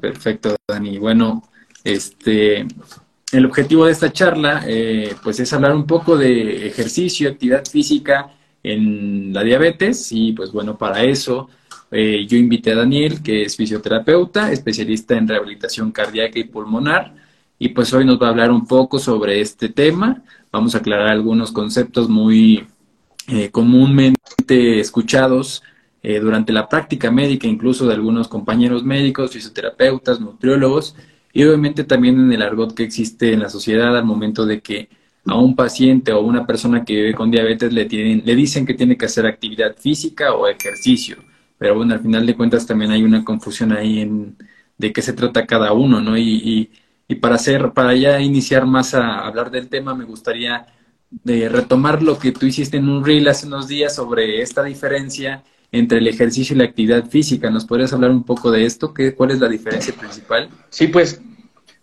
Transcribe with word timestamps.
Perfecto, 0.00 0.56
Dani. 0.66 0.98
Bueno, 0.98 1.42
este, 1.84 2.66
el 3.32 3.46
objetivo 3.46 3.86
de 3.86 3.92
esta 3.92 4.12
charla, 4.12 4.64
eh, 4.66 5.14
pues 5.22 5.40
es 5.40 5.52
hablar 5.52 5.74
un 5.74 5.86
poco 5.86 6.16
de 6.16 6.66
ejercicio, 6.66 7.28
actividad 7.28 7.64
física 7.64 8.30
en 8.62 9.32
la 9.32 9.42
diabetes 9.42 10.12
y 10.12 10.32
pues 10.32 10.52
bueno, 10.52 10.78
para 10.78 11.02
eso 11.02 11.48
eh, 11.90 12.26
yo 12.26 12.38
invité 12.38 12.72
a 12.72 12.76
Daniel, 12.76 13.22
que 13.22 13.42
es 13.42 13.56
fisioterapeuta, 13.56 14.52
especialista 14.52 15.16
en 15.16 15.28
rehabilitación 15.28 15.92
cardíaca 15.92 16.38
y 16.38 16.44
pulmonar 16.44 17.14
y 17.58 17.68
pues 17.70 17.92
hoy 17.92 18.04
nos 18.04 18.20
va 18.20 18.26
a 18.26 18.30
hablar 18.30 18.50
un 18.50 18.66
poco 18.66 18.98
sobre 18.98 19.40
este 19.40 19.68
tema. 19.68 20.22
Vamos 20.50 20.74
a 20.74 20.78
aclarar 20.78 21.08
algunos 21.08 21.52
conceptos 21.52 22.08
muy 22.08 22.66
eh, 23.28 23.50
comúnmente 23.50 24.80
escuchados 24.80 25.62
durante 26.02 26.52
la 26.52 26.68
práctica 26.68 27.10
médica, 27.10 27.46
incluso 27.46 27.86
de 27.86 27.94
algunos 27.94 28.26
compañeros 28.28 28.82
médicos, 28.82 29.30
fisioterapeutas, 29.32 30.20
nutriólogos 30.20 30.96
y 31.32 31.44
obviamente 31.44 31.84
también 31.84 32.18
en 32.18 32.32
el 32.32 32.42
argot 32.42 32.74
que 32.74 32.82
existe 32.82 33.32
en 33.32 33.40
la 33.40 33.48
sociedad 33.48 33.96
al 33.96 34.04
momento 34.04 34.44
de 34.44 34.60
que 34.60 34.88
a 35.26 35.36
un 35.36 35.54
paciente 35.54 36.12
o 36.12 36.20
una 36.20 36.46
persona 36.46 36.84
que 36.84 36.94
vive 36.94 37.14
con 37.14 37.30
diabetes 37.30 37.72
le, 37.72 37.84
tienen, 37.86 38.22
le 38.24 38.34
dicen 38.34 38.66
que 38.66 38.74
tiene 38.74 38.96
que 38.96 39.06
hacer 39.06 39.26
actividad 39.26 39.76
física 39.76 40.34
o 40.34 40.48
ejercicio. 40.48 41.16
Pero 41.58 41.76
bueno, 41.76 41.94
al 41.94 42.00
final 42.00 42.26
de 42.26 42.34
cuentas 42.36 42.66
también 42.66 42.90
hay 42.90 43.02
una 43.04 43.24
confusión 43.24 43.72
ahí 43.72 44.00
en 44.00 44.36
de 44.78 44.92
qué 44.92 45.02
se 45.02 45.12
trata 45.12 45.46
cada 45.46 45.72
uno, 45.72 46.00
¿no? 46.00 46.16
Y, 46.18 46.70
y, 47.08 47.14
para 47.16 47.34
hacer, 47.36 47.72
para 47.72 47.94
ya 47.94 48.20
iniciar 48.20 48.66
más 48.66 48.94
a 48.94 49.26
hablar 49.26 49.50
del 49.50 49.68
tema, 49.68 49.94
me 49.94 50.04
gustaría 50.04 50.66
de 51.10 51.48
retomar 51.48 52.02
lo 52.02 52.18
que 52.18 52.32
tú 52.32 52.46
hiciste 52.46 52.78
en 52.78 52.88
un 52.88 53.04
reel 53.04 53.28
hace 53.28 53.46
unos 53.46 53.68
días 53.68 53.94
sobre 53.94 54.40
esta 54.40 54.62
diferencia 54.64 55.44
entre 55.72 55.98
el 55.98 56.06
ejercicio 56.06 56.54
y 56.54 56.58
la 56.58 56.64
actividad 56.64 57.06
física. 57.08 57.50
¿Nos 57.50 57.64
podrías 57.64 57.92
hablar 57.94 58.10
un 58.10 58.24
poco 58.24 58.50
de 58.50 58.66
esto? 58.66 58.92
¿Qué, 58.92 59.14
¿Cuál 59.14 59.30
es 59.30 59.40
la 59.40 59.48
diferencia 59.48 59.94
principal? 59.94 60.50
Sí, 60.68 60.88
pues, 60.88 61.20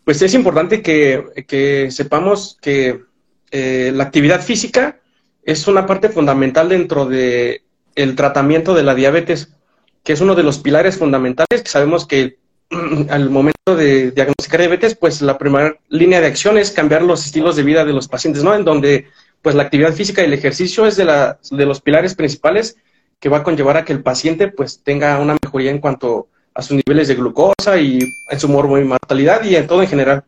pues 0.05 0.21
es 0.21 0.33
importante 0.35 0.83
que, 0.83 1.89
sepamos 1.91 2.57
que 2.61 3.01
eh, 3.49 3.91
la 3.93 4.03
actividad 4.03 4.41
física 4.41 4.99
es 5.43 5.67
una 5.67 5.87
parte 5.87 6.09
fundamental 6.09 6.69
dentro 6.69 7.07
del 7.07 7.61
el 7.95 8.15
tratamiento 8.15 8.75
de 8.75 8.83
la 8.83 8.93
diabetes, 8.93 9.55
que 10.03 10.13
es 10.13 10.21
uno 10.21 10.35
de 10.35 10.43
los 10.43 10.59
pilares 10.59 10.97
fundamentales 10.97 11.63
que 11.63 11.69
sabemos 11.69 12.05
que 12.05 12.37
al 13.09 13.31
momento 13.31 13.75
de 13.75 14.11
diagnosticar 14.11 14.59
diabetes, 14.59 14.95
pues 14.95 15.23
la 15.23 15.39
primera 15.39 15.75
línea 15.89 16.21
de 16.21 16.27
acción 16.27 16.59
es 16.59 16.69
cambiar 16.69 17.01
los 17.01 17.25
estilos 17.25 17.55
de 17.55 17.63
vida 17.63 17.85
de 17.85 17.93
los 17.93 18.07
pacientes, 18.07 18.43
¿no? 18.43 18.53
En 18.53 18.63
donde 18.63 19.07
pues 19.41 19.55
la 19.55 19.63
actividad 19.63 19.93
física 19.93 20.21
y 20.21 20.25
el 20.25 20.33
ejercicio 20.33 20.85
es 20.85 20.95
de, 20.95 21.05
la, 21.05 21.39
de 21.49 21.65
los 21.65 21.81
pilares 21.81 22.13
principales 22.13 22.77
que 23.19 23.29
va 23.29 23.37
a 23.37 23.43
conllevar 23.43 23.77
a 23.77 23.85
que 23.85 23.93
el 23.93 24.03
paciente 24.03 24.47
pues 24.47 24.81
tenga 24.83 25.19
una 25.19 25.37
mejoría 25.41 25.71
en 25.71 25.79
cuanto 25.79 26.29
a 26.53 26.61
sus 26.61 26.77
niveles 26.77 27.07
de 27.07 27.15
glucosa 27.15 27.79
y 27.79 27.99
en 28.29 28.39
su 28.39 28.47
mortalidad 28.47 29.43
y 29.43 29.55
en 29.55 29.67
todo 29.67 29.81
en 29.81 29.89
general. 29.89 30.23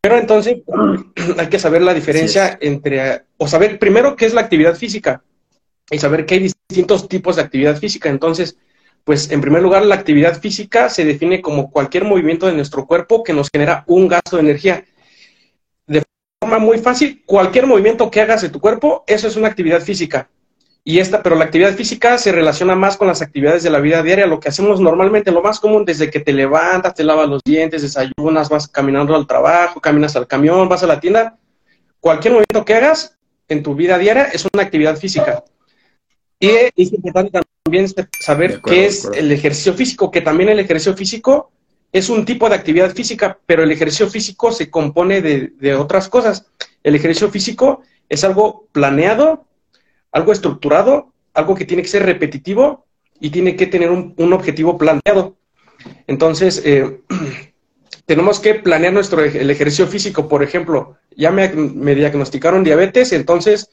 Pero 0.00 0.18
entonces 0.18 0.58
hay 1.38 1.48
que 1.48 1.58
saber 1.58 1.82
la 1.82 1.94
diferencia 1.94 2.58
entre, 2.60 3.22
o 3.36 3.46
saber 3.46 3.78
primero 3.78 4.16
qué 4.16 4.26
es 4.26 4.34
la 4.34 4.40
actividad 4.40 4.74
física 4.74 5.22
y 5.90 5.98
saber 5.98 6.26
que 6.26 6.34
hay 6.34 6.40
distintos 6.40 7.08
tipos 7.08 7.36
de 7.36 7.42
actividad 7.42 7.76
física. 7.76 8.08
Entonces, 8.08 8.56
pues 9.04 9.30
en 9.30 9.40
primer 9.40 9.62
lugar, 9.62 9.84
la 9.84 9.94
actividad 9.94 10.40
física 10.40 10.88
se 10.88 11.04
define 11.04 11.40
como 11.40 11.70
cualquier 11.70 12.04
movimiento 12.04 12.46
de 12.46 12.54
nuestro 12.54 12.86
cuerpo 12.86 13.22
que 13.22 13.32
nos 13.32 13.48
genera 13.50 13.84
un 13.86 14.08
gasto 14.08 14.36
de 14.36 14.42
energía. 14.42 14.84
De 15.86 16.02
forma 16.40 16.58
muy 16.58 16.78
fácil, 16.78 17.22
cualquier 17.24 17.66
movimiento 17.66 18.10
que 18.10 18.20
hagas 18.20 18.42
de 18.42 18.48
tu 18.48 18.60
cuerpo, 18.60 19.04
eso 19.06 19.28
es 19.28 19.36
una 19.36 19.48
actividad 19.48 19.80
física. 19.80 20.28
Y 20.84 20.98
esta, 20.98 21.22
pero 21.22 21.36
la 21.36 21.44
actividad 21.44 21.74
física 21.74 22.18
se 22.18 22.32
relaciona 22.32 22.74
más 22.74 22.96
con 22.96 23.06
las 23.06 23.22
actividades 23.22 23.62
de 23.62 23.70
la 23.70 23.78
vida 23.78 24.02
diaria, 24.02 24.26
lo 24.26 24.40
que 24.40 24.48
hacemos 24.48 24.80
normalmente, 24.80 25.30
lo 25.30 25.40
más 25.40 25.60
común, 25.60 25.84
desde 25.84 26.10
que 26.10 26.18
te 26.18 26.32
levantas, 26.32 26.94
te 26.94 27.04
lavas 27.04 27.28
los 27.28 27.40
dientes, 27.44 27.82
desayunas, 27.82 28.48
vas 28.48 28.66
caminando 28.66 29.14
al 29.14 29.28
trabajo, 29.28 29.80
caminas 29.80 30.16
al 30.16 30.26
camión, 30.26 30.68
vas 30.68 30.82
a 30.82 30.88
la 30.88 30.98
tienda. 30.98 31.38
Cualquier 32.00 32.34
movimiento 32.34 32.64
que 32.64 32.74
hagas 32.74 33.16
en 33.48 33.62
tu 33.62 33.76
vida 33.76 33.96
diaria 33.96 34.24
es 34.24 34.44
una 34.52 34.64
actividad 34.64 34.96
física. 34.96 35.44
Y 36.40 36.48
es 36.74 36.92
importante 36.92 37.40
también 37.64 37.86
saber 38.18 38.60
qué 38.60 38.86
es 38.86 39.04
el 39.04 39.30
ejercicio 39.30 39.74
físico, 39.74 40.10
que 40.10 40.20
también 40.20 40.48
el 40.48 40.58
ejercicio 40.58 40.96
físico 40.96 41.52
es 41.92 42.08
un 42.08 42.24
tipo 42.24 42.48
de 42.48 42.56
actividad 42.56 42.92
física, 42.92 43.38
pero 43.46 43.62
el 43.62 43.70
ejercicio 43.70 44.10
físico 44.10 44.50
se 44.50 44.68
compone 44.68 45.22
de, 45.22 45.52
de 45.60 45.74
otras 45.76 46.08
cosas. 46.08 46.46
El 46.82 46.96
ejercicio 46.96 47.30
físico 47.30 47.82
es 48.08 48.24
algo 48.24 48.66
planeado, 48.72 49.44
algo 50.12 50.32
estructurado, 50.32 51.12
algo 51.34 51.54
que 51.54 51.64
tiene 51.64 51.82
que 51.82 51.88
ser 51.88 52.04
repetitivo 52.04 52.84
y 53.18 53.30
tiene 53.30 53.56
que 53.56 53.66
tener 53.66 53.90
un, 53.90 54.32
objetivo 54.32 54.76
planteado. 54.76 55.36
Entonces, 56.06 56.62
eh, 56.64 57.00
tenemos 58.06 58.38
que 58.38 58.54
planear 58.54 58.92
nuestro 58.92 59.24
ejercicio 59.24 59.86
físico. 59.86 60.28
Por 60.28 60.42
ejemplo, 60.42 60.96
ya 61.16 61.30
me, 61.30 61.48
diagnosticaron 61.94 62.64
diabetes, 62.64 63.12
entonces 63.12 63.70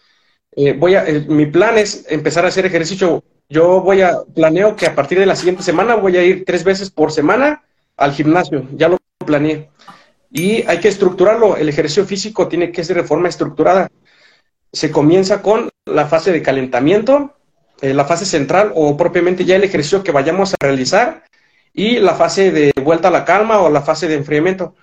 eh, 0.56 0.74
voy 0.74 0.96
a, 0.96 1.06
mi 1.28 1.46
plan 1.46 1.78
es 1.78 2.06
empezar 2.10 2.46
a 2.46 2.50
hacer 2.50 2.66
ejercicio. 2.66 3.24
Yo 3.50 3.82
voy 3.82 4.02
a, 4.02 4.20
planeo 4.34 4.76
que 4.76 4.86
a 4.86 4.96
partir 4.96 5.20
de 5.20 5.26
la 5.26 5.36
siguiente 5.36 5.64
semana 5.64 5.96
voy 5.96 6.18
a 6.18 6.24
ir 6.24 6.46
tres 6.46 6.64
veces 6.64 6.90
por 6.90 7.12
semana 7.12 7.64
al 7.98 8.14
gimnasio. 8.14 8.68
Ya 8.76 8.88
lo 8.88 8.98
planeé. 9.26 9.70
Y 10.32 10.62
hay 10.68 10.80
que 10.80 10.88
estructurarlo. 10.88 11.58
El 11.58 11.68
ejercicio 11.70 12.06
físico 12.06 12.48
tiene 12.48 12.72
que 12.72 12.84
ser 12.84 12.98
de 12.98 13.04
forma 13.04 13.30
estructurada 13.30 13.90
se 14.72 14.92
comienza 14.92 15.42
con 15.42 15.70
la 15.86 16.08
fase 16.08 16.32
de 16.32 16.42
calentamiento, 16.42 17.36
eh, 17.82 17.94
la 17.94 18.06
fase 18.06 18.26
central 18.26 18.72
o 18.76 18.98
propiamente 18.98 19.46
ya 19.46 19.56
el 19.56 19.64
ejercicio 19.64 20.04
que 20.04 20.12
vayamos 20.12 20.54
a 20.54 20.58
realizar 20.60 21.24
y 21.74 22.00
la 22.00 22.16
fase 22.16 22.52
de 22.52 22.72
vuelta 22.84 23.08
a 23.08 23.12
la 23.12 23.26
calma 23.26 23.60
o 23.60 23.70
la 23.70 23.82
fase 23.82 24.08
de 24.08 24.16
enfriamiento. 24.16 24.76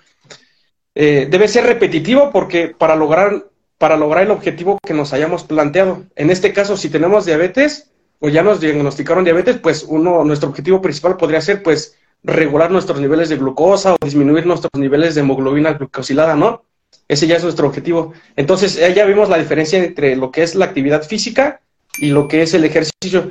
Eh, 0.94 1.28
debe 1.30 1.46
ser 1.46 1.64
repetitivo 1.66 2.30
porque 2.30 2.68
para 2.68 2.96
lograr, 2.96 3.44
para 3.76 3.96
lograr 3.96 4.24
el 4.24 4.30
objetivo 4.30 4.78
que 4.82 4.94
nos 4.94 5.12
hayamos 5.12 5.44
planteado. 5.44 6.04
En 6.16 6.30
este 6.30 6.52
caso, 6.52 6.76
si 6.76 6.88
tenemos 6.88 7.26
diabetes 7.26 7.90
o 8.18 8.30
ya 8.30 8.42
nos 8.42 8.60
diagnosticaron 8.60 9.24
diabetes, 9.24 9.58
pues 9.58 9.84
uno, 9.86 10.24
nuestro 10.24 10.48
objetivo 10.48 10.80
principal 10.80 11.16
podría 11.18 11.42
ser 11.42 11.62
pues 11.62 11.96
regular 12.22 12.70
nuestros 12.70 12.98
niveles 12.98 13.28
de 13.28 13.36
glucosa 13.36 13.94
o 13.94 13.98
disminuir 14.02 14.46
nuestros 14.46 14.70
niveles 14.74 15.14
de 15.14 15.20
hemoglobina 15.20 15.74
glucosilada, 15.74 16.34
¿no? 16.34 16.64
Ese 17.08 17.26
ya 17.26 17.36
es 17.36 17.42
nuestro 17.42 17.66
objetivo. 17.68 18.12
Entonces, 18.34 18.78
ya 18.94 19.04
vimos 19.04 19.28
la 19.28 19.38
diferencia 19.38 19.82
entre 19.82 20.16
lo 20.16 20.30
que 20.30 20.42
es 20.42 20.54
la 20.54 20.64
actividad 20.64 21.02
física 21.02 21.60
y 21.98 22.08
lo 22.08 22.26
que 22.28 22.42
es 22.42 22.54
el 22.54 22.64
ejercicio. 22.64 23.30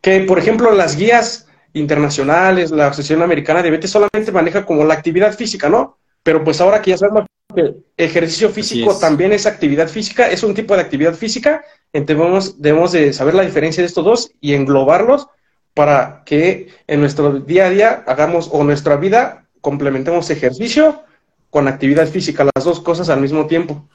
Que, 0.00 0.20
por 0.20 0.38
ejemplo, 0.38 0.72
las 0.72 0.96
guías 0.96 1.46
internacionales, 1.72 2.70
la 2.70 2.88
Asociación 2.88 3.22
Americana 3.22 3.60
de 3.60 3.68
Diabetes 3.68 3.90
solamente 3.90 4.32
maneja 4.32 4.64
como 4.64 4.84
la 4.84 4.94
actividad 4.94 5.36
física, 5.36 5.68
¿no? 5.68 5.98
Pero 6.22 6.42
pues 6.42 6.60
ahora 6.60 6.80
que 6.80 6.90
ya 6.90 6.98
sabemos 6.98 7.26
que 7.54 7.60
el 7.60 7.84
ejercicio 7.96 8.50
físico 8.50 8.98
también 8.98 9.32
es 9.32 9.46
actividad 9.46 9.88
física, 9.88 10.28
es 10.28 10.42
un 10.42 10.54
tipo 10.54 10.74
de 10.74 10.82
actividad 10.82 11.14
física, 11.14 11.64
entonces 11.92 12.54
debemos 12.58 12.92
de 12.92 13.12
saber 13.12 13.34
la 13.34 13.42
diferencia 13.42 13.82
de 13.82 13.86
estos 13.86 14.04
dos 14.04 14.32
y 14.40 14.54
englobarlos 14.54 15.28
para 15.74 16.22
que 16.24 16.68
en 16.86 17.00
nuestro 17.00 17.40
día 17.40 17.66
a 17.66 17.70
día 17.70 18.04
hagamos 18.06 18.48
o 18.50 18.64
nuestra 18.64 18.96
vida 18.96 19.46
complementemos 19.60 20.30
ejercicio 20.30 21.02
con 21.50 21.68
actividad 21.68 22.08
física, 22.08 22.48
las 22.54 22.64
dos 22.64 22.80
cosas 22.80 23.08
al 23.08 23.20
mismo 23.20 23.46
tiempo. 23.46 23.86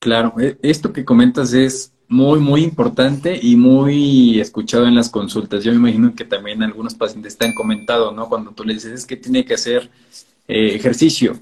Claro, 0.00 0.34
e, 0.38 0.58
esto 0.62 0.92
que 0.92 1.04
comentas 1.04 1.52
es 1.54 1.92
muy, 2.08 2.38
muy 2.38 2.62
importante 2.62 3.38
y 3.40 3.56
muy 3.56 4.40
escuchado 4.40 4.86
en 4.86 4.94
las 4.94 5.08
consultas. 5.08 5.64
Yo 5.64 5.72
me 5.72 5.78
imagino 5.78 6.14
que 6.14 6.24
también 6.24 6.62
algunos 6.62 6.94
pacientes 6.94 7.36
te 7.36 7.46
han 7.46 7.54
comentado, 7.54 8.12
¿no? 8.12 8.28
Cuando 8.28 8.52
tú 8.52 8.64
le 8.64 8.74
dices 8.74 8.92
es 8.92 9.06
que 9.06 9.16
tiene 9.16 9.44
que 9.44 9.54
hacer 9.54 9.90
eh, 10.46 10.74
ejercicio 10.74 11.38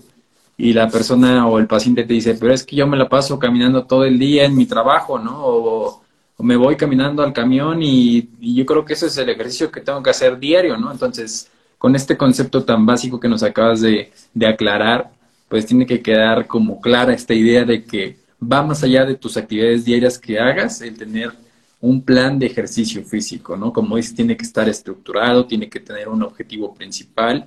y 0.57 0.73
la 0.73 0.89
persona 0.89 1.47
o 1.49 1.59
el 1.59 1.67
paciente 1.67 2.05
te 2.05 2.15
dice, 2.15 2.35
pero 2.35 2.55
es 2.55 2.65
que 2.65 2.77
yo 2.77 2.87
me 2.87 2.97
la 2.97 3.09
paso 3.09 3.39
caminando 3.39 3.85
todo 3.85 4.05
el 4.05 4.19
día 4.19 4.45
en 4.45 4.57
mi 4.57 4.67
trabajo, 4.67 5.19
¿no? 5.19 5.41
O, 5.45 6.03
me 6.39 6.57
voy 6.57 6.77
caminando 6.77 7.23
al 7.23 7.33
camión 7.33 7.83
y, 7.83 8.29
y, 8.41 8.57
yo 8.57 8.67
creo 8.67 8.85
que 8.85 8.95
ese 8.95 9.07
es 9.07 9.17
el 9.17 9.29
ejercicio 9.29 9.71
que 9.71 9.81
tengo 9.81 10.03
que 10.03 10.11
hacer 10.11 10.41
diario, 10.41 10.77
¿no? 10.77 10.91
Entonces, 10.91 11.49
con 11.83 11.97
este 11.97 12.17
concepto 12.17 12.63
tan 12.63 12.87
básico 12.87 13.19
que 13.19 13.27
nos 13.27 13.43
acabas 13.43 13.81
de, 13.81 14.13
aclarar, 14.47 15.11
pues 15.49 15.67
tiene 15.67 15.85
que 15.85 16.01
quedar 16.01 16.47
como 16.47 16.81
clara 16.81 17.13
esta 17.13 17.35
idea 17.35 17.65
de 17.65 17.83
que 17.83 18.19
va 18.41 18.63
más 18.63 18.85
allá 18.85 19.05
de 19.05 19.17
tus 19.17 19.37
actividades 19.37 19.85
diarias 19.85 20.17
que 20.17 20.39
hagas, 20.39 20.81
el 20.81 20.97
tener 20.97 21.33
un 21.81 22.01
plan 22.01 22.39
de 22.39 22.47
ejercicio 22.47 23.03
físico, 23.03 23.57
¿no? 23.57 23.73
Como 23.73 23.97
dices, 23.97 24.15
tiene 24.15 24.37
que 24.37 24.45
estar 24.45 24.69
estructurado, 24.69 25.45
tiene 25.45 25.69
que 25.69 25.81
tener 25.81 26.09
un 26.09 26.23
objetivo 26.23 26.73
principal. 26.73 27.47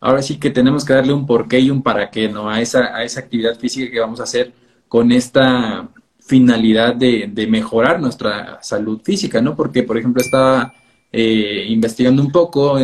Ahora 0.00 0.22
sí 0.22 0.40
que 0.40 0.50
tenemos 0.50 0.84
que 0.84 0.94
darle 0.94 1.12
un 1.12 1.24
porqué 1.24 1.60
y 1.60 1.70
un 1.70 1.80
para 1.80 2.10
qué, 2.10 2.28
¿no? 2.28 2.50
A 2.50 2.60
esa, 2.60 2.96
a 2.96 3.04
esa 3.04 3.20
actividad 3.20 3.56
física 3.56 3.92
que 3.92 4.00
vamos 4.00 4.18
a 4.18 4.24
hacer 4.24 4.52
con 4.88 5.12
esta 5.12 5.88
finalidad 6.18 6.96
de, 6.96 7.30
de 7.32 7.46
mejorar 7.46 8.00
nuestra 8.00 8.58
salud 8.60 9.00
física, 9.04 9.40
¿no? 9.40 9.54
Porque, 9.54 9.84
por 9.84 9.96
ejemplo, 9.96 10.20
está 10.20 10.74
eh, 11.12 11.66
investigando 11.68 12.22
un 12.22 12.30
poco 12.30 12.78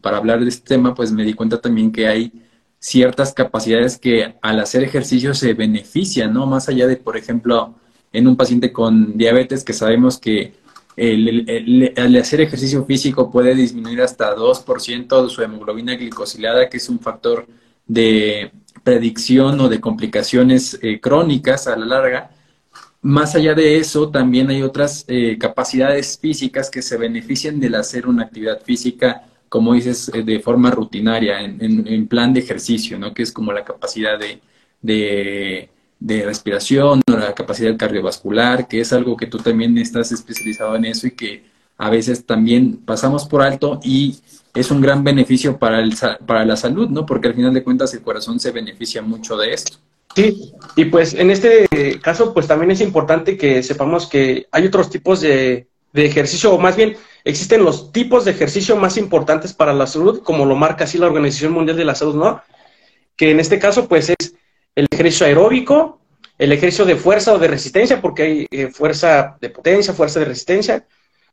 para 0.00 0.16
hablar 0.16 0.40
de 0.40 0.48
este 0.48 0.66
tema, 0.68 0.94
pues 0.94 1.12
me 1.12 1.24
di 1.24 1.34
cuenta 1.34 1.60
también 1.60 1.92
que 1.92 2.08
hay 2.08 2.32
ciertas 2.78 3.34
capacidades 3.34 3.98
que 3.98 4.36
al 4.40 4.60
hacer 4.60 4.82
ejercicio 4.84 5.34
se 5.34 5.54
benefician, 5.54 6.32
¿no? 6.32 6.46
Más 6.46 6.68
allá 6.68 6.86
de, 6.86 6.96
por 6.96 7.16
ejemplo, 7.16 7.74
en 8.12 8.28
un 8.28 8.36
paciente 8.36 8.72
con 8.72 9.16
diabetes 9.16 9.64
que 9.64 9.72
sabemos 9.72 10.18
que 10.18 10.54
el, 10.96 11.92
al 11.96 12.16
hacer 12.16 12.40
ejercicio 12.40 12.84
físico 12.84 13.30
puede 13.30 13.54
disminuir 13.54 14.02
hasta 14.02 14.34
2% 14.34 15.22
de 15.22 15.30
su 15.30 15.42
hemoglobina 15.42 15.94
glicosilada, 15.94 16.68
que 16.68 16.78
es 16.78 16.88
un 16.88 16.98
factor 16.98 17.46
de 17.86 18.50
predicción 18.82 19.60
o 19.60 19.68
de 19.68 19.80
complicaciones 19.80 20.78
eh, 20.82 21.00
crónicas 21.00 21.66
a 21.68 21.76
la 21.76 21.86
larga. 21.86 22.30
Más 23.00 23.34
allá 23.34 23.54
de 23.54 23.78
eso, 23.78 24.10
también 24.10 24.50
hay 24.50 24.62
otras 24.62 25.04
eh, 25.08 25.38
capacidades 25.38 26.18
físicas 26.18 26.70
que 26.70 26.82
se 26.82 26.96
benefician 26.96 27.60
del 27.60 27.76
hacer 27.76 28.06
una 28.08 28.24
actividad 28.24 28.60
física, 28.62 29.24
como 29.48 29.74
dices, 29.74 30.10
eh, 30.12 30.22
de 30.22 30.40
forma 30.40 30.70
rutinaria, 30.70 31.40
en, 31.40 32.08
plan 32.08 32.32
de 32.34 32.40
ejercicio, 32.40 32.98
¿no? 32.98 33.14
Que 33.14 33.22
es 33.22 33.32
como 33.32 33.52
la 33.52 33.64
capacidad 33.64 34.18
de, 34.18 34.40
de, 34.82 35.70
de 36.00 36.24
respiración 36.24 37.00
o 37.08 37.16
la 37.16 37.34
capacidad 37.34 37.76
cardiovascular, 37.76 38.66
que 38.68 38.80
es 38.80 38.92
algo 38.92 39.16
que 39.16 39.26
tú 39.26 39.38
también 39.38 39.78
estás 39.78 40.10
especializado 40.12 40.74
en 40.76 40.86
eso 40.86 41.06
y 41.06 41.12
que 41.12 41.44
a 41.76 41.90
veces 41.90 42.26
también 42.26 42.78
pasamos 42.78 43.26
por 43.26 43.42
alto 43.42 43.80
y 43.84 44.18
es 44.54 44.70
un 44.70 44.80
gran 44.80 45.04
beneficio 45.04 45.58
para, 45.58 45.80
el, 45.80 45.94
para 46.26 46.44
la 46.44 46.56
salud, 46.56 46.88
¿no? 46.88 47.06
Porque 47.06 47.28
al 47.28 47.34
final 47.34 47.54
de 47.54 47.62
cuentas 47.62 47.94
el 47.94 48.02
corazón 48.02 48.40
se 48.40 48.50
beneficia 48.50 49.02
mucho 49.02 49.36
de 49.36 49.52
esto. 49.52 49.78
Sí, 50.14 50.52
y 50.76 50.86
pues 50.86 51.14
en 51.14 51.30
este 51.30 51.68
caso, 52.02 52.32
pues 52.34 52.46
también 52.46 52.70
es 52.70 52.80
importante 52.80 53.36
que 53.36 53.62
sepamos 53.62 54.06
que 54.06 54.46
hay 54.50 54.66
otros 54.66 54.90
tipos 54.90 55.20
de, 55.20 55.68
ejercicio, 55.94 56.54
o 56.54 56.58
más 56.58 56.76
bien 56.76 56.96
existen 57.24 57.64
los 57.64 57.92
tipos 57.92 58.24
de 58.24 58.30
ejercicio 58.30 58.76
más 58.76 58.96
importantes 58.96 59.52
para 59.52 59.72
la 59.72 59.86
salud, 59.86 60.22
como 60.22 60.44
lo 60.44 60.54
marca 60.54 60.84
así 60.84 60.98
la 60.98 61.06
Organización 61.06 61.52
Mundial 61.52 61.76
de 61.76 61.84
la 61.84 61.94
Salud, 61.94 62.14
¿no? 62.14 62.42
Que 63.16 63.32
en 63.32 63.40
este 63.40 63.58
caso, 63.58 63.88
pues 63.88 64.10
es 64.10 64.34
el 64.76 64.86
ejercicio 64.90 65.26
aeróbico, 65.26 66.00
el 66.38 66.52
ejercicio 66.52 66.84
de 66.84 66.96
fuerza 66.96 67.34
o 67.34 67.38
de 67.38 67.48
resistencia, 67.48 68.00
porque 68.00 68.22
hay 68.22 68.46
eh, 68.50 68.68
fuerza 68.68 69.36
de 69.40 69.50
potencia, 69.50 69.92
fuerza 69.92 70.20
de 70.20 70.26
resistencia, 70.26 70.86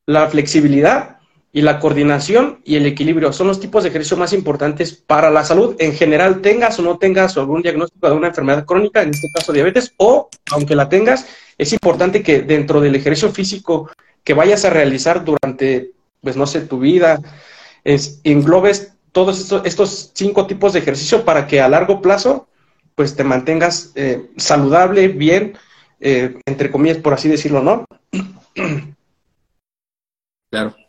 la 0.07 0.27
flexibilidad 0.27 1.14
y 1.55 1.61
la 1.61 1.79
coordinación 1.79 2.59
y 2.65 2.75
el 2.75 2.85
equilibrio 2.85 3.31
son 3.31 3.47
los 3.47 3.61
tipos 3.61 3.83
de 3.83 3.89
ejercicio 3.89 4.17
más 4.17 4.33
importantes 4.33 4.91
para 4.91 5.31
la 5.31 5.45
salud. 5.45 5.73
En 5.79 5.93
general, 5.93 6.41
tengas 6.41 6.77
o 6.79 6.81
no 6.81 6.97
tengas 6.97 7.37
algún 7.37 7.61
diagnóstico 7.61 8.09
de 8.09 8.13
una 8.13 8.27
enfermedad 8.27 8.65
crónica, 8.65 9.01
en 9.01 9.11
este 9.11 9.29
caso 9.33 9.53
diabetes, 9.53 9.93
o 9.95 10.29
aunque 10.51 10.75
la 10.75 10.89
tengas, 10.89 11.25
es 11.57 11.71
importante 11.71 12.21
que 12.21 12.41
dentro 12.41 12.81
del 12.81 12.93
ejercicio 12.95 13.31
físico 13.31 13.89
que 14.21 14.33
vayas 14.33 14.65
a 14.65 14.69
realizar 14.69 15.23
durante, 15.23 15.93
pues 16.19 16.35
no 16.35 16.45
sé, 16.45 16.59
tu 16.59 16.79
vida, 16.79 17.21
es, 17.85 18.19
englobes 18.25 18.91
todos 19.13 19.39
estos, 19.39 19.65
estos 19.65 20.11
cinco 20.13 20.47
tipos 20.47 20.73
de 20.73 20.79
ejercicio 20.79 21.23
para 21.23 21.47
que 21.47 21.61
a 21.61 21.69
largo 21.69 22.01
plazo 22.01 22.49
pues 22.95 23.15
te 23.15 23.23
mantengas 23.23 23.93
eh, 23.95 24.29
saludable, 24.35 25.07
bien, 25.07 25.57
eh, 26.01 26.37
entre 26.45 26.69
comillas, 26.69 26.97
por 26.97 27.13
así 27.13 27.29
decirlo, 27.29 27.63
¿no? 27.63 27.85
Claro. 30.51 30.84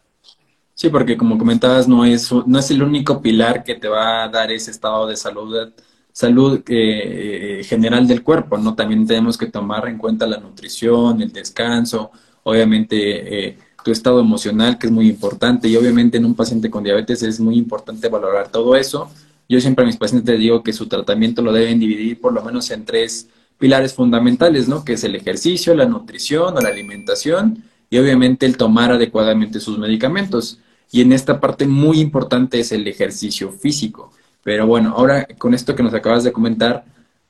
Sí, 0.77 0.91
porque 0.91 1.17
como 1.17 1.39
comentabas, 1.39 1.89
no 1.89 2.05
es, 2.05 2.31
no 2.47 2.59
es 2.59 2.71
el 2.71 2.83
único 2.83 3.21
pilar 3.21 3.65
que 3.65 3.75
te 3.75 3.89
va 3.89 4.25
a 4.25 4.29
dar 4.29 4.53
ese 4.53 4.71
estado 4.71 5.07
de 5.07 5.17
salud, 5.17 5.73
salud 6.13 6.63
eh, 6.69 7.63
general 7.65 8.07
del 8.07 8.23
cuerpo, 8.23 8.59
¿no? 8.59 8.75
También 8.75 9.07
tenemos 9.07 9.39
que 9.39 9.47
tomar 9.47 9.89
en 9.89 9.99
cuenta 9.99 10.27
la 10.27 10.39
nutrición, 10.39 11.23
el 11.23 11.33
descanso, 11.33 12.11
obviamente 12.45 13.59
tu 13.83 13.91
estado 13.91 14.21
emocional, 14.21 14.79
que 14.79 14.87
es 14.87 14.93
muy 14.93 15.09
importante, 15.09 15.69
y 15.69 15.77
obviamente 15.77 16.19
en 16.19 16.27
un 16.27 16.35
paciente 16.35 16.71
con 16.71 16.85
diabetes 16.85 17.23
es 17.23 17.41
muy 17.41 17.57
importante 17.57 18.09
valorar 18.09 18.49
todo 18.49 18.77
eso 18.77 19.11
yo 19.49 19.61
siempre 19.61 19.85
a 19.85 19.87
mis 19.87 19.97
pacientes 19.97 20.39
digo 20.39 20.63
que 20.63 20.73
su 20.73 20.87
tratamiento 20.87 21.43
lo 21.43 21.53
deben 21.53 21.79
dividir 21.79 22.21
por 22.21 22.33
lo 22.33 22.43
menos 22.43 22.71
en 22.71 22.85
tres 22.85 23.29
pilares 23.59 23.95
fundamentales, 23.95 24.69
¿no? 24.69 24.85
Que 24.85 24.95
es 24.95 25.05
el 25.05 25.15
ejercicio, 25.15 25.75
la 25.75 25.87
nutrición 25.87 26.57
o 26.57 26.61
la 26.61 26.69
alimentación 26.69 27.63
y 27.89 27.99
obviamente 27.99 28.45
el 28.45 28.57
tomar 28.57 28.91
adecuadamente 28.93 29.61
sus 29.61 29.79
medicamentos. 29.79 30.59
Y 30.91 31.03
en 31.03 31.13
esta 31.13 31.41
parte 31.41 31.67
muy 31.67 32.01
importante 32.01 32.61
es 32.61 32.73
el 32.73 32.87
ejercicio 32.87 33.51
físico. 33.51 34.13
Pero 34.43 34.67
bueno, 34.67 34.95
ahora 34.97 35.27
con 35.39 35.55
esto 35.55 35.75
que 35.75 35.83
nos 35.83 35.95
acabas 35.95 36.25
de 36.25 36.33
comentar, 36.33 36.85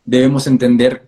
debemos 0.05 0.47
entender 0.47 1.06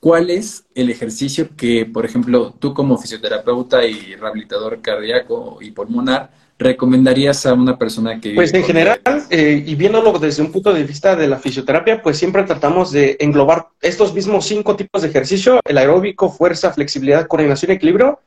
cuál 0.00 0.30
es 0.30 0.64
el 0.74 0.90
ejercicio 0.90 1.50
que, 1.56 1.86
por 1.86 2.06
ejemplo, 2.06 2.54
tú 2.58 2.72
como 2.72 2.96
fisioterapeuta 2.96 3.84
y 3.84 4.14
rehabilitador 4.14 4.80
cardíaco 4.80 5.58
y 5.60 5.72
pulmonar, 5.72 6.30
recomendarías 6.58 7.46
a 7.46 7.54
una 7.54 7.78
persona 7.78 8.20
que... 8.20 8.34
Pues 8.34 8.52
en 8.52 8.64
general, 8.64 9.00
eh, 9.30 9.64
y 9.66 9.74
viéndolo 9.74 10.18
desde 10.18 10.42
un 10.42 10.52
punto 10.52 10.72
de 10.72 10.84
vista 10.84 11.16
de 11.16 11.26
la 11.26 11.38
fisioterapia, 11.38 12.02
pues 12.02 12.18
siempre 12.18 12.42
tratamos 12.42 12.92
de 12.92 13.16
englobar 13.18 13.68
estos 13.80 14.12
mismos 14.14 14.44
cinco 14.44 14.76
tipos 14.76 15.02
de 15.02 15.08
ejercicio, 15.08 15.60
el 15.64 15.78
aeróbico, 15.78 16.30
fuerza, 16.30 16.72
flexibilidad, 16.72 17.26
coordinación 17.26 17.70
y 17.72 17.74
equilibrio, 17.74 18.20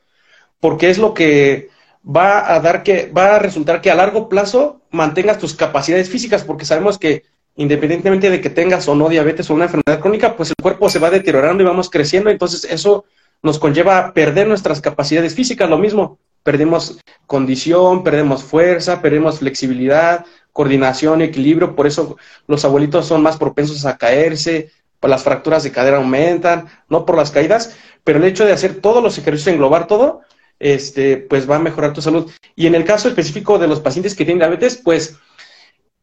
porque 0.60 0.90
es 0.90 0.98
lo 0.98 1.14
que 1.14 1.70
va 2.04 2.54
a 2.54 2.60
dar 2.60 2.84
que, 2.84 3.12
va 3.16 3.36
a 3.36 3.40
resultar 3.40 3.82
que 3.82 3.92
a 3.92 3.96
largo 3.96 4.30
plazo 4.30 4.82
mantengas 4.92 5.40
tus 5.40 5.56
capacidades 5.56 6.10
físicas, 6.10 6.44
porque 6.44 6.66
sabemos 6.66 6.98
que 6.98 7.24
independientemente 7.56 8.30
de 8.30 8.42
que 8.42 8.50
tengas 8.50 8.88
o 8.88 8.96
no 8.96 9.10
diabetes 9.10 9.50
o 9.50 9.54
una 9.54 9.66
enfermedad 9.66 10.02
crónica, 10.02 10.36
pues 10.36 10.50
el 10.50 10.56
cuerpo 10.62 10.90
se 10.90 11.00
va 11.00 11.10
deteriorando 11.10 11.64
y 11.64 11.68
vamos 11.68 11.90
creciendo, 11.90 12.30
entonces 12.30 12.66
eso 12.66 13.06
nos 13.42 13.60
conlleva 13.60 14.00
a 14.00 14.14
perder 14.14 14.48
nuestras 14.48 14.82
capacidades 14.82 15.36
físicas, 15.36 15.70
lo 15.70 15.78
mismo, 15.78 16.18
perdemos 16.42 17.00
condición, 17.28 18.04
perdemos 18.04 18.44
fuerza, 18.44 19.02
perdemos 19.02 19.40
flexibilidad, 19.40 20.26
coordinación, 20.52 21.22
equilibrio, 21.22 21.76
por 21.76 21.88
eso 21.88 22.18
los 22.48 22.66
abuelitos 22.66 23.06
son 23.06 23.22
más 23.22 23.38
propensos 23.38 23.86
a 23.86 23.98
caerse, 23.98 24.72
las 25.02 25.24
fracturas 25.24 25.64
de 25.64 25.72
cadera 25.72 25.98
aumentan, 25.98 26.68
no 26.90 27.06
por 27.06 27.18
las 27.18 27.32
caídas, 27.32 27.76
pero 28.04 28.20
el 28.20 28.26
hecho 28.26 28.46
de 28.46 28.54
hacer 28.54 28.76
todos 28.76 29.04
los 29.04 29.18
ejercicios, 29.18 29.54
englobar 29.54 29.88
todo, 29.88 30.22
este, 30.60 31.18
pues 31.18 31.50
va 31.50 31.58
a 31.58 31.60
mejorar 31.60 31.94
tu 31.94 32.02
salud. 32.02 32.30
Y 32.56 32.68
en 32.68 32.76
el 32.76 32.86
caso 32.86 33.08
específico 33.08 33.60
de 33.60 33.68
los 33.68 33.80
pacientes 33.80 34.16
que 34.16 34.26
tienen 34.26 34.40
diabetes, 34.40 34.80
pues, 34.84 35.18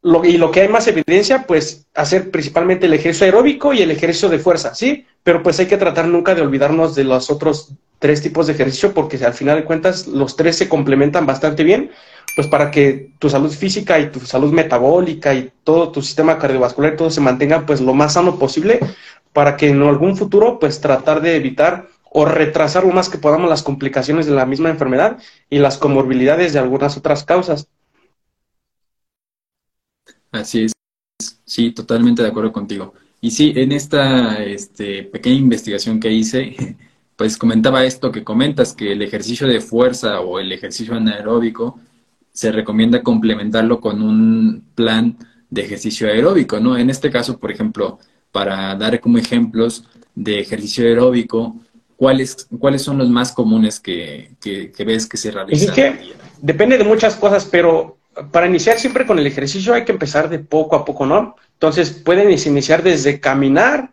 lo, 0.02 0.24
y 0.24 0.38
lo 0.38 0.50
que 0.50 0.62
hay 0.62 0.68
más 0.68 0.86
evidencia, 0.88 1.46
pues, 1.46 1.86
hacer 1.94 2.30
principalmente 2.30 2.86
el 2.86 2.94
ejercicio 2.94 3.26
aeróbico 3.26 3.72
y 3.72 3.82
el 3.82 3.90
ejercicio 3.90 4.28
de 4.28 4.38
fuerza, 4.38 4.74
¿sí? 4.74 5.06
Pero 5.22 5.42
pues 5.42 5.60
hay 5.60 5.66
que 5.66 5.76
tratar 5.76 6.06
nunca 6.06 6.34
de 6.34 6.40
olvidarnos 6.40 6.94
de 6.94 7.04
los 7.04 7.30
otros 7.30 7.74
tres 8.00 8.22
tipos 8.22 8.46
de 8.46 8.54
ejercicio 8.54 8.92
porque 8.92 9.22
al 9.24 9.34
final 9.34 9.58
de 9.58 9.64
cuentas 9.64 10.06
los 10.06 10.34
tres 10.34 10.56
se 10.56 10.68
complementan 10.68 11.26
bastante 11.26 11.62
bien, 11.62 11.90
pues 12.34 12.48
para 12.48 12.70
que 12.70 13.12
tu 13.18 13.28
salud 13.28 13.50
física 13.52 14.00
y 14.00 14.10
tu 14.10 14.20
salud 14.20 14.52
metabólica 14.52 15.34
y 15.34 15.52
todo 15.62 15.92
tu 15.92 16.00
sistema 16.00 16.38
cardiovascular 16.38 16.96
todo 16.96 17.10
se 17.10 17.20
mantenga 17.20 17.66
pues 17.66 17.80
lo 17.80 17.92
más 17.92 18.14
sano 18.14 18.38
posible 18.38 18.80
para 19.32 19.56
que 19.56 19.68
en 19.68 19.82
algún 19.82 20.16
futuro 20.16 20.58
pues 20.58 20.80
tratar 20.80 21.20
de 21.20 21.36
evitar 21.36 21.88
o 22.10 22.24
retrasar 22.24 22.84
lo 22.84 22.92
más 22.92 23.08
que 23.08 23.18
podamos 23.18 23.48
las 23.48 23.62
complicaciones 23.62 24.26
de 24.26 24.32
la 24.32 24.44
misma 24.44 24.68
enfermedad 24.68 25.18
y 25.48 25.58
las 25.58 25.78
comorbilidades 25.78 26.52
de 26.52 26.58
algunas 26.58 26.96
otras 26.96 27.24
causas. 27.24 27.68
Así 30.32 30.64
es, 30.64 30.72
sí, 31.44 31.70
totalmente 31.70 32.22
de 32.22 32.28
acuerdo 32.28 32.52
contigo. 32.52 32.94
Y 33.20 33.30
sí, 33.30 33.52
en 33.56 33.72
esta 33.72 34.42
este, 34.42 35.04
pequeña 35.04 35.36
investigación 35.36 36.00
que 36.00 36.10
hice, 36.10 36.76
pues 37.16 37.36
comentaba 37.36 37.84
esto 37.84 38.10
que 38.10 38.24
comentas, 38.24 38.74
que 38.74 38.92
el 38.92 39.02
ejercicio 39.02 39.46
de 39.46 39.60
fuerza 39.60 40.20
o 40.20 40.40
el 40.40 40.52
ejercicio 40.52 40.94
anaeróbico 40.94 41.78
se 42.32 42.50
recomienda 42.52 43.02
complementarlo 43.02 43.80
con 43.80 44.02
un 44.02 44.64
plan 44.74 45.16
de 45.48 45.62
ejercicio 45.62 46.08
aeróbico, 46.08 46.60
¿no? 46.60 46.76
En 46.76 46.90
este 46.90 47.10
caso, 47.10 47.38
por 47.38 47.50
ejemplo, 47.50 47.98
para 48.32 48.74
dar 48.76 49.00
como 49.00 49.18
ejemplos 49.18 49.84
de 50.14 50.40
ejercicio 50.40 50.84
aeróbico, 50.84 51.56
¿cuáles, 52.00 52.48
cuáles 52.58 52.80
son 52.80 52.96
los 52.96 53.10
más 53.10 53.30
comunes 53.30 53.78
que, 53.78 54.30
que, 54.40 54.84
ves 54.86 55.06
que 55.06 55.18
se 55.18 55.30
realizan? 55.30 55.68
Es 55.68 55.74
que 55.74 56.14
depende 56.40 56.78
de 56.78 56.84
muchas 56.84 57.14
cosas, 57.14 57.44
pero 57.44 57.98
para 58.32 58.46
iniciar 58.46 58.78
siempre 58.78 59.04
con 59.04 59.18
el 59.18 59.26
ejercicio 59.26 59.74
hay 59.74 59.84
que 59.84 59.92
empezar 59.92 60.30
de 60.30 60.38
poco 60.38 60.76
a 60.76 60.84
poco, 60.86 61.04
¿no? 61.04 61.36
Entonces 61.52 61.90
pueden 61.90 62.30
iniciar 62.30 62.82
desde 62.82 63.20
caminar, 63.20 63.92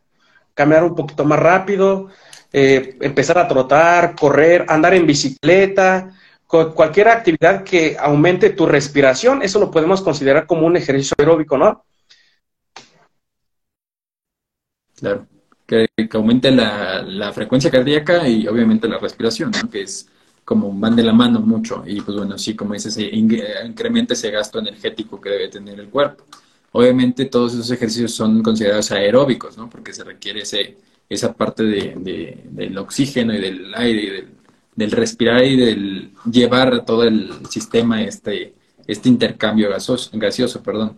caminar 0.54 0.86
un 0.86 0.96
poquito 0.96 1.26
más 1.26 1.38
rápido, 1.38 2.08
eh, 2.54 2.98
empezar 3.02 3.40
a 3.40 3.48
trotar, 3.50 4.16
correr, 4.16 4.66
andar 4.70 4.94
en 4.94 5.06
bicicleta, 5.06 6.14
cualquier 6.48 7.10
actividad 7.10 7.66
que 7.66 7.98
aumente 8.00 8.52
tu 8.52 8.66
respiración, 8.66 9.42
eso 9.42 9.60
lo 9.60 9.70
podemos 9.70 10.02
considerar 10.02 10.48
como 10.48 10.66
un 10.66 10.78
ejercicio 10.78 11.14
aeróbico, 11.20 11.58
¿no? 11.58 11.84
Claro, 14.96 15.28
que, 15.68 15.88
aumente 16.14 16.50
la, 16.52 17.32
frecuencia 17.34 17.70
cardíaca 17.70 18.28
y 18.28 18.48
obviamente 18.48 18.88
la 18.88 18.98
respiración, 18.98 19.52
¿no? 19.52 19.70
Que 19.70 19.82
es 19.84 20.10
como 20.44 20.72
van 20.74 20.96
de 20.96 21.04
la 21.04 21.14
mano 21.14 21.42
mucho 21.42 21.84
y 21.86 22.00
pues 22.02 22.18
bueno, 22.18 22.38
sí, 22.38 22.56
como 22.56 22.74
dices, 22.74 22.98
incrementa 22.98 24.14
ese 24.14 24.32
gasto 24.32 24.60
energético 24.60 25.20
que 25.20 25.30
debe 25.30 25.50
tener 25.50 25.80
el 25.80 25.90
cuerpo. 25.90 26.24
Obviamente 26.72 27.26
todos 27.26 27.54
esos 27.54 27.70
ejercicios 27.70 28.14
son 28.14 28.42
considerados 28.42 28.92
aeróbicos, 28.92 29.58
¿no? 29.58 29.70
Porque 29.70 29.94
se 29.94 30.04
requiere 30.04 30.42
ese 30.42 30.78
esa 31.10 31.34
parte 31.34 31.64
de, 31.64 32.44
del 32.50 32.78
oxígeno 32.78 33.34
y 33.34 33.40
del 33.40 33.74
aire 33.76 34.02
y 34.02 34.28
del, 34.76 34.92
respirar 34.92 35.44
y 35.44 35.56
del 35.56 36.12
llevar 36.30 36.86
todo 36.86 37.04
el 37.04 37.32
sistema 37.50 38.04
este, 38.04 38.54
este 38.86 39.10
intercambio 39.10 39.70
gasoso, 39.70 40.10
gaseoso. 40.14 40.62
Perdón. 40.62 40.98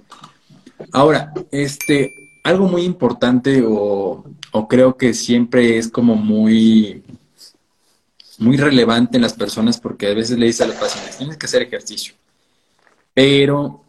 Ahora, 0.91 1.33
este, 1.51 2.13
algo 2.43 2.67
muy 2.67 2.83
importante 2.83 3.63
o, 3.65 4.25
o 4.51 4.67
creo 4.67 4.97
que 4.97 5.13
siempre 5.13 5.77
es 5.77 5.89
como 5.89 6.15
muy 6.15 7.03
muy 8.39 8.55
relevante 8.57 9.17
en 9.17 9.21
las 9.21 9.33
personas 9.33 9.79
porque 9.79 10.07
a 10.07 10.13
veces 10.13 10.39
le 10.39 10.45
dice 10.45 10.63
a 10.63 10.67
los 10.67 10.77
pacientes, 10.77 11.17
tienes 11.17 11.37
que 11.37 11.45
hacer 11.45 11.61
ejercicio. 11.61 12.13
Pero 13.13 13.83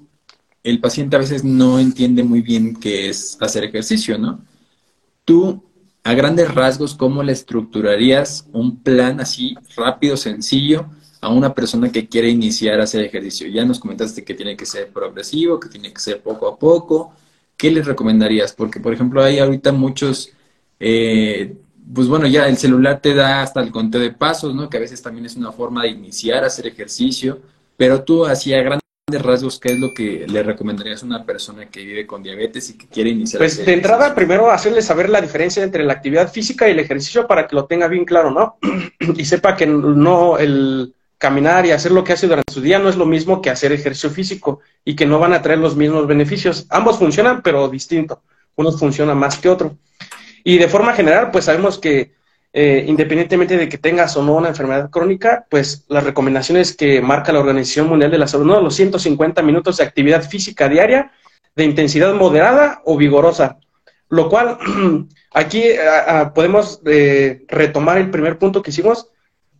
el 0.62 0.81
paciente 0.81 1.17
a 1.17 1.21
veces 1.21 1.45
no 1.45 1.79
entiende 1.79 2.23
muy 2.23 2.43
bien 2.43 2.75
qué 2.75 3.09
es 3.09 3.38
hacer 3.40 3.64
ejercicio, 3.64 4.19
¿no? 4.19 4.45
Tú, 5.25 5.62
a 6.02 6.14
grandes 6.14 6.52
rasgos, 6.52 6.95
¿cómo 6.95 7.23
le 7.23 7.33
estructurarías 7.33 8.47
un 8.52 8.83
plan 8.83 9.21
así 9.21 9.57
rápido, 9.76 10.17
sencillo, 10.17 10.87
a 11.21 11.29
una 11.29 11.55
persona 11.55 11.93
que 11.93 12.09
quiere 12.09 12.29
iniciar 12.29 12.81
a 12.81 12.85
hacer 12.85 13.05
ejercicio? 13.05 13.47
Ya 13.47 13.64
nos 13.64 13.79
comentaste 13.79 14.25
que 14.25 14.35
tiene 14.35 14.57
que 14.57 14.67
ser 14.67 14.88
progresivo, 14.93 15.61
que 15.61 15.69
tiene 15.69 15.93
que 15.93 16.00
ser 16.00 16.23
poco 16.23 16.49
a 16.49 16.59
poco. 16.59 17.14
¿Qué 17.57 17.71
les 17.71 17.87
recomendarías? 17.87 18.52
Porque, 18.52 18.81
por 18.81 18.93
ejemplo, 18.93 19.23
hay 19.23 19.38
ahorita 19.38 19.73
muchos, 19.73 20.31
eh, 20.81 21.55
pues 21.95 22.09
bueno, 22.09 22.27
ya 22.27 22.49
el 22.49 22.57
celular 22.57 23.01
te 23.01 23.15
da 23.15 23.43
hasta 23.43 23.61
el 23.61 23.71
conteo 23.71 24.01
de 24.01 24.13
pasos, 24.13 24.55
¿no? 24.55 24.69
Que 24.69 24.79
a 24.79 24.81
veces 24.81 25.03
también 25.03 25.27
es 25.27 25.37
una 25.37 25.53
forma 25.53 25.83
de 25.83 25.91
iniciar 25.91 26.43
a 26.43 26.47
hacer 26.47 26.67
ejercicio, 26.67 27.41
pero 27.77 28.03
tú 28.03 28.25
hacía 28.25 28.63
grandes 28.63 28.81
rasgos, 29.11 29.59
¿qué 29.59 29.73
es 29.73 29.81
lo 29.81 29.93
que 29.93 30.27
le 30.29 30.43
recomendarías 30.43 31.03
a 31.03 31.07
una 31.07 31.25
persona 31.25 31.67
que 31.67 31.85
vive 31.85 32.07
con 32.07 32.23
diabetes 32.23 32.71
y 32.71 32.79
que 32.79 32.87
quiere 32.87 33.11
iniciar? 33.11 33.41
Pues 33.41 33.65
de 33.65 33.73
entrada, 33.73 34.15
primero 34.15 34.51
hacerle 34.51 34.83
saber 34.83 35.11
la 35.11 35.21
diferencia 35.21 35.63
entre 35.63 35.85
la 35.85 35.95
actividad 35.95 36.33
física 36.33 36.69
y 36.69 36.73
el 36.73 36.79
ejercicio 36.79 37.27
para 37.27 37.47
que 37.47 37.57
lo 37.57 37.67
tenga 37.67 37.89
bien 37.89 38.05
claro, 38.05 38.31
¿no? 38.31 38.59
y 39.17 39.25
sepa 39.25 39.57
que 39.57 39.67
no 39.67 40.39
el 40.39 40.95
caminar 41.19 41.67
y 41.67 41.71
hacer 41.71 41.93
lo 41.93 42.03
que 42.03 42.15
hace 42.15 42.27
durante 42.27 42.51
su 42.51 42.63
día 42.63 42.79
no 42.79 42.89
es 42.89 42.97
lo 42.97 43.05
mismo 43.05 43.43
que 43.43 43.51
hacer 43.51 43.73
ejercicio 43.73 44.09
físico 44.09 44.61
y 44.87 44.97
que 44.97 45.05
no 45.05 45.19
van 45.19 45.35
a 45.35 45.43
traer 45.43 45.59
los 45.59 45.77
mismos 45.77 46.07
beneficios. 46.07 46.67
Ambos 46.71 46.99
funcionan, 46.99 47.43
pero 47.43 47.69
distinto. 47.69 48.23
Uno 48.57 48.73
funciona 48.73 49.15
más 49.15 49.37
que 49.37 49.51
otro. 49.51 49.77
Y 50.45 50.59
de 50.59 50.69
forma 50.69 50.93
general, 50.93 51.31
pues 51.31 51.47
sabemos 51.47 51.79
que 51.79 52.13
eh, 52.53 52.85
independientemente 52.89 53.57
de 53.57 53.69
que 53.69 53.79
tengas 53.79 54.17
o 54.17 54.25
no 54.25 54.35
una 54.35 54.49
enfermedad 54.49 54.91
crónica, 54.91 55.47
pues 55.49 55.85
las 55.89 56.03
recomendaciones 56.03 56.77
que 56.77 57.01
marca 57.01 57.33
la 57.33 57.39
Organización 57.39 57.89
Mundial 57.89 58.11
de 58.11 58.19
la 58.19 58.27
Salud, 58.27 58.47
¿no? 58.47 58.61
Los 58.61 58.75
150 58.75 59.41
minutos 59.43 59.77
de 59.77 59.85
actividad 59.85 60.29
física 60.29 60.69
diaria 60.69 61.13
de 61.55 61.65
intensidad 61.65 62.13
moderada 62.15 62.83
o 62.85 62.97
vigorosa. 62.97 63.59
Lo 64.09 64.29
cual, 64.29 64.59
aquí 65.33 65.63
podemos 66.35 66.81
eh, 66.87 67.45
retomar 67.47 67.99
el 67.99 68.11
primer 68.11 68.39
punto 68.39 68.63
que 68.63 68.71
hicimos 68.71 69.09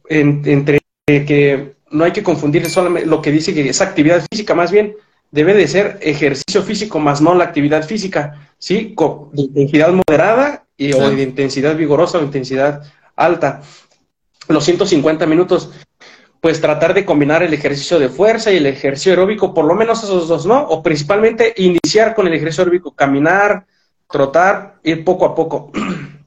entre 0.09 0.81
que 1.07 1.75
no 1.91 2.05
hay 2.05 2.13
que 2.13 2.23
confundir 2.23 2.69
solamente 2.69 3.07
lo 3.07 3.23
que 3.23 3.31
dice 3.31 3.55
que 3.55 3.69
es 3.69 3.81
actividad 3.81 4.25
física, 4.31 4.55
más 4.55 4.73
bien 4.73 4.97
debe 5.31 5.55
de 5.55 5.69
ser 5.69 5.99
ejercicio 6.01 6.63
físico 6.63 6.99
más 6.99 7.21
no 7.21 7.35
la 7.35 7.45
actividad 7.45 7.85
física, 7.87 8.49
¿sí? 8.59 8.95
de 9.33 9.43
intensidad 9.43 9.93
moderada 9.93 10.65
y, 10.81 10.95
o 10.95 11.11
de 11.11 11.23
intensidad 11.23 11.77
vigorosa 11.77 12.19
o 12.19 12.23
intensidad 12.23 12.83
alta. 13.15 13.61
Los 14.49 14.65
150 14.65 15.27
minutos, 15.27 15.71
pues 16.41 16.61
tratar 16.61 16.95
de 16.95 17.05
combinar 17.05 17.43
el 17.43 17.53
ejercicio 17.53 17.99
de 17.99 18.09
fuerza 18.09 18.51
y 18.51 18.57
el 18.57 18.67
ejercicio 18.67 19.13
aeróbico, 19.13 19.53
por 19.53 19.67
lo 19.67 19.75
menos 19.75 20.03
esos 20.03 20.27
dos, 20.27 20.47
¿no? 20.47 20.59
O 20.59 20.83
principalmente 20.83 21.53
iniciar 21.59 22.15
con 22.15 22.27
el 22.27 22.33
ejercicio 22.33 22.63
aeróbico, 22.63 22.93
caminar, 22.93 23.67
trotar, 24.11 24.81
ir 24.83 25.05
poco 25.05 25.27
a 25.27 25.35
poco. 25.35 25.71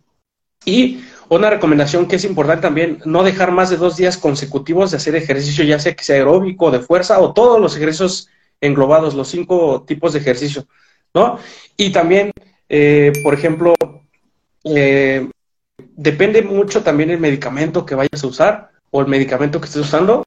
y 0.66 1.04
una 1.30 1.50
recomendación 1.50 2.08
que 2.08 2.18
es 2.18 2.24
importante 2.24 2.62
también, 2.62 3.00
no 3.06 3.24
dejar 3.24 3.52
más 3.52 3.72
de 3.72 3.78
dos 3.78 3.98
días 3.98 4.18
consecutivos 4.18 4.92
de 4.92 4.98
hacer 4.98 5.16
ejercicio, 5.16 5.64
ya 5.64 5.80
sea 5.80 5.96
que 5.96 6.04
sea 6.04 6.18
aeróbico, 6.18 6.70
de 6.70 6.80
fuerza 6.80 7.20
o 7.20 7.34
todos 7.34 7.60
los 7.60 7.76
ejercicios 7.76 8.30
englobados, 8.62 9.16
los 9.16 9.30
cinco 9.30 9.84
tipos 9.88 10.14
de 10.14 10.20
ejercicio, 10.20 10.68
¿no? 11.12 11.40
Y 11.76 11.92
también, 11.92 12.32
eh, 12.70 13.12
por 13.24 13.34
ejemplo, 13.34 13.74
eh, 14.64 15.30
depende 15.78 16.42
mucho 16.42 16.84
también 16.84 17.10
el 17.10 17.20
medicamento 17.20 17.86
que 17.86 17.96
vayas 17.96 18.24
a 18.24 18.28
usar 18.28 18.72
o 18.92 19.02
el 19.02 19.08
medicamento 19.08 19.60
que 19.60 19.66
estés 19.66 19.82
usando, 19.82 20.24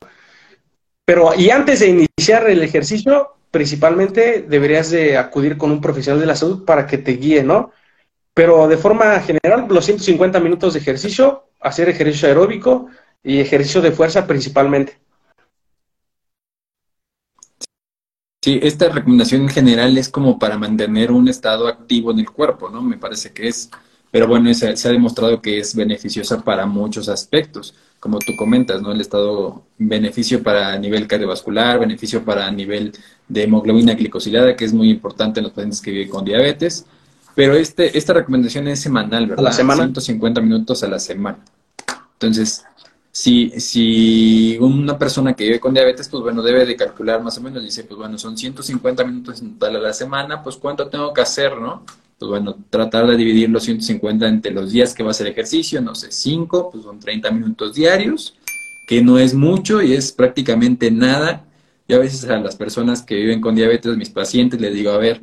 pero 1.04 1.34
y 1.34 1.50
antes 1.50 1.80
de 1.80 1.88
iniciar 1.88 2.50
el 2.50 2.62
ejercicio, 2.62 3.36
principalmente 3.50 4.44
deberías 4.48 4.90
de 4.90 5.16
acudir 5.16 5.56
con 5.56 5.70
un 5.70 5.80
profesional 5.80 6.20
de 6.20 6.26
la 6.26 6.36
salud 6.36 6.64
para 6.64 6.86
que 6.86 6.98
te 6.98 7.12
guíe, 7.12 7.42
¿no? 7.42 7.72
Pero 8.34 8.68
de 8.68 8.76
forma 8.76 9.18
general, 9.20 9.66
los 9.68 9.84
150 9.84 10.40
minutos 10.40 10.74
de 10.74 10.80
ejercicio, 10.80 11.44
hacer 11.60 11.88
ejercicio 11.88 12.28
aeróbico 12.28 12.88
y 13.22 13.40
ejercicio 13.40 13.80
de 13.80 13.92
fuerza 13.92 14.26
principalmente. 14.26 14.98
Sí, 18.42 18.60
esta 18.62 18.88
recomendación 18.88 19.42
en 19.42 19.48
general 19.48 19.98
es 19.98 20.08
como 20.08 20.38
para 20.38 20.56
mantener 20.56 21.10
un 21.10 21.26
estado 21.28 21.66
activo 21.66 22.12
en 22.12 22.20
el 22.20 22.30
cuerpo, 22.30 22.68
¿no? 22.68 22.80
Me 22.82 22.96
parece 22.96 23.32
que 23.32 23.48
es, 23.48 23.70
pero 24.16 24.28
bueno, 24.28 24.54
se, 24.54 24.66
ha 24.66 24.90
demostrado 24.90 25.42
que 25.42 25.58
es 25.58 25.76
beneficiosa 25.76 26.40
para 26.40 26.64
muchos 26.64 27.06
aspectos, 27.10 27.74
como 28.00 28.18
tú 28.18 28.34
comentas, 28.34 28.80
¿no? 28.80 28.90
El 28.90 29.02
estado, 29.02 29.64
beneficio 29.76 30.42
para 30.42 30.78
nivel 30.78 31.06
cardiovascular, 31.06 31.78
beneficio 31.78 32.24
para 32.24 32.50
nivel 32.50 32.94
de 33.28 33.42
hemoglobina 33.42 33.92
glicosilada, 33.92 34.56
que 34.56 34.64
es 34.64 34.72
muy 34.72 34.88
importante 34.88 35.40
en 35.40 35.44
los 35.44 35.52
pacientes 35.52 35.82
que 35.82 35.90
viven 35.90 36.08
con 36.08 36.24
diabetes, 36.24 36.86
pero 37.34 37.56
este, 37.56 37.98
esta 37.98 38.14
recomendación 38.14 38.66
es 38.68 38.80
semanal, 38.80 39.26
¿verdad? 39.26 39.44
A 39.44 39.50
la 39.50 39.52
semana. 39.52 39.82
150 39.82 40.40
minutos 40.40 40.82
a 40.82 40.88
la 40.88 40.98
semana. 40.98 41.40
Entonces, 42.14 42.64
si, 43.12 43.50
si 43.60 44.56
una 44.58 44.96
persona 44.96 45.34
que 45.34 45.44
vive 45.44 45.60
con 45.60 45.74
diabetes, 45.74 46.08
pues 46.08 46.22
bueno, 46.22 46.40
debe 46.40 46.64
de 46.64 46.74
calcular 46.74 47.22
más 47.22 47.36
o 47.36 47.42
menos, 47.42 47.62
dice, 47.62 47.84
pues 47.84 47.98
bueno, 47.98 48.16
son 48.16 48.38
150 48.38 49.04
minutos 49.04 49.42
en 49.42 49.58
total 49.58 49.76
a 49.76 49.80
la 49.80 49.92
semana, 49.92 50.42
pues 50.42 50.56
cuánto 50.56 50.88
tengo 50.88 51.12
que 51.12 51.20
hacer, 51.20 51.60
¿no? 51.60 51.82
Pues 52.18 52.30
bueno, 52.30 52.56
tratar 52.70 53.06
de 53.06 53.16
dividir 53.16 53.50
los 53.50 53.64
150 53.64 54.26
entre 54.26 54.52
los 54.52 54.72
días 54.72 54.94
que 54.94 55.02
va 55.02 55.10
a 55.10 55.12
hacer 55.12 55.26
ejercicio, 55.26 55.80
no 55.82 55.94
sé, 55.94 56.10
5, 56.10 56.70
pues 56.70 56.84
son 56.84 56.98
30 56.98 57.30
minutos 57.30 57.74
diarios, 57.74 58.36
que 58.88 59.02
no 59.02 59.18
es 59.18 59.34
mucho 59.34 59.82
y 59.82 59.92
es 59.92 60.12
prácticamente 60.12 60.90
nada. 60.90 61.44
Y 61.88 61.94
a 61.94 61.98
veces 61.98 62.24
a 62.24 62.38
las 62.38 62.56
personas 62.56 63.02
que 63.02 63.16
viven 63.16 63.40
con 63.40 63.54
diabetes, 63.54 63.96
mis 63.96 64.10
pacientes, 64.10 64.60
les 64.60 64.72
digo, 64.72 64.90
a 64.90 64.98
ver, 64.98 65.20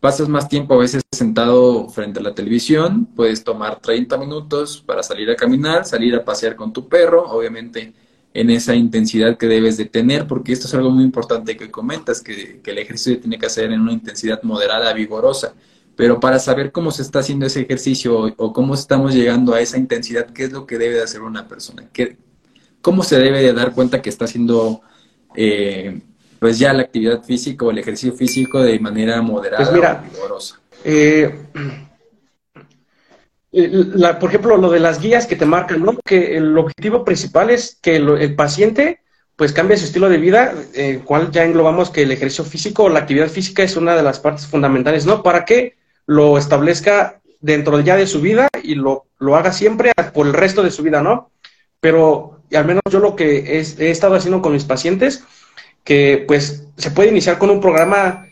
pasas 0.00 0.28
más 0.28 0.48
tiempo 0.48 0.74
a 0.74 0.78
veces 0.78 1.02
sentado 1.10 1.88
frente 1.88 2.20
a 2.20 2.22
la 2.22 2.34
televisión, 2.34 3.06
puedes 3.06 3.42
tomar 3.42 3.80
30 3.80 4.16
minutos 4.18 4.82
para 4.84 5.02
salir 5.02 5.30
a 5.30 5.36
caminar, 5.36 5.84
salir 5.84 6.14
a 6.14 6.24
pasear 6.24 6.54
con 6.56 6.72
tu 6.72 6.88
perro, 6.88 7.24
obviamente 7.30 7.94
en 8.36 8.50
esa 8.50 8.74
intensidad 8.74 9.38
que 9.38 9.46
debes 9.46 9.78
de 9.78 9.86
tener, 9.86 10.26
porque 10.26 10.52
esto 10.52 10.66
es 10.66 10.74
algo 10.74 10.90
muy 10.90 11.04
importante 11.04 11.56
que 11.56 11.70
comentas, 11.70 12.20
que, 12.20 12.60
el 12.62 12.78
ejercicio 12.78 13.18
tiene 13.18 13.38
que 13.38 13.46
hacer 13.46 13.72
en 13.72 13.80
una 13.80 13.94
intensidad 13.94 14.42
moderada, 14.42 14.92
vigorosa. 14.92 15.54
Pero 15.96 16.20
para 16.20 16.38
saber 16.38 16.72
cómo 16.72 16.90
se 16.90 17.02
está 17.02 17.20
haciendo 17.20 17.46
ese 17.46 17.62
ejercicio 17.62 18.34
o, 18.36 18.52
cómo 18.52 18.74
estamos 18.74 19.14
llegando 19.14 19.54
a 19.54 19.60
esa 19.60 19.78
intensidad, 19.78 20.26
¿qué 20.26 20.44
es 20.44 20.52
lo 20.52 20.66
que 20.66 20.78
debe 20.78 20.96
de 20.96 21.02
hacer 21.02 21.22
una 21.22 21.48
persona? 21.48 21.88
¿Qué, 21.92 22.18
¿Cómo 22.82 23.02
se 23.02 23.18
debe 23.18 23.42
de 23.42 23.52
dar 23.52 23.72
cuenta 23.72 24.02
que 24.02 24.10
está 24.10 24.26
haciendo 24.26 24.82
eh, 25.34 26.00
pues 26.38 26.58
ya 26.58 26.72
la 26.72 26.82
actividad 26.82 27.22
física 27.22 27.64
o 27.64 27.70
el 27.70 27.78
ejercicio 27.78 28.14
físico 28.14 28.62
de 28.62 28.78
manera 28.78 29.20
moderada 29.22 29.64
pues 29.64 29.72
mira, 29.72 30.04
vigorosa. 30.12 30.60
Eh, 30.84 31.34
por 34.20 34.28
ejemplo, 34.28 34.56
lo 34.56 34.70
de 34.70 34.80
las 34.80 35.00
guías 35.00 35.26
que 35.26 35.36
te 35.36 35.46
marcan, 35.46 35.82
¿no? 35.82 35.98
Que 36.04 36.36
el 36.36 36.56
objetivo 36.58 37.04
principal 37.04 37.50
es 37.50 37.78
que 37.80 37.96
el, 37.96 38.34
paciente 38.34 39.00
pues 39.34 39.52
cambie 39.52 39.76
su 39.76 39.86
estilo 39.86 40.08
de 40.08 40.18
vida, 40.18 40.54
en 40.74 41.00
cual 41.00 41.30
ya 41.30 41.44
englobamos 41.44 41.90
que 41.90 42.02
el 42.02 42.12
ejercicio 42.12 42.44
físico 42.44 42.84
o 42.84 42.88
la 42.88 43.00
actividad 43.00 43.28
física 43.28 43.62
es 43.62 43.76
una 43.76 43.96
de 43.96 44.02
las 44.02 44.20
partes 44.20 44.46
fundamentales, 44.46 45.06
¿no? 45.06 45.22
Para 45.22 45.44
que 45.44 45.76
lo 46.06 46.38
establezca 46.38 47.20
dentro 47.40 47.80
ya 47.80 47.96
de 47.96 48.06
su 48.06 48.20
vida 48.20 48.48
y 48.62 48.74
lo, 48.74 49.06
lo 49.18 49.36
haga 49.36 49.52
siempre 49.52 49.92
por 50.14 50.26
el 50.26 50.32
resto 50.32 50.62
de 50.62 50.70
su 50.70 50.82
vida, 50.82 51.02
¿no? 51.02 51.30
Pero 51.80 52.40
al 52.54 52.64
menos 52.64 52.82
yo 52.90 53.00
lo 53.00 53.16
que 53.16 53.58
he 53.58 53.90
estado 53.90 54.14
haciendo 54.14 54.40
con 54.40 54.52
mis 54.52 54.64
pacientes 54.64 55.24
que 55.86 56.24
pues 56.26 56.64
se 56.76 56.90
puede 56.90 57.10
iniciar 57.10 57.38
con 57.38 57.48
un 57.48 57.60
programa, 57.60 58.26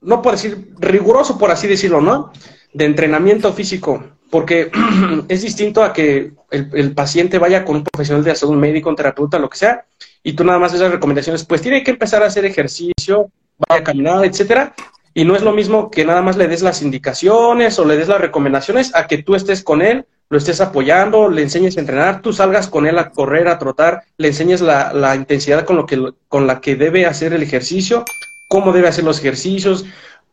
no 0.00 0.22
por 0.22 0.32
decir 0.32 0.72
riguroso, 0.78 1.36
por 1.36 1.50
así 1.50 1.66
decirlo, 1.66 2.00
¿no? 2.00 2.32
De 2.72 2.84
entrenamiento 2.84 3.52
físico, 3.52 4.04
porque 4.30 4.70
es 5.28 5.42
distinto 5.42 5.82
a 5.82 5.92
que 5.92 6.32
el, 6.50 6.94
paciente 6.94 7.38
vaya 7.38 7.64
con 7.64 7.76
un 7.76 7.84
profesional 7.84 8.22
de 8.22 8.36
salud, 8.36 8.54
un 8.54 8.60
médico, 8.60 8.88
un 8.88 8.96
terapeuta, 8.96 9.40
lo 9.40 9.50
que 9.50 9.58
sea, 9.58 9.84
y 10.22 10.34
tú 10.34 10.44
nada 10.44 10.60
más 10.60 10.72
esas 10.72 10.92
recomendaciones, 10.92 11.44
pues 11.44 11.60
tiene 11.60 11.82
que 11.82 11.90
empezar 11.90 12.22
a 12.22 12.26
hacer 12.26 12.44
ejercicio, 12.44 13.30
vaya 13.68 13.80
a 13.80 13.84
caminar, 13.84 14.24
etcétera, 14.24 14.72
y 15.14 15.24
no 15.24 15.36
es 15.36 15.42
lo 15.42 15.52
mismo 15.52 15.90
que 15.90 16.04
nada 16.04 16.22
más 16.22 16.36
le 16.36 16.48
des 16.48 16.62
las 16.62 16.82
indicaciones 16.82 17.78
o 17.78 17.84
le 17.84 17.96
des 17.96 18.08
las 18.08 18.20
recomendaciones 18.20 18.94
a 18.94 19.06
que 19.06 19.18
tú 19.22 19.34
estés 19.34 19.62
con 19.62 19.82
él 19.82 20.06
lo 20.32 20.38
estés 20.38 20.62
apoyando, 20.62 21.28
le 21.28 21.42
enseñes 21.42 21.76
a 21.76 21.80
entrenar, 21.80 22.22
tú 22.22 22.32
salgas 22.32 22.66
con 22.66 22.86
él 22.86 22.96
a 22.96 23.10
correr, 23.10 23.48
a 23.48 23.58
trotar, 23.58 24.04
le 24.16 24.28
enseñes 24.28 24.62
la, 24.62 25.14
intensidad 25.14 25.66
con, 25.66 25.76
lo 25.76 25.84
que, 25.84 26.14
con 26.26 26.46
la 26.46 26.58
que 26.62 26.74
debe 26.74 27.04
hacer 27.04 27.34
el 27.34 27.42
ejercicio, 27.42 28.02
cómo 28.48 28.72
debe 28.72 28.88
hacer 28.88 29.04
los 29.04 29.18
ejercicios, 29.18 29.84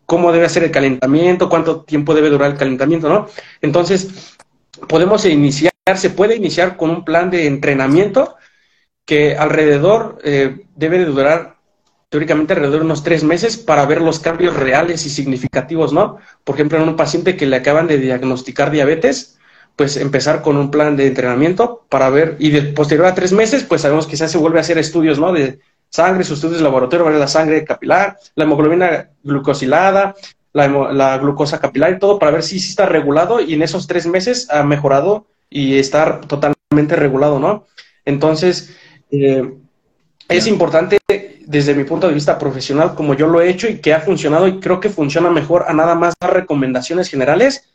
cómo 0.05 0.31
debe 0.31 0.45
hacer 0.45 0.63
el 0.63 0.71
calentamiento, 0.71 1.49
cuánto 1.49 1.81
tiempo 1.81 2.15
debe 2.15 2.29
durar 2.29 2.51
el 2.51 2.57
calentamiento, 2.57 3.09
¿no? 3.09 3.27
Entonces, 3.61 4.37
podemos 4.87 5.25
iniciar, 5.25 5.73
se 5.95 6.11
puede 6.11 6.37
iniciar 6.37 6.77
con 6.77 6.91
un 6.91 7.03
plan 7.03 7.29
de 7.29 7.45
entrenamiento 7.45 8.37
que 9.03 9.35
alrededor 9.35 10.17
eh, 10.23 10.61
debe 10.77 10.99
de 10.99 11.05
durar 11.07 11.57
teóricamente 12.09 12.53
alrededor 12.53 12.79
de 12.79 12.85
unos 12.85 13.03
tres 13.03 13.23
meses 13.23 13.55
para 13.55 13.85
ver 13.85 14.01
los 14.01 14.19
cambios 14.19 14.55
reales 14.55 15.05
y 15.05 15.09
significativos, 15.09 15.93
¿no? 15.93 16.17
Por 16.43 16.55
ejemplo, 16.55 16.79
en 16.79 16.89
un 16.89 16.95
paciente 16.95 17.37
que 17.37 17.45
le 17.45 17.55
acaban 17.55 17.87
de 17.87 17.99
diagnosticar 17.99 18.71
diabetes, 18.71 19.37
pues 19.75 19.95
empezar 19.95 20.41
con 20.41 20.57
un 20.57 20.71
plan 20.71 20.97
de 20.97 21.07
entrenamiento 21.07 21.85
para 21.87 22.09
ver, 22.09 22.35
y 22.39 22.49
de, 22.49 22.63
posterior 22.63 23.05
a 23.05 23.15
tres 23.15 23.31
meses, 23.31 23.63
pues 23.63 23.81
sabemos 23.81 24.07
que 24.07 24.17
se 24.17 24.37
vuelve 24.37 24.57
a 24.57 24.61
hacer 24.61 24.77
estudios, 24.77 25.19
¿no? 25.19 25.31
De 25.31 25.59
sangre, 25.89 26.23
sus 26.23 26.37
estudios 26.37 26.57
de 26.57 26.63
laboratorio, 26.63 27.05
ver 27.05 27.15
la 27.15 27.27
sangre 27.27 27.63
capilar, 27.63 28.17
la 28.35 28.43
hemoglobina 28.43 29.09
glucosilada, 29.23 30.15
la, 30.51 31.17
glucosa 31.19 31.59
capilar 31.59 31.93
y 31.93 31.99
todo 31.99 32.17
para 32.17 32.31
ver 32.31 32.43
si, 32.43 32.59
si 32.59 32.71
está 32.71 32.87
regulado 32.87 33.39
y 33.39 33.53
en 33.53 33.61
esos 33.61 33.87
tres 33.87 34.07
meses 34.07 34.49
ha 34.49 34.63
mejorado 34.63 35.27
y 35.49 35.77
está 35.77 36.21
totalmente 36.21 36.95
regulado, 36.95 37.39
¿no? 37.39 37.65
Entonces, 38.03 38.75
eh, 39.11 39.53
es 40.27 40.47
importante 40.47 40.99
desde 41.49 41.73
mi 41.73 41.83
punto 41.83 42.07
de 42.07 42.13
vista 42.13 42.37
profesional, 42.37 42.93
como 42.93 43.15
yo 43.15 43.25
lo 43.25 43.41
he 43.41 43.49
hecho 43.49 43.67
y 43.67 43.79
que 43.79 43.91
ha 43.91 44.01
funcionado 44.01 44.47
y 44.47 44.59
creo 44.59 44.79
que 44.79 44.91
funciona 44.91 45.31
mejor 45.31 45.65
a 45.67 45.73
nada 45.73 45.95
más 45.95 46.13
dar 46.21 46.31
recomendaciones 46.31 47.09
generales, 47.09 47.71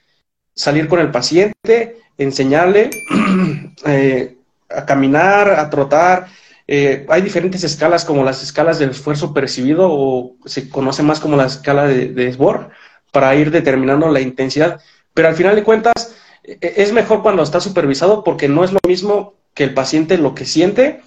salir 0.55 0.87
con 0.87 1.01
el 1.01 1.11
paciente, 1.11 1.97
enseñarle 2.17 2.91
eh, 3.85 4.37
a 4.71 4.87
caminar, 4.87 5.51
a 5.51 5.69
trotar. 5.71 6.29
Eh, 6.69 7.05
hay 7.09 7.23
diferentes 7.23 7.65
escalas 7.65 8.05
como 8.05 8.23
las 8.23 8.45
escalas 8.45 8.79
del 8.79 8.91
esfuerzo 8.91 9.35
percibido 9.35 9.89
o 9.91 10.37
se 10.45 10.71
conoce 10.71 11.03
más 11.03 11.19
como 11.19 11.37
la 11.37 11.47
escala 11.47 11.89
de, 11.89 12.11
de 12.11 12.63
para 13.11 13.35
ir 13.35 13.51
determinando 13.51 14.09
la 14.09 14.21
intensidad. 14.21 14.81
Pero 15.15 15.27
al 15.27 15.35
final 15.35 15.57
de 15.57 15.65
cuentas 15.65 16.15
e, 16.45 16.75
es 16.77 16.93
mejor 16.93 17.23
cuando 17.23 17.43
está 17.43 17.59
supervisado 17.59 18.23
porque 18.23 18.49
no 18.49 18.63
es 18.63 18.71
lo 18.71 18.79
mismo 18.87 19.35
que 19.53 19.65
el 19.65 19.75
paciente 19.75 20.17
lo 20.17 20.33
que 20.37 20.45
siente 20.45 21.01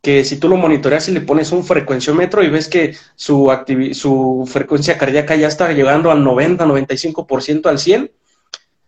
que 0.00 0.24
si 0.24 0.36
tú 0.36 0.48
lo 0.48 0.56
monitoreas 0.56 1.08
y 1.08 1.12
le 1.12 1.20
pones 1.20 1.52
un 1.52 1.64
frecuenciómetro 1.64 2.42
y 2.42 2.48
ves 2.48 2.68
que 2.68 2.96
su, 3.16 3.52
su 3.92 4.48
frecuencia 4.50 4.96
cardíaca 4.96 5.36
ya 5.36 5.48
está 5.48 5.72
llegando 5.72 6.10
al 6.10 6.22
90, 6.22 6.64
95%, 6.64 7.66
al 7.66 7.78
100, 7.78 8.10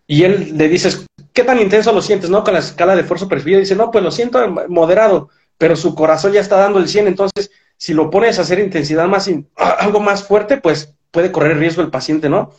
y 0.06 0.24
él 0.24 0.56
le 0.56 0.68
dices, 0.68 1.06
¿qué 1.32 1.44
tan 1.44 1.60
intenso 1.60 1.92
lo 1.92 2.02
sientes? 2.02 2.30
¿No? 2.30 2.42
Con 2.42 2.54
la 2.54 2.60
escala 2.60 2.94
de 2.94 3.02
esfuerzo 3.02 3.28
percibido, 3.28 3.60
dice, 3.60 3.76
no, 3.76 3.90
pues 3.90 4.02
lo 4.02 4.10
siento 4.10 4.38
moderado, 4.68 5.28
pero 5.58 5.76
su 5.76 5.94
corazón 5.94 6.32
ya 6.32 6.40
está 6.40 6.56
dando 6.56 6.78
el 6.78 6.88
100, 6.88 7.08
entonces 7.08 7.50
si 7.76 7.94
lo 7.94 8.10
pones 8.10 8.38
a 8.38 8.42
hacer 8.42 8.58
intensidad 8.58 9.08
más, 9.08 9.28
algo 9.56 10.00
más 10.00 10.24
fuerte, 10.24 10.58
pues 10.58 10.94
puede 11.10 11.32
correr 11.32 11.58
riesgo 11.58 11.82
el 11.82 11.90
paciente, 11.90 12.28
¿no? 12.28 12.52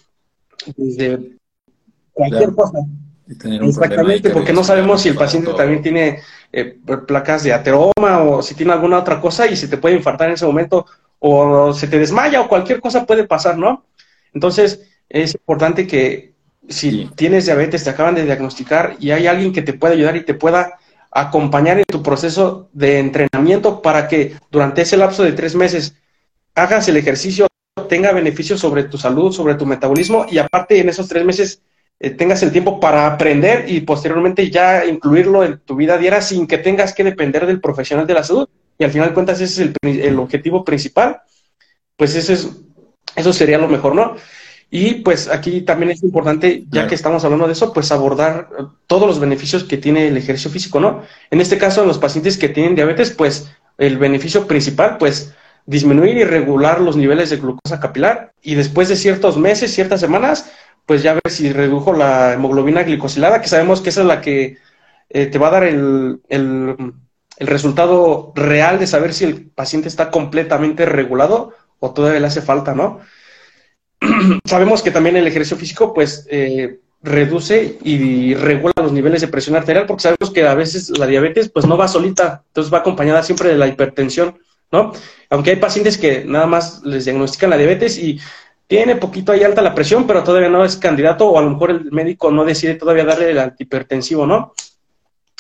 Desde 0.76 1.38
cualquier 2.14 2.54
cosa. 2.54 2.80
Exactamente, 3.40 4.30
porque 4.30 4.54
no 4.54 4.64
sabemos 4.64 5.02
si 5.02 5.10
el 5.10 5.16
paciente 5.16 5.54
también 5.54 5.82
tiene 5.82 6.20
eh, 6.52 6.78
placas 7.08 7.44
de 7.44 7.54
ateroma 7.54 8.24
o 8.24 8.42
si 8.42 8.56
tiene 8.56 8.74
alguna 8.74 9.00
otra 9.00 9.22
cosa 9.22 9.48
y 9.48 9.56
se 9.56 9.68
te 9.68 9.78
puede 9.78 9.96
infartar 9.96 10.28
en 10.28 10.34
ese 10.34 10.46
momento 10.46 10.86
o 11.20 11.74
se 11.74 11.88
te 11.88 12.00
desmaya 12.00 12.42
o 12.42 12.48
cualquier 12.48 12.82
cosa 12.82 13.06
puede 13.06 13.26
pasar, 13.26 13.58
¿no? 13.58 13.86
Entonces, 14.34 14.82
es 15.08 15.36
importante 15.36 15.88
que 15.88 16.34
si 16.68 17.10
tienes 17.16 17.46
diabetes, 17.46 17.84
te 17.84 17.90
acaban 17.90 18.16
de 18.16 18.24
diagnosticar 18.24 18.96
y 19.00 19.12
hay 19.12 19.28
alguien 19.28 19.54
que 19.54 19.62
te 19.62 19.74
pueda 19.74 19.94
ayudar 19.94 20.16
y 20.16 20.26
te 20.26 20.34
pueda 20.34 20.78
acompañar 21.12 21.78
en 21.78 21.86
tu 21.86 22.02
proceso 22.02 22.70
de 22.74 23.00
entrenamiento 23.00 23.82
para 23.82 24.08
que 24.08 24.36
durante 24.50 24.82
ese 24.82 24.98
lapso 24.98 25.24
de 25.24 25.34
tres 25.34 25.56
meses 25.56 25.96
hagas 26.56 26.88
el 26.88 26.98
ejercicio, 26.98 27.48
tenga 27.90 28.14
beneficios 28.14 28.60
sobre 28.60 28.86
tu 28.86 28.98
salud, 28.98 29.34
sobre 29.34 29.56
tu 29.56 29.66
metabolismo 29.66 30.26
y 30.30 30.38
aparte 30.38 30.80
en 30.80 30.90
esos 30.90 31.08
tres 31.08 31.26
meses 31.26 31.62
eh, 32.04 32.10
tengas 32.10 32.42
el 32.42 32.52
tiempo 32.52 32.80
para 32.80 33.06
aprender 33.06 33.66
y 33.70 33.82
posteriormente 33.82 34.50
ya 34.50 34.86
incluirlo 34.88 35.44
en 35.44 35.60
tu 35.60 35.76
vida 35.76 36.00
diaria 36.00 36.20
sin 36.20 36.48
que 36.48 36.58
tengas 36.58 36.96
que 36.96 37.04
depender 37.04 37.46
del 37.46 37.62
profesional 37.62 38.08
de 38.08 38.16
la 38.16 38.24
salud. 38.24 38.50
Y 38.80 38.84
al 38.84 38.90
final 38.90 39.10
de 39.10 39.14
cuentas 39.14 39.40
ese 39.40 39.66
es 39.66 39.72
el, 39.84 40.18
objetivo 40.18 40.66
principal. 40.66 41.22
Pues 41.96 42.16
ese 42.16 42.34
es, 42.34 42.50
eso 43.16 43.32
sería 43.32 43.60
lo 43.60 43.68
mejor, 43.68 43.94
¿no? 43.94 44.16
Y 44.72 44.96
pues 44.96 45.28
aquí 45.28 45.62
también 45.62 45.92
es 45.92 46.02
importante, 46.02 46.64
ya 46.72 46.88
que 46.88 46.96
estamos 46.96 47.24
hablando 47.24 47.46
de 47.46 47.54
eso, 47.54 47.72
pues 47.72 47.92
abordar 47.92 48.50
todos 48.88 49.06
los 49.06 49.20
beneficios 49.20 49.64
que 49.64 49.78
tiene 49.78 50.08
el 50.08 50.18
ejercicio 50.18 50.50
físico, 50.50 50.80
¿no? 50.80 51.04
En 51.30 51.40
este 51.40 51.60
caso, 51.60 51.84
en 51.84 51.88
los 51.88 52.00
pacientes 52.00 52.36
que 52.36 52.50
tienen 52.50 52.74
diabetes, 52.74 53.12
pues 53.12 53.52
el 53.78 54.00
beneficio 54.00 54.48
principal, 54.48 54.98
pues 54.98 55.36
disminuir 55.68 56.18
y 56.18 56.24
regular 56.24 56.82
los 56.82 56.96
niveles 56.96 57.30
de 57.30 57.38
glucosa 57.38 57.80
capilar 57.80 58.34
y 58.42 58.56
después 58.56 58.90
de 58.90 58.96
ciertos 58.96 59.38
meses, 59.38 59.74
ciertas 59.74 60.00
semanas, 60.00 60.52
pues 60.86 61.04
ya 61.04 61.14
ver 61.14 61.30
si 61.30 61.52
redujo 61.52 61.94
la 61.94 62.34
hemoglobina 62.34 62.84
glicosilada, 62.84 63.42
que 63.42 63.48
sabemos 63.48 63.82
que 63.82 63.90
esa 63.90 64.02
es 64.02 64.08
la 64.08 64.22
que 64.22 64.58
eh, 65.10 65.26
te 65.28 65.38
va 65.38 65.48
a 65.48 65.52
dar 65.52 65.64
el, 65.66 66.22
el, 66.30 66.94
resultado 67.40 68.34
real 68.36 68.78
de 68.80 68.88
saber 68.88 69.14
si 69.14 69.26
el 69.26 69.50
paciente 69.50 69.88
está 69.88 70.12
completamente 70.12 70.86
regulado 70.86 71.54
o 71.80 71.92
todavía 71.92 72.20
le 72.20 72.28
hace 72.28 72.42
falta, 72.42 72.76
¿no? 72.76 73.00
sabemos 74.46 74.84
que 74.84 74.92
también 74.92 75.18
el 75.18 75.28
ejercicio 75.28 75.58
físico, 75.58 75.94
pues, 75.94 76.28
eh, 76.30 76.80
reduce 77.02 77.80
y 77.84 78.36
regula 78.36 78.74
los 78.78 78.92
niveles 78.92 79.22
de 79.22 79.28
presión 79.28 79.56
arterial, 79.56 79.88
porque 79.88 80.04
sabemos 80.04 80.32
que 80.32 80.46
a 80.46 80.54
veces 80.54 80.96
la 80.98 81.08
diabetes, 81.08 81.50
pues, 81.50 81.66
no 81.66 81.78
va 81.78 81.88
solita, 81.88 82.44
entonces 82.48 82.72
va 82.72 82.80
acompañada 82.80 83.24
siempre 83.24 83.50
de 83.50 83.58
la 83.58 83.68
hipertensión, 83.68 84.38
¿no? 84.72 84.94
Aunque 85.30 85.52
hay 85.52 85.56
pacientes 85.56 85.98
que 85.98 86.24
nada 86.26 86.46
más 86.46 86.84
les 86.84 87.06
diagnostican 87.06 87.50
la 87.50 87.58
diabetes 87.58 87.98
y 87.98 88.20
tiene 88.72 88.96
poquito 88.96 89.34
ahí 89.34 89.44
alta 89.44 89.62
la 89.62 89.76
presión, 89.76 90.08
pero 90.08 90.24
todavía 90.24 90.48
no 90.48 90.64
es 90.64 90.78
candidato, 90.78 91.28
o 91.28 91.38
a 91.38 91.42
lo 91.42 91.50
mejor 91.50 91.72
el 91.72 91.92
médico 91.92 92.32
no 92.32 92.46
decide 92.46 92.76
todavía 92.76 93.04
darle 93.04 93.32
el 93.32 93.38
antihipertensivo, 93.38 94.26
¿no? 94.26 94.54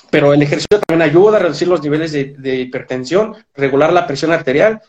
Pero 0.09 0.33
el 0.33 0.41
ejercicio 0.41 0.81
también 0.85 1.09
ayuda 1.09 1.37
a 1.37 1.39
reducir 1.39 1.69
los 1.69 1.81
niveles 1.81 2.11
de, 2.11 2.55
hipertensión, 2.57 3.37
regular 3.55 3.93
la 3.93 4.05
presión 4.05 4.33
arterial, 4.33 4.81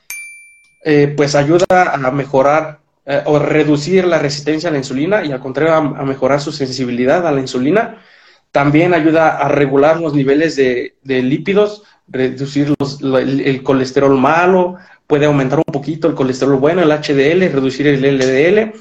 eh, 0.84 1.14
pues 1.16 1.36
ayuda 1.36 1.66
a 1.70 2.10
mejorar 2.10 2.80
eh, 3.06 3.22
o 3.26 3.38
reducir 3.38 4.06
la 4.06 4.18
resistencia 4.18 4.70
a 4.70 4.72
la 4.72 4.78
insulina 4.78 5.24
y 5.24 5.30
al 5.30 5.38
contrario 5.38 5.74
a, 5.74 6.04
mejorar 6.04 6.40
su 6.40 6.50
sensibilidad 6.50 7.24
a 7.24 7.30
la 7.30 7.40
insulina. 7.40 8.02
También 8.50 8.92
ayuda 8.92 9.38
a 9.38 9.46
regular 9.50 10.00
los 10.00 10.14
niveles 10.14 10.56
de, 10.56 10.96
lípidos, 11.04 11.84
reducir 12.08 12.74
el 12.80 13.62
colesterol 13.62 14.18
malo, 14.18 14.78
puede 15.12 15.26
aumentar 15.26 15.58
un 15.58 15.70
poquito 15.70 16.08
el 16.08 16.14
colesterol 16.14 16.56
bueno, 16.56 16.80
el 16.80 16.90
HDL, 16.90 17.52
reducir 17.52 17.86
el 17.86 18.00
LDL 18.00 18.72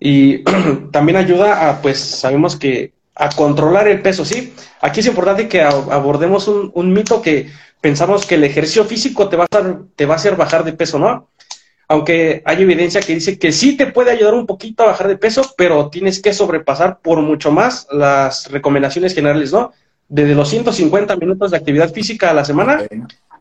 y 0.00 0.42
también 0.90 1.18
ayuda 1.18 1.68
a, 1.68 1.82
pues 1.82 1.98
sabemos 1.98 2.56
que 2.56 2.94
a 3.14 3.28
controlar 3.28 3.86
el 3.86 4.00
peso, 4.00 4.24
¿sí? 4.24 4.54
Aquí 4.80 5.00
es 5.00 5.06
importante 5.06 5.48
que 5.48 5.60
abordemos 5.60 6.48
un, 6.48 6.92
mito 6.94 7.20
que 7.20 7.50
pensamos 7.78 8.24
que 8.24 8.36
el 8.36 8.44
ejercicio 8.44 8.86
físico 8.86 9.28
te 9.28 9.36
va, 9.36 9.44
a 9.44 9.78
te 9.94 10.06
va 10.06 10.14
a 10.14 10.16
hacer 10.16 10.34
bajar 10.34 10.64
de 10.64 10.72
peso, 10.72 10.98
¿no? 10.98 11.28
Aunque 11.88 12.40
hay 12.46 12.62
evidencia 12.62 13.02
que 13.02 13.12
dice 13.12 13.38
que 13.38 13.52
sí 13.52 13.76
te 13.76 13.88
puede 13.88 14.12
ayudar 14.12 14.32
un 14.32 14.46
poquito 14.46 14.82
a 14.82 14.86
bajar 14.86 15.08
de 15.08 15.18
peso, 15.18 15.42
pero 15.58 15.90
tienes 15.90 16.22
que 16.22 16.32
sobrepasar 16.32 17.00
por 17.00 17.20
mucho 17.20 17.52
más 17.52 17.86
las 17.92 18.50
recomendaciones 18.50 19.14
generales, 19.14 19.52
¿no? 19.52 19.72
Desde 20.08 20.34
los 20.34 20.48
150 20.48 21.16
minutos 21.16 21.50
de 21.50 21.58
actividad 21.58 21.92
física 21.92 22.30
a 22.30 22.34
la 22.34 22.46
semana 22.46 22.82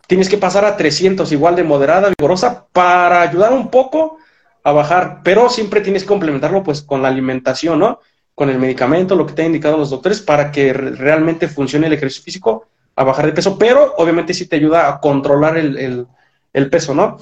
tienes 0.08 0.30
que 0.30 0.38
pasar 0.38 0.66
a 0.66 0.78
300 0.78 1.32
igual 1.32 1.56
de 1.56 1.64
moderada, 1.64 2.10
vigorosa, 2.18 2.66
para 2.72 3.22
ayudar 3.22 3.54
un 3.54 3.70
poco 3.70 4.18
a 4.64 4.72
bajar, 4.72 5.22
pero 5.24 5.50
siempre 5.50 5.82
tienes 5.82 6.04
que 6.04 6.10
complementarlo 6.10 6.64
pues 6.64 6.82
con 6.82 7.02
la 7.02 7.08
alimentación, 7.08 7.80
¿no? 7.80 8.00
Con 8.34 8.50
el 8.50 8.60
medicamento, 8.60 9.16
lo 9.16 9.26
que 9.26 9.34
te 9.34 9.42
han 9.44 9.48
indicado 9.48 9.78
los 9.78 9.90
doctores, 9.90 10.22
para 10.22 10.52
que 10.52 10.74
realmente 10.74 11.48
funcione 11.48 11.88
el 11.88 11.94
ejercicio 11.94 12.24
físico 12.24 12.68
a 12.96 13.04
bajar 13.04 13.28
de 13.28 13.34
peso, 13.34 13.58
pero 13.58 13.94
obviamente 13.98 14.34
sí 14.34 14.48
te 14.48 14.56
ayuda 14.56 14.90
a 14.90 15.00
controlar 15.00 15.58
el, 15.58 16.08
el 16.54 16.70
peso, 16.70 16.96
¿no? 16.96 17.18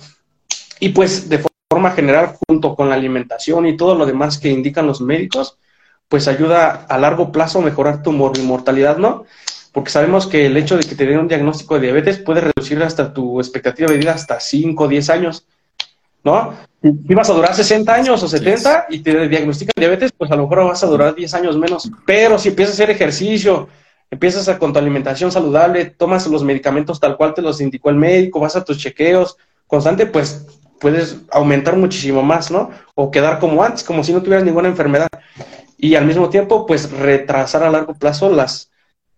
Y 0.80 0.90
pues 0.90 1.28
de 1.30 1.44
forma 1.70 1.92
general, 1.92 2.36
junto 2.48 2.76
con 2.76 2.90
la 2.90 2.96
alimentación 2.96 3.66
y 3.66 3.76
todo 3.76 3.96
lo 3.96 4.06
demás 4.06 4.38
que 4.38 4.50
indican 4.50 4.86
los 4.86 5.02
médicos, 5.02 5.58
pues 6.08 6.28
ayuda 6.28 6.86
a 6.88 6.98
largo 7.00 7.32
plazo 7.32 7.60
a 7.60 7.64
mejorar 7.64 8.04
tu 8.04 8.12
mortalidad, 8.12 8.98
¿no? 8.98 9.26
Porque 9.74 9.90
sabemos 9.90 10.28
que 10.28 10.46
el 10.46 10.56
hecho 10.56 10.78
de 10.78 10.84
que 10.84 10.96
te 10.96 11.06
den 11.06 11.18
un 11.18 11.28
diagnóstico 11.28 11.76
de 11.76 11.82
diabetes 11.82 12.20
puede 12.20 12.42
reducir 12.42 12.82
hasta 12.84 13.12
tu 13.12 13.40
expectativa 13.40 13.92
de 13.92 13.98
vida 13.98 14.14
hasta 14.14 14.40
5 14.40 14.84
o 14.84 14.88
10 14.88 15.10
años, 15.10 15.48
¿no? 16.24 16.54
Si 16.82 17.14
vas 17.14 17.30
a 17.30 17.34
durar 17.34 17.56
60 17.56 17.94
años 17.94 18.22
o 18.22 18.28
70 18.28 18.86
y 18.90 19.00
te 19.00 19.28
diagnostican 19.28 19.74
diabetes, 19.76 20.12
pues 20.16 20.30
a 20.32 20.36
lo 20.36 20.44
mejor 20.44 20.66
vas 20.66 20.84
a 20.84 20.88
durar 20.88 21.16
10 21.16 21.34
años 21.34 21.58
menos. 21.58 21.90
Pero 22.06 22.38
si 22.38 22.50
empiezas 22.50 22.74
a 22.74 22.84
hacer 22.84 22.92
ejercicio, 22.92 23.68
empiezas 24.12 24.48
a, 24.48 24.60
con 24.60 24.74
tu 24.74 24.80
alimentación 24.80 25.32
saludable, 25.32 25.86
tomas 25.86 26.28
los 26.28 26.44
medicamentos 26.44 27.00
tal 27.00 27.18
cual 27.18 27.34
te 27.34 27.42
los 27.42 27.60
indicó 27.60 27.90
el 27.90 27.96
médico, 27.96 28.40
vas 28.40 28.56
a 28.56 28.64
tus 28.64 28.78
chequeos 28.78 29.38
constante, 29.66 30.06
pues 30.06 30.46
puedes 30.80 31.18
aumentar 31.32 31.78
muchísimo 31.78 32.22
más, 32.22 32.52
¿no? 32.52 32.70
O 32.94 33.10
quedar 33.10 33.40
como 33.40 33.64
antes, 33.64 33.84
como 33.84 34.04
si 34.04 34.14
no 34.14 34.22
tuvieras 34.22 34.44
ninguna 34.44 34.68
enfermedad. 34.68 35.08
Y 35.78 35.96
al 35.96 36.06
mismo 36.06 36.30
tiempo, 36.30 36.68
pues 36.68 36.92
retrasar 36.92 37.64
a 37.64 37.72
largo 37.72 37.94
plazo 37.94 38.30
las, 38.30 38.73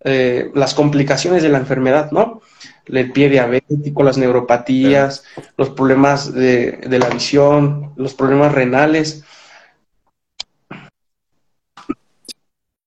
eh, 0.08 0.52
las 0.54 0.72
complicaciones 0.72 1.42
de 1.42 1.48
la 1.48 1.58
enfermedad, 1.58 2.12
¿no? 2.12 2.40
El 2.86 3.10
pie 3.10 3.28
diabético, 3.28 4.04
las 4.04 4.16
neuropatías, 4.16 5.24
los 5.56 5.70
problemas 5.70 6.32
de, 6.32 6.78
la 6.88 7.08
visión, 7.08 7.92
los 7.96 8.14
problemas 8.14 8.52
renales. 8.52 9.24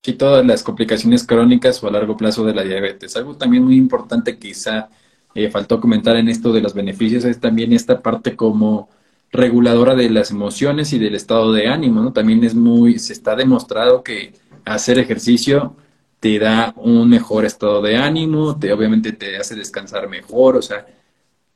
Y 0.01 0.13
todas 0.13 0.45
las 0.45 0.63
complicaciones 0.63 1.27
crónicas 1.27 1.84
o 1.84 1.89
a 1.89 1.91
largo 1.91 2.15
plazo 2.15 2.45
de 2.45 2.53
la 2.53 2.63
diabetes. 2.63 3.17
Algo 3.17 3.36
también 3.36 3.65
muy 3.65 3.75
importante 3.75 4.39
quizá 4.39 4.88
eh, 5.36 5.49
faltó 5.49 5.82
comentar 5.82 6.15
en 6.15 6.29
esto 6.29 6.53
de 6.53 6.62
los 6.62 6.73
beneficios 6.73 7.25
es 7.25 7.41
también 7.41 7.73
esta 7.73 8.01
parte 8.01 8.38
como 8.38 8.88
reguladora 9.34 9.93
de 9.93 10.10
las 10.10 10.32
emociones 10.32 10.93
y 10.93 10.99
del 10.99 11.15
estado 11.15 11.51
de 11.51 11.67
ánimo, 11.67 12.01
¿no? 12.01 12.13
También 12.13 12.45
es 12.45 12.55
muy, 12.55 12.97
se 12.97 13.12
está 13.12 13.36
demostrado 13.36 14.03
que 14.03 14.36
hacer 14.63 14.99
ejercicio 14.99 15.75
te 16.19 16.39
da 16.39 16.73
un 16.77 17.10
mejor 17.10 17.45
estado 17.45 17.82
de 17.82 17.95
ánimo, 17.97 18.58
te, 18.60 18.73
obviamente 18.73 19.13
te 19.13 19.38
hace 19.38 19.55
descansar 19.55 20.10
mejor, 20.10 20.58
o 20.58 20.62
sea, 20.62 20.86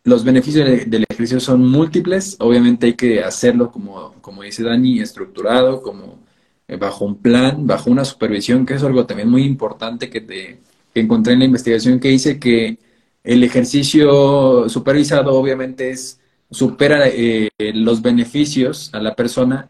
los 0.06 0.24
beneficios 0.24 0.68
del 0.88 1.06
ejercicio 1.10 1.40
son 1.40 1.68
múltiples, 1.68 2.36
obviamente 2.40 2.88
hay 2.88 2.94
que 2.94 3.24
hacerlo 3.24 3.72
como, 3.72 4.14
como 4.22 4.44
dice 4.44 4.64
Dani, 4.64 5.00
estructurado, 5.00 5.82
como 5.82 6.20
eh, 6.68 6.78
bajo 6.78 7.06
un 7.06 7.16
plan, 7.22 7.66
bajo 7.68 7.90
una 7.90 8.06
supervisión, 8.06 8.66
que 8.66 8.74
es 8.76 8.84
algo 8.84 9.06
también 9.06 9.30
muy 9.30 9.44
importante 9.44 10.10
que, 10.10 10.22
te, 10.22 10.60
encontré 10.96 11.34
en 11.34 11.40
la 11.40 11.46
investigación 11.46 12.00
que 12.00 12.12
hice, 12.12 12.40
que 12.40 12.78
el 13.24 13.44
ejercicio 13.44 14.68
supervisado 14.70 15.34
obviamente 15.36 15.92
es 15.92 16.20
supera 16.52 17.08
eh, 17.08 17.50
los 17.74 18.02
beneficios 18.02 18.90
a 18.94 19.00
la 19.00 19.16
persona, 19.16 19.70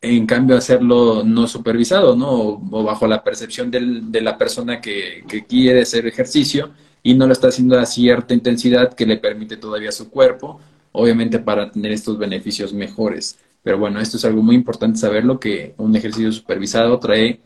en 0.00 0.26
cambio 0.26 0.56
hacerlo 0.56 1.24
no 1.24 1.46
supervisado, 1.48 2.16
¿no? 2.16 2.30
O, 2.70 2.82
bajo 2.84 3.06
la 3.06 3.24
percepción 3.24 3.70
del, 3.70 4.12
de 4.12 4.20
la 4.20 4.38
persona 4.38 4.80
que, 4.80 5.24
que, 5.28 5.44
quiere 5.44 5.82
hacer 5.82 6.06
ejercicio 6.06 6.70
y 7.02 7.14
no 7.14 7.26
lo 7.26 7.32
está 7.32 7.48
haciendo 7.48 7.78
a 7.78 7.86
cierta 7.86 8.34
intensidad 8.34 8.94
que 8.94 9.06
le 9.06 9.16
permite 9.16 9.56
todavía 9.56 9.92
su 9.92 10.10
cuerpo, 10.10 10.60
obviamente 10.92 11.38
para 11.38 11.70
tener 11.70 11.92
estos 11.92 12.18
beneficios 12.18 12.72
mejores. 12.72 13.38
Pero 13.62 13.78
bueno, 13.78 14.00
esto 14.00 14.16
es 14.16 14.24
algo 14.24 14.42
muy 14.42 14.54
importante 14.54 14.98
saberlo, 14.98 15.40
que 15.40 15.74
un 15.78 15.94
ejercicio 15.96 16.30
supervisado 16.32 16.98
trae 16.98 17.40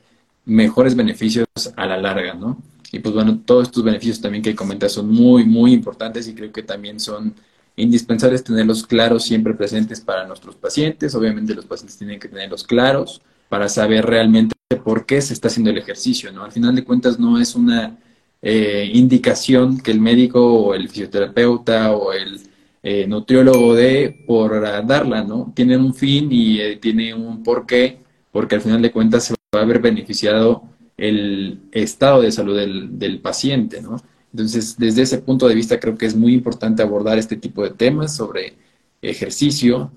mejores 0.44 0.94
beneficios 0.94 1.46
a 1.76 1.86
la 1.86 1.96
larga, 1.96 2.34
¿no? 2.34 2.58
Y 2.92 2.98
pues 2.98 3.14
bueno, 3.14 3.40
todos 3.44 3.68
estos 3.68 3.82
beneficios 3.82 4.20
también 4.20 4.42
que 4.42 4.54
comentas 4.54 4.92
son 4.92 5.08
muy, 5.10 5.44
muy 5.44 5.72
importantes 5.72 6.28
y 6.28 6.34
creo 6.34 6.52
que 6.52 6.62
también 6.62 7.00
son 7.00 7.34
indispensables 7.76 8.44
tenerlos 8.44 8.86
claros, 8.86 9.24
siempre 9.24 9.54
presentes 9.54 10.00
para 10.00 10.26
nuestros 10.26 10.56
pacientes. 10.56 11.14
Obviamente 11.14 11.54
los 11.54 11.66
pacientes 11.66 11.98
tienen 11.98 12.20
que 12.20 12.28
tenerlos 12.28 12.64
claros 12.64 13.22
para 13.48 13.68
saber 13.68 14.06
realmente 14.06 14.54
por 14.84 15.06
qué 15.06 15.20
se 15.20 15.34
está 15.34 15.48
haciendo 15.48 15.70
el 15.70 15.78
ejercicio, 15.78 16.32
¿no? 16.32 16.44
Al 16.44 16.52
final 16.52 16.74
de 16.74 16.84
cuentas 16.84 17.18
no 17.18 17.38
es 17.38 17.54
una 17.54 17.98
eh, 18.40 18.90
indicación 18.92 19.80
que 19.80 19.90
el 19.90 20.00
médico 20.00 20.40
o 20.40 20.74
el 20.74 20.88
fisioterapeuta 20.88 21.92
o 21.92 22.12
el 22.12 22.40
eh, 22.82 23.06
nutriólogo 23.06 23.74
dé 23.74 24.24
por 24.26 24.60
darla, 24.86 25.22
¿no? 25.22 25.52
Tiene 25.54 25.76
un 25.76 25.94
fin 25.94 26.28
y 26.32 26.60
eh, 26.60 26.76
tiene 26.76 27.14
un 27.14 27.42
porqué, 27.42 27.98
porque 28.30 28.56
al 28.56 28.60
final 28.62 28.82
de 28.82 28.90
cuentas 28.90 29.24
se 29.24 29.34
va 29.54 29.60
a 29.60 29.64
haber 29.64 29.80
beneficiado 29.80 30.64
el 30.96 31.60
estado 31.72 32.22
de 32.22 32.32
salud 32.32 32.56
del, 32.56 32.98
del 32.98 33.20
paciente, 33.20 33.80
¿no? 33.82 33.96
Entonces, 34.32 34.76
desde 34.78 35.02
ese 35.02 35.18
punto 35.18 35.46
de 35.46 35.54
vista, 35.54 35.78
creo 35.78 35.96
que 35.96 36.06
es 36.06 36.16
muy 36.16 36.34
importante 36.34 36.82
abordar 36.82 37.18
este 37.18 37.36
tipo 37.36 37.62
de 37.62 37.70
temas 37.70 38.16
sobre 38.16 38.54
ejercicio 39.02 39.92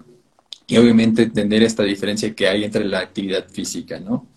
y 0.68 0.78
obviamente 0.78 1.24
entender 1.24 1.64
esta 1.64 1.84
diferencia 1.84 2.34
que 2.36 2.48
hay 2.48 2.64
entre 2.64 2.86
la 2.86 3.00
actividad 3.00 3.48
física, 3.50 4.00
¿no? 4.00 4.28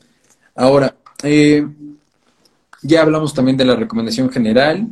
Ahora, 0.54 0.96
eh, 1.22 1.66
ya 2.82 3.02
hablamos 3.02 3.34
también 3.34 3.56
de 3.56 3.64
la 3.64 3.76
recomendación 3.76 4.30
general, 4.30 4.88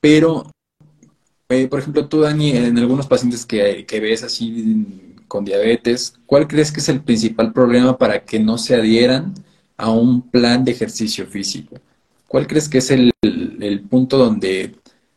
pero, 0.00 0.50
eh, 1.48 1.68
por 1.68 1.78
ejemplo, 1.78 2.08
tú, 2.08 2.20
Dani, 2.20 2.50
en 2.52 2.78
algunos 2.78 3.06
pacientes 3.06 3.46
que, 3.46 3.86
que 3.86 4.00
ves 4.00 4.22
así 4.22 5.14
con 5.28 5.44
diabetes, 5.44 6.14
¿cuál 6.26 6.46
crees 6.46 6.72
que 6.72 6.80
es 6.80 6.88
el 6.88 7.00
principal 7.00 7.52
problema 7.52 7.96
para 7.96 8.24
que 8.24 8.38
no 8.38 8.58
se 8.58 8.74
adhieran 8.74 9.32
a 9.76 9.90
un 9.90 10.22
plan 10.30 10.64
de 10.64 10.72
ejercicio 10.72 11.26
físico? 11.26 11.76
¿Cuál 12.28 12.46
crees 12.46 12.68
que 12.68 12.78
es 12.78 12.90
el, 12.90 13.12
punto 13.80 14.18
donde 14.18 14.74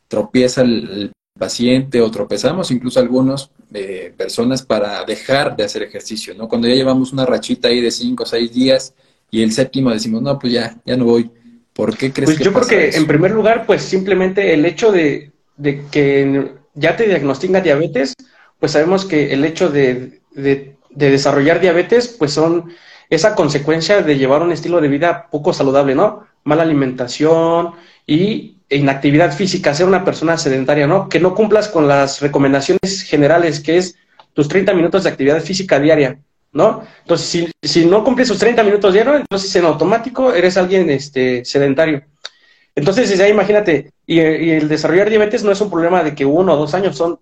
tropieza 0.08 0.62
el, 0.62 1.12
paciente 1.38 2.00
o 2.00 2.10
tropezamos 2.10 2.72
incluso 2.72 2.98
algunas 2.98 3.52
eh, 3.74 4.14
personas 4.16 4.66
para 4.66 5.04
dejar 5.04 5.54
de 5.56 5.66
hacer 5.66 5.84
ejercicio, 5.84 6.34
¿no? 6.34 6.48
Cuando 6.48 6.66
ya 6.68 6.76
llevamos 6.76 7.12
una 7.12 7.26
rachita 7.26 7.68
ahí 7.68 7.82
de 7.82 7.92
cinco 7.92 8.24
o 8.24 8.26
seis 8.26 8.54
días 8.54 8.94
y 9.30 9.44
el 9.44 9.52
séptimo 9.52 9.92
decimos, 9.92 10.22
no, 10.22 10.40
pues 10.40 10.54
ya, 10.54 10.78
ya 10.86 10.96
no 10.96 11.04
voy. 11.04 11.30
¿Por 11.74 11.98
qué 11.98 12.14
crees 12.14 12.30
pues 12.30 12.40
yo 12.40 12.54
creo 12.54 12.66
que 12.66 12.96
en 12.96 13.06
primer 13.06 13.32
lugar, 13.32 13.66
pues 13.66 13.82
simplemente 13.82 14.54
el 14.54 14.66
hecho 14.66 14.94
de, 14.94 15.34
que 15.92 16.54
ya 16.74 16.96
te 16.96 17.06
diagnostican 17.06 17.62
diabetes, 17.62 18.14
pues 18.60 18.72
sabemos 18.72 19.04
que 19.04 19.34
el 19.34 19.44
hecho 19.44 19.70
de, 19.70 20.22
de, 20.32 20.78
desarrollar 20.92 21.60
diabetes, 21.60 22.08
pues 22.08 22.32
son 22.32 22.72
esa 23.10 23.36
consecuencia 23.36 24.02
de 24.02 24.18
llevar 24.18 24.42
un 24.42 24.54
estilo 24.54 24.80
de 24.80 24.88
vida 24.88 25.28
poco 25.30 25.52
saludable, 25.52 25.96
¿no? 25.96 26.26
Mala 26.46 26.64
alimentación 26.64 27.74
y 28.06 28.58
inactividad 28.70 29.34
física, 29.36 29.74
ser 29.74 29.88
una 29.88 30.04
persona 30.04 30.38
sedentaria, 30.38 30.88
¿no? 30.88 31.10
Que 31.10 31.20
no 31.20 31.36
cumplas 31.36 31.68
con 31.68 31.88
las 31.88 32.22
recomendaciones 32.22 33.04
generales, 33.04 33.60
que 33.60 33.78
es 33.78 33.96
tus 34.34 34.48
30 34.48 34.74
minutos 34.74 35.04
de 35.04 35.10
actividad 35.10 35.42
física 35.42 35.80
diaria, 35.80 36.20
¿no? 36.52 36.84
Entonces, 37.02 37.28
si, 37.28 37.52
si 37.62 37.86
no 37.86 38.04
cumples 38.04 38.28
sus 38.28 38.40
30 38.40 38.64
minutos 38.64 38.94
diarios, 38.94 39.22
entonces 39.22 39.56
en 39.56 39.66
automático 39.66 40.34
eres 40.34 40.58
alguien 40.58 40.90
este, 40.90 41.46
sedentario. 41.46 42.04
Entonces, 42.76 43.20
ahí 43.20 43.32
imagínate, 43.32 43.92
y, 44.06 44.20
y, 44.20 44.50
el 44.52 44.68
desarrollar 44.68 45.10
diabetes 45.10 45.44
no 45.44 45.52
es 45.52 45.62
un 45.62 45.70
problema 45.70 46.04
de 46.04 46.14
que 46.14 46.26
uno 46.26 46.54
o 46.54 46.58
dos 46.58 46.74
años, 46.74 46.98
son 46.98 47.20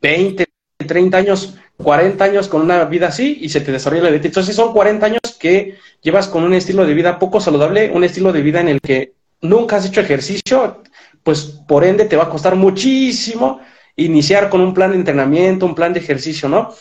20, 0.00 0.44
30 0.86 1.16
años 1.16 1.56
40 1.82 2.24
años 2.24 2.48
con 2.48 2.62
una 2.62 2.84
vida 2.84 3.08
así 3.08 3.38
y 3.40 3.48
se 3.48 3.60
te 3.60 3.72
desarrolla 3.72 4.04
la 4.04 4.08
diabetes. 4.08 4.30
Entonces 4.30 4.56
son 4.56 4.72
40 4.72 5.06
años 5.06 5.20
que 5.38 5.76
llevas 6.02 6.28
con 6.28 6.44
un 6.44 6.54
estilo 6.54 6.86
de 6.86 6.94
vida 6.94 7.18
poco 7.18 7.40
saludable, 7.40 7.90
un 7.92 8.04
estilo 8.04 8.32
de 8.32 8.42
vida 8.42 8.60
en 8.60 8.68
el 8.68 8.80
que 8.80 9.12
nunca 9.40 9.76
has 9.76 9.86
hecho 9.86 10.00
ejercicio, 10.00 10.82
pues 11.22 11.42
por 11.66 11.84
ende 11.84 12.04
te 12.04 12.16
va 12.16 12.24
a 12.24 12.30
costar 12.30 12.56
muchísimo 12.56 13.60
iniciar 13.96 14.48
con 14.48 14.60
un 14.60 14.74
plan 14.74 14.90
de 14.90 14.96
entrenamiento, 14.96 15.66
un 15.66 15.74
plan 15.74 15.92
de 15.92 16.00
ejercicio, 16.00 16.48
¿no? 16.48 16.74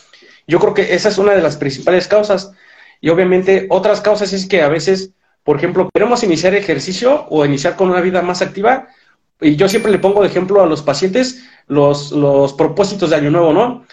Yo 0.48 0.60
creo 0.60 0.74
que 0.74 0.94
esa 0.94 1.10
es 1.10 1.18
una 1.18 1.34
de 1.34 1.41
las 1.41 1.58
principales 1.58 2.08
causas. 2.08 2.52
Y 3.02 3.10
obviamente 3.10 3.68
otras 3.70 4.02
causas 4.02 4.34
es 4.34 4.46
que 4.46 4.62
a 4.62 4.70
veces, 4.70 5.12
por 5.44 5.58
ejemplo, 5.58 5.89
queremos 5.94 6.24
iniciar 6.24 6.54
ejercicio 6.54 7.26
o 7.30 7.46
iniciar 7.46 7.76
con 7.76 7.89
una 7.89 8.02
vida 8.02 8.22
más 8.22 8.41
activa. 8.41 8.88
Y 9.41 9.56
yo 9.56 9.68
siempre 9.68 9.91
le 9.91 10.00
pongo 10.00 10.22
de 10.22 10.28
ejemplo 10.28 10.62
a 10.62 10.65
los 10.65 10.82
pacientes 10.82 11.44
los, 11.68 12.12
los 12.12 12.54
propósitos 12.54 13.10
de 13.10 13.15
Año 13.15 13.32
Nuevo, 13.32 13.54
¿no? 13.54 13.86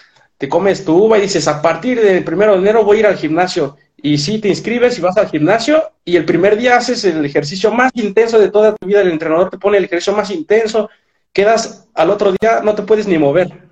te 0.42 0.48
comes 0.48 0.84
tu 0.84 1.04
uva 1.04 1.18
y 1.18 1.20
dices, 1.20 1.46
a 1.46 1.62
partir 1.62 2.00
del 2.00 2.24
primero 2.24 2.54
de 2.54 2.58
enero 2.58 2.82
voy 2.82 2.96
a 2.96 3.00
ir 3.00 3.06
al 3.06 3.16
gimnasio. 3.16 3.76
Y 4.02 4.18
sí, 4.18 4.38
te 4.40 4.48
inscribes 4.48 4.98
y 4.98 5.00
vas 5.00 5.16
al 5.16 5.28
gimnasio 5.28 5.92
y 6.04 6.16
el 6.16 6.24
primer 6.24 6.56
día 6.56 6.76
haces 6.76 7.04
el 7.04 7.24
ejercicio 7.24 7.70
más 7.70 7.92
intenso 7.94 8.38
de 8.38 8.50
toda 8.50 8.74
tu 8.74 8.86
vida, 8.86 9.00
el 9.00 9.12
entrenador 9.12 9.48
te 9.48 9.58
pone 9.58 9.78
el 9.78 9.84
ejercicio 9.84 10.12
más 10.12 10.30
intenso, 10.30 10.90
quedas 11.32 11.88
al 11.94 12.10
otro 12.10 12.32
día, 12.32 12.60
no 12.64 12.74
te 12.74 12.82
puedes 12.82 13.06
ni 13.06 13.16
mover. 13.16 13.62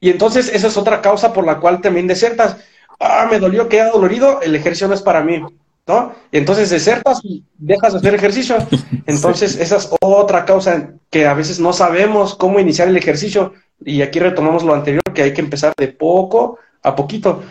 Y 0.00 0.10
entonces 0.10 0.50
esa 0.52 0.66
es 0.66 0.76
otra 0.76 1.00
causa 1.00 1.32
por 1.32 1.46
la 1.46 1.60
cual 1.60 1.80
también 1.80 2.08
desertas. 2.08 2.56
Ah, 2.98 3.28
me 3.30 3.38
dolió, 3.38 3.68
queda 3.68 3.90
dolorido, 3.90 4.40
el 4.42 4.56
ejercicio 4.56 4.88
no 4.88 4.94
es 4.94 5.02
para 5.02 5.22
mí. 5.22 5.40
¿no? 5.86 6.12
Y 6.32 6.38
entonces 6.38 6.70
desertas 6.70 7.20
y 7.22 7.44
dejas 7.56 7.92
de 7.92 7.98
hacer 8.00 8.14
ejercicio. 8.14 8.56
Entonces, 9.06 9.56
esa 9.56 9.76
es 9.76 9.88
otra 10.00 10.44
causa 10.44 10.90
que 11.10 11.26
a 11.26 11.34
veces 11.34 11.60
no 11.60 11.72
sabemos 11.72 12.34
cómo 12.34 12.58
iniciar 12.58 12.88
el 12.88 12.96
ejercicio. 12.96 13.54
Y 13.84 14.02
aquí 14.02 14.18
retomamos 14.18 14.64
lo 14.64 14.74
anterior, 14.74 15.04
que 15.14 15.22
hay 15.22 15.32
que 15.32 15.42
empezar 15.42 15.72
de 15.76 15.88
poco 15.88 16.58
a 16.82 16.96
poquito. 16.96 17.42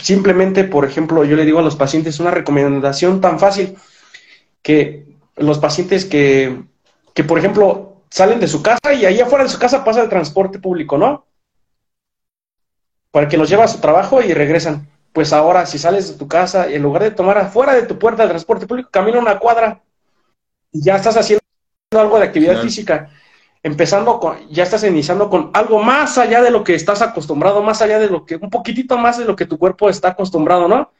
Simplemente, 0.00 0.64
por 0.64 0.84
ejemplo, 0.84 1.24
yo 1.24 1.36
le 1.36 1.44
digo 1.44 1.58
a 1.58 1.62
los 1.62 1.76
pacientes 1.76 2.20
una 2.20 2.30
recomendación 2.30 3.20
tan 3.20 3.38
fácil 3.38 3.76
que 4.62 5.06
los 5.36 5.58
pacientes 5.58 6.04
que, 6.04 6.62
que 7.14 7.24
por 7.24 7.38
ejemplo, 7.38 8.02
salen 8.10 8.40
de 8.40 8.48
su 8.48 8.62
casa 8.62 8.92
y 8.94 9.04
ahí 9.04 9.20
afuera 9.20 9.44
de 9.44 9.50
su 9.50 9.58
casa 9.58 9.84
pasa 9.84 10.02
el 10.02 10.08
transporte 10.08 10.58
público, 10.58 10.98
¿no? 10.98 11.26
Para 13.10 13.28
que 13.28 13.36
los 13.36 13.48
lleva 13.48 13.64
a 13.64 13.68
su 13.68 13.80
trabajo 13.80 14.22
y 14.22 14.32
regresan. 14.32 14.88
Pues 15.12 15.32
ahora, 15.32 15.66
si 15.66 15.78
sales 15.78 16.08
de 16.08 16.18
tu 16.18 16.28
casa, 16.28 16.68
en 16.70 16.82
lugar 16.82 17.02
de 17.02 17.10
tomar 17.10 17.38
afuera 17.38 17.74
de 17.74 17.82
tu 17.82 17.98
puerta 17.98 18.22
el 18.22 18.28
transporte 18.28 18.66
público, 18.66 18.90
camina 18.92 19.18
una 19.18 19.38
cuadra 19.38 19.82
y 20.70 20.82
ya 20.82 20.96
estás 20.96 21.16
haciendo 21.16 21.42
algo 21.92 22.18
de 22.18 22.26
actividad 22.26 22.60
física 22.62 23.10
empezando 23.62 24.20
con, 24.20 24.36
ya 24.50 24.62
estás 24.62 24.84
iniciando 24.84 25.28
con 25.28 25.50
algo 25.54 25.82
más 25.82 26.18
allá 26.18 26.42
de 26.42 26.50
lo 26.50 26.64
que 26.64 26.74
estás 26.74 27.02
acostumbrado, 27.02 27.62
más 27.62 27.82
allá 27.82 27.98
de 27.98 28.08
lo 28.08 28.24
que, 28.24 28.36
un 28.36 28.50
poquitito 28.50 28.96
más 28.98 29.18
de 29.18 29.24
lo 29.24 29.36
que 29.36 29.46
tu 29.46 29.58
cuerpo 29.58 29.88
está 29.88 30.08
acostumbrado, 30.08 30.68
¿no? 30.68 30.92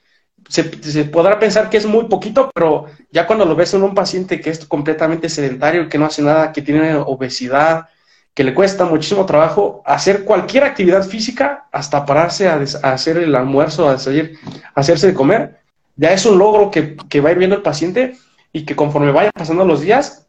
Se, 0.49 0.65
podrá 1.05 1.39
pensar 1.39 1.69
que 1.69 1.77
es 1.77 1.87
muy 1.87 2.05
poquito, 2.07 2.51
pero 2.55 2.87
ya 3.11 3.27
cuando 3.27 3.45
lo 3.45 3.55
ves 3.55 3.75
en 3.75 3.83
un 3.83 3.95
paciente 3.95 4.41
que 4.41 4.51
es 4.51 4.65
completamente 4.65 5.29
sedentario, 5.29 5.89
que 5.89 5.99
no 5.99 6.07
hace 6.07 6.23
nada, 6.23 6.53
que 6.53 6.63
tiene 6.63 6.95
obesidad, 6.95 7.89
que 8.35 8.45
le 8.45 8.55
cuesta 8.55 8.85
muchísimo 8.85 9.27
trabajo 9.27 9.83
hacer 9.85 10.25
cualquier 10.25 10.65
actividad 10.65 11.03
física, 11.03 11.67
hasta 11.73 12.07
pararse 12.07 12.49
a, 12.49 12.61
hacer 12.83 13.19
el 13.19 13.35
almuerzo, 13.35 13.89
a 13.89 13.99
salir, 13.99 14.39
a 14.75 14.81
hacerse 14.81 15.09
de 15.09 15.15
comer, 15.15 15.59
ya 15.97 16.13
es 16.13 16.25
un 16.25 16.39
logro 16.39 16.71
que, 16.71 16.97
que 17.09 17.21
va 17.21 17.33
ir 17.33 17.39
viendo 17.39 17.57
el 17.57 17.63
paciente 17.63 18.17
y 18.53 18.65
que 18.65 18.77
conforme 18.77 19.11
vayan 19.11 19.33
pasando 19.35 19.65
los 19.65 19.81
días, 19.81 20.28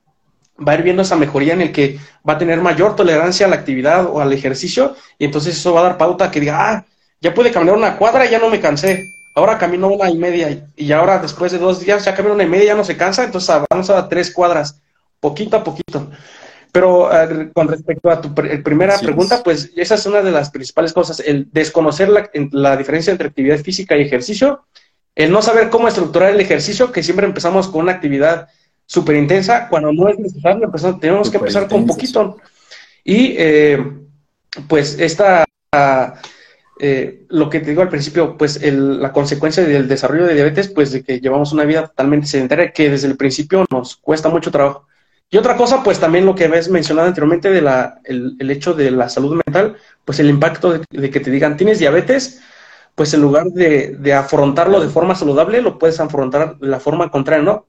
va 0.65 0.73
a 0.73 0.75
ir 0.75 0.83
viendo 0.83 1.01
esa 1.01 1.15
mejoría 1.15 1.53
en 1.53 1.61
el 1.61 1.71
que 1.71 1.99
va 2.27 2.33
a 2.33 2.37
tener 2.37 2.61
mayor 2.61 2.95
tolerancia 2.95 3.45
a 3.45 3.49
la 3.49 3.55
actividad 3.55 4.05
o 4.05 4.19
al 4.19 4.33
ejercicio 4.33 4.95
y 5.17 5.25
entonces 5.25 5.57
eso 5.57 5.73
va 5.73 5.81
a 5.81 5.83
dar 5.83 5.97
pauta 5.97 6.25
a 6.25 6.31
que 6.31 6.39
diga, 6.39 6.57
ah, 6.59 6.85
ya 7.21 7.33
pude 7.33 7.51
caminar 7.51 7.75
una 7.75 7.97
cuadra 7.97 8.25
y 8.25 8.31
ya 8.31 8.39
no 8.39 8.49
me 8.49 8.59
cansé, 8.59 9.11
ahora 9.35 9.57
camino 9.57 9.87
una 9.87 10.09
y 10.09 10.17
media 10.17 10.67
y 10.75 10.91
ahora 10.91 11.19
después 11.19 11.51
de 11.51 11.57
dos 11.57 11.79
días 11.79 12.03
ya 12.05 12.15
camino 12.15 12.35
una 12.35 12.43
y 12.43 12.47
media 12.47 12.63
y 12.63 12.67
ya 12.67 12.75
no 12.75 12.83
se 12.83 12.97
cansa, 12.97 13.23
entonces 13.23 13.49
avanza 13.49 13.97
a 13.97 14.09
tres 14.09 14.33
cuadras, 14.33 14.81
poquito 15.19 15.57
a 15.57 15.63
poquito. 15.63 16.09
Pero 16.71 17.09
con 17.53 17.67
respecto 17.67 18.11
a 18.11 18.21
tu 18.21 18.33
primera 18.35 18.99
pregunta, 18.99 19.41
pues 19.43 19.71
esa 19.75 19.95
es 19.95 20.05
una 20.05 20.21
de 20.21 20.31
las 20.31 20.51
principales 20.51 20.93
cosas, 20.93 21.19
el 21.19 21.47
desconocer 21.51 22.09
la, 22.09 22.29
la 22.51 22.77
diferencia 22.77 23.09
entre 23.09 23.27
actividad 23.27 23.57
física 23.57 23.97
y 23.97 24.03
ejercicio, 24.03 24.65
el 25.15 25.31
no 25.31 25.41
saber 25.41 25.69
cómo 25.69 25.87
estructurar 25.87 26.29
el 26.29 26.39
ejercicio, 26.39 26.91
que 26.91 27.01
siempre 27.01 27.25
empezamos 27.25 27.67
con 27.67 27.81
una 27.81 27.93
actividad 27.93 28.49
súper 28.89 29.17
intensa 29.17 29.69
cuando 29.69 29.93
no 29.93 30.09
es 30.09 30.17
necesario, 30.17 30.67
tenemos 30.99 31.29
que 31.29 31.37
empezar 31.37 31.67
con 31.67 31.85
poquito. 31.85 32.37
Y 33.03 33.35
eh, 33.37 33.77
pues 34.67 34.99
esta, 34.99 35.45
eh, 36.79 37.25
lo 37.29 37.51
que 37.51 37.59
te 37.59 37.69
digo 37.69 37.83
al 37.83 37.89
principio, 37.89 38.35
pues 38.35 38.59
la 38.63 39.13
consecuencia 39.13 39.63
del 39.63 39.87
desarrollo 39.87 40.25
de 40.25 40.33
diabetes, 40.33 40.69
pues 40.69 40.91
de 40.91 41.03
que 41.03 41.19
llevamos 41.19 41.53
una 41.53 41.65
vida 41.65 41.85
totalmente 41.85 42.25
sedentaria 42.25 42.73
que 42.73 42.89
desde 42.89 43.07
el 43.07 43.15
principio 43.15 43.63
nos 43.69 43.95
cuesta 43.95 44.27
mucho 44.27 44.49
trabajo. 44.49 44.87
Y 45.29 45.37
otra 45.37 45.55
cosa, 45.55 45.83
pues 45.83 45.99
también 45.99 46.25
lo 46.25 46.33
que 46.33 46.45
habías 46.45 46.67
mencionado 46.67 47.07
anteriormente 47.07 47.51
de 47.51 47.61
la, 47.61 48.01
el, 48.05 48.49
hecho 48.49 48.73
de 48.73 48.89
la 48.89 49.07
salud 49.07 49.39
mental, 49.45 49.77
pues 50.03 50.19
el 50.19 50.31
impacto 50.31 50.71
de, 50.71 51.11
que 51.11 51.19
te 51.19 51.29
digan, 51.29 51.57
tienes 51.57 51.77
diabetes, 51.77 52.41
pues 52.95 53.13
en 53.13 53.21
lugar 53.21 53.45
de, 53.51 53.97
de, 53.99 54.13
afrontarlo 54.13 54.79
de 54.79 54.89
forma 54.89 55.13
saludable, 55.13 55.61
lo 55.61 55.77
puedes 55.77 55.99
afrontar 55.99 56.57
de 56.57 56.67
la 56.67 56.79
forma 56.79 57.11
contraria, 57.11 57.43
¿no? 57.43 57.67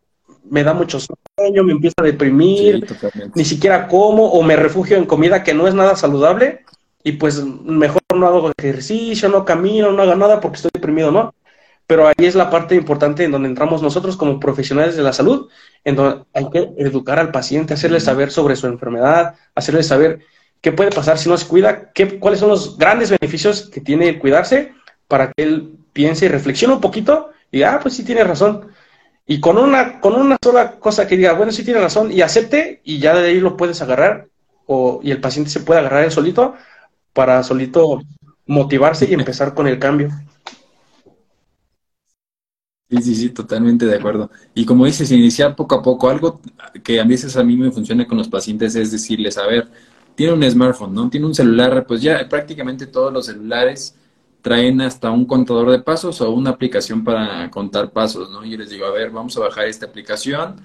Me 0.51 0.63
da 0.63 0.75
mucho 0.75 0.99
sueño, 1.01 1.65
me 1.65 1.73
empieza 1.73 1.95
a 1.99 2.05
deprimir, 2.05 2.87
ni 3.35 3.45
siquiera 3.45 3.89
como 3.89 4.27
o 4.27 4.43
me 4.43 4.57
refugio 4.57 4.97
en 4.97 5.07
comida 5.07 5.43
que 5.43 5.55
no 5.55 5.67
es 5.67 5.75
nada 5.75 5.97
saludable 5.97 6.65
y 7.03 7.13
pues 7.13 7.43
mejor 7.43 8.03
no 8.15 8.27
hago 8.27 8.53
ejercicio, 8.59 9.29
no 9.29 9.45
camino, 9.45 9.93
no 9.93 10.03
hago 10.03 10.17
nada 10.17 10.41
porque 10.41 10.57
estoy 10.57 10.71
deprimido, 10.75 11.11
¿no? 11.11 11.35
Pero 11.87 12.07
ahí 12.07 12.27
es 12.27 12.35
la 12.35 12.51
parte 12.51 12.75
importante 12.75 13.25
en 13.25 13.33
donde 13.33 13.49
entramos 13.49 13.83
nosotros 13.83 14.17
como 14.17 14.39
profesionales 14.39 14.97
de 14.97 15.03
la 15.03 15.13
salud, 15.13 15.49
en 15.85 15.97
donde 15.97 16.25
hay 16.35 16.51
que 16.51 16.71
educar 16.79 17.19
al 17.19 17.33
paciente, 17.33 17.75
hacerle 17.75 18.01
saber 18.01 18.31
sobre 18.31 18.57
su 18.57 18.67
enfermedad, 18.67 19.35
hacerle 19.55 19.83
saber 19.83 20.21
qué 20.61 20.73
puede 20.73 20.91
pasar 20.91 21.19
si 21.19 21.29
no 21.29 21.37
se 21.37 21.47
cuida, 21.47 21.91
qué, 21.93 22.19
cuáles 22.19 22.41
son 22.41 22.51
los 22.51 22.77
grandes 22.77 23.11
beneficios 23.11 23.71
que 23.71 23.81
tiene 23.81 24.09
el 24.09 24.19
cuidarse 24.19 24.73
para 25.09 25.33
que 25.33 25.43
él 25.43 25.73
piense 25.93 26.27
y 26.27 26.29
reflexione 26.29 26.75
un 26.75 26.81
poquito 26.81 27.31
y 27.51 27.63
ah, 27.63 27.81
pues 27.83 27.95
sí 27.95 28.05
tiene 28.05 28.25
razón. 28.25 28.69
Y 29.27 29.41
con 29.41 29.59
una, 29.59 30.01
con 30.01 30.15
una 30.15 30.37
sola 30.43 30.79
cosa 30.79 31.07
que 31.07 31.17
diga, 31.17 31.35
bueno, 31.35 31.53
sí 31.53 31.65
tiene 31.65 31.81
razón, 31.81 32.11
y 32.13 32.21
acepte, 32.21 32.81
y 32.85 32.99
ya 32.99 33.15
de 33.15 33.29
ahí 33.29 33.41
lo 33.41 33.57
puedes 33.57 33.81
agarrar, 33.83 34.29
o, 34.67 35.01
y 35.03 35.11
el 35.11 35.21
paciente 35.21 35.51
se 35.51 35.61
puede 35.61 35.81
agarrar 35.81 36.05
él 36.05 36.11
solito, 36.11 36.55
para 37.13 37.43
solito 37.43 38.01
motivarse 38.47 39.09
y 39.09 39.15
empezar 39.15 39.55
con 39.55 39.67
el 39.67 39.79
cambio. 39.79 40.11
Sí, 42.91 43.03
sí, 43.03 43.15
sí, 43.15 43.31
totalmente 43.31 43.87
de 43.87 43.97
acuerdo. 43.97 44.31
Y 44.53 44.65
como 44.67 44.85
dices, 44.85 45.13
iniciar 45.13 45.55
poco 45.55 45.77
a 45.77 45.83
poco. 45.83 46.11
Algo 46.11 46.41
que 46.83 47.01
a 47.01 47.05
veces 47.05 47.37
a 47.37 47.45
mí 47.45 47.57
me 47.57 47.71
funciona 47.71 48.07
con 48.07 48.19
los 48.19 48.29
pacientes 48.29 48.75
es 48.75 48.91
decirles, 48.91 49.39
a 49.39 49.47
ver, 49.47 49.69
tiene 50.17 50.33
un 50.33 50.43
smartphone, 50.51 50.93
¿no? 50.95 51.09
Tiene 51.09 51.27
un 51.27 51.35
celular, 51.35 51.87
pues 51.87 52.03
ya 52.03 52.29
prácticamente 52.29 52.87
todos 52.89 53.13
los 53.13 53.27
celulares 53.27 53.95
traen 54.43 54.81
hasta 54.81 55.11
un 55.11 55.25
contador 55.25 55.71
de 55.71 55.81
pasos 55.81 56.21
o 56.21 56.31
una 56.31 56.51
aplicación 56.51 57.05
para 57.05 57.51
contar 57.51 57.91
pasos, 57.91 58.31
¿no? 58.31 58.45
Y 58.45 58.57
les 58.57 58.71
digo, 58.71 58.87
a 58.87 58.91
ver, 58.91 59.11
vamos 59.11 59.37
a 59.37 59.41
bajar 59.41 59.67
esta 59.67 59.87
aplicación 59.87 60.57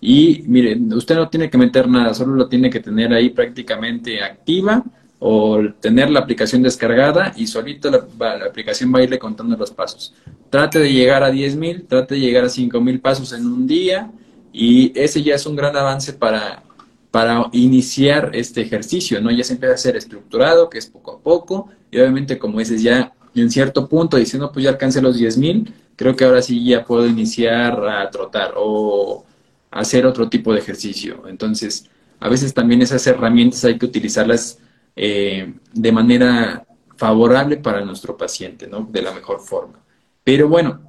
y 0.00 0.44
miren, 0.46 0.92
usted 0.92 1.16
no 1.16 1.28
tiene 1.28 1.48
que 1.48 1.58
meter 1.58 1.88
nada, 1.88 2.14
solo 2.14 2.34
lo 2.34 2.48
tiene 2.48 2.70
que 2.70 2.80
tener 2.80 3.12
ahí 3.12 3.30
prácticamente 3.30 4.22
activa 4.22 4.84
o 5.18 5.58
tener 5.80 6.10
la 6.10 6.20
aplicación 6.20 6.62
descargada 6.62 7.32
y 7.36 7.46
solito 7.46 7.90
la, 7.90 8.46
aplicación 8.46 8.92
va 8.94 8.98
a 8.98 9.04
irle 9.04 9.18
contando 9.18 9.56
los 9.56 9.70
pasos. 9.70 10.14
Trate 10.50 10.78
de 10.78 10.92
llegar 10.92 11.22
a 11.22 11.32
10.000, 11.32 11.88
trate 11.88 12.16
de 12.16 12.20
llegar 12.20 12.44
a 12.44 12.48
5.000 12.48 13.00
pasos 13.00 13.32
en 13.32 13.46
un 13.46 13.66
día 13.66 14.10
y 14.52 14.92
ese 14.94 15.22
ya 15.22 15.34
es 15.34 15.46
un 15.46 15.56
gran 15.56 15.74
avance 15.74 16.12
para, 16.12 16.62
para 17.10 17.48
iniciar 17.52 18.30
este 18.34 18.60
ejercicio, 18.60 19.20
¿no? 19.20 19.30
Ya 19.30 19.42
se 19.42 19.54
empieza 19.54 19.74
a 19.74 19.78
ser 19.78 19.96
estructurado, 19.96 20.68
que 20.68 20.78
es 20.78 20.86
poco 20.86 21.12
a 21.12 21.18
poco, 21.18 21.70
y 21.90 21.98
obviamente, 21.98 22.38
como 22.38 22.58
dices, 22.58 22.82
ya 22.82 23.12
en 23.40 23.50
cierto 23.50 23.88
punto 23.88 24.16
diciendo, 24.16 24.50
pues 24.52 24.64
ya 24.64 24.70
alcancé 24.70 25.02
los 25.02 25.18
10.000, 25.18 25.72
creo 25.96 26.14
que 26.16 26.24
ahora 26.24 26.42
sí 26.42 26.64
ya 26.64 26.84
puedo 26.84 27.06
iniciar 27.06 27.86
a 27.88 28.10
trotar 28.10 28.54
o 28.56 29.24
hacer 29.70 30.06
otro 30.06 30.28
tipo 30.28 30.52
de 30.52 30.60
ejercicio. 30.60 31.24
Entonces, 31.28 31.88
a 32.20 32.28
veces 32.28 32.54
también 32.54 32.82
esas 32.82 33.06
herramientas 33.06 33.64
hay 33.64 33.78
que 33.78 33.86
utilizarlas 33.86 34.58
eh, 34.96 35.54
de 35.72 35.92
manera 35.92 36.64
favorable 36.96 37.56
para 37.56 37.84
nuestro 37.84 38.16
paciente, 38.16 38.66
¿no? 38.66 38.88
De 38.90 39.02
la 39.02 39.12
mejor 39.12 39.40
forma. 39.40 39.80
Pero 40.22 40.48
bueno, 40.48 40.80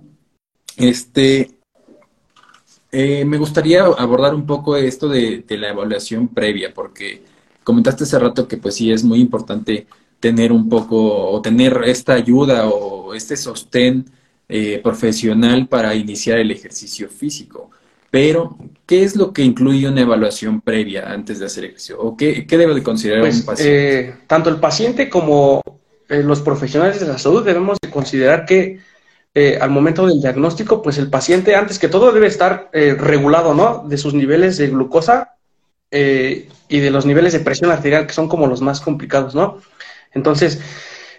este, 0.77 1.57
eh, 2.91 3.25
me 3.25 3.37
gustaría 3.37 3.83
abordar 3.83 4.33
un 4.35 4.45
poco 4.45 4.77
esto 4.77 5.09
de, 5.09 5.43
la 5.49 5.69
evaluación 5.69 6.29
previa, 6.29 6.73
porque 6.73 7.23
comentaste 7.63 8.03
hace 8.03 8.19
rato 8.19 8.47
que 8.47 8.57
pues 8.57 8.75
sí 8.75 8.91
es 8.91 9.03
muy 9.03 9.19
importante 9.19 9.87
tener 10.25 10.51
un 10.51 10.67
poco 10.67 11.29
o 11.29 11.39
tener 11.39 11.83
esta 11.85 12.13
ayuda 12.13 12.67
o 12.67 13.13
este 13.13 13.37
sostén 13.37 14.09
eh, 14.49 14.81
profesional 14.83 15.67
para 15.67 15.93
iniciar 15.93 16.39
el 16.39 16.49
ejercicio 16.49 17.09
físico. 17.09 17.69
Pero, 18.09 18.57
¿qué 18.87 19.03
es 19.03 19.15
lo 19.15 19.31
que 19.31 19.43
incluye 19.43 19.87
una 19.87 20.01
evaluación 20.01 20.61
previa 20.61 21.11
antes 21.11 21.37
de 21.37 21.45
hacer 21.45 21.65
ejercicio? 21.65 22.01
¿O 22.01 22.17
qué, 22.17 22.43
debe 22.49 22.73
de 22.73 22.81
considerar 22.81 23.21
pues, 23.21 23.41
un 23.41 23.45
paciente? 23.45 23.99
Eh, 23.99 24.15
tanto 24.25 24.49
el 24.49 24.55
paciente 24.55 25.11
como 25.11 25.61
eh, 26.09 26.23
los 26.23 26.41
profesionales 26.41 26.99
de 26.99 27.05
la 27.05 27.19
salud 27.19 27.45
debemos 27.45 27.77
de 27.79 27.91
considerar 27.91 28.45
que 28.47 28.79
eh, 29.35 29.59
al 29.61 29.69
momento 29.69 30.07
del 30.07 30.21
diagnóstico, 30.21 30.81
pues 30.81 30.97
el 30.97 31.11
paciente 31.11 31.55
antes 31.55 31.77
que 31.77 31.87
todo 31.87 32.11
debe 32.11 32.25
estar 32.25 32.71
regulado, 32.73 33.53
¿no? 33.53 33.87
De 33.87 33.99
sus 33.99 34.15
niveles 34.15 34.57
de 34.57 34.69
glucosa 34.69 35.35
y 35.91 36.79
de 36.79 36.89
los 36.89 37.05
niveles 37.05 37.33
de 37.33 37.41
presión 37.41 37.69
arterial, 37.69 38.07
que 38.07 38.13
son 38.13 38.27
como 38.27 38.47
los 38.47 38.61
más 38.61 38.81
complicados, 38.81 39.35
¿no? 39.35 39.59
Entonces, 40.15 40.59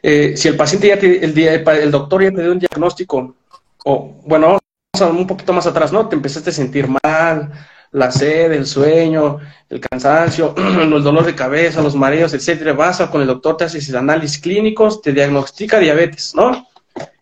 si 0.03 0.49
el 0.49 0.57
paciente 0.57 0.89
ya 0.89 0.95
el, 0.95 1.39
el 1.39 1.91
doctor 1.91 2.23
ya 2.23 2.33
te 2.33 2.43
dio 2.43 2.53
un 2.53 2.59
diagnóstico, 2.59 3.37
o 3.85 4.17
bueno, 4.25 4.59
un 5.05 5.27
poquito 5.27 5.53
más 5.53 5.67
atrás, 5.67 5.93
¿no? 5.93 6.09
Te 6.09 6.17
empezaste 6.17 6.51
a 6.51 6.53
sentir 6.53 6.89
mal, 7.05 7.53
la 7.93 8.11
sed, 8.11 8.53
el 8.53 8.67
sueño, 8.67 9.39
el 9.69 9.81
cansancio, 9.81 10.55
el 10.57 11.03
dolor 11.03 11.25
de 11.25 11.35
cabeza, 11.35 11.83
los 11.83 11.95
mareos, 11.95 12.35
etcétera. 12.35 12.73
Vas 12.73 13.01
a 13.01 13.11
con 13.11 13.21
el 13.21 13.27
doctor, 13.27 13.57
te 13.57 13.65
haces 13.65 13.95
análisis 13.95 14.41
clínicos, 14.41 15.03
te 15.03 15.13
diagnostica 15.13 15.79
diabetes, 15.79 16.35
¿no? 16.35 16.67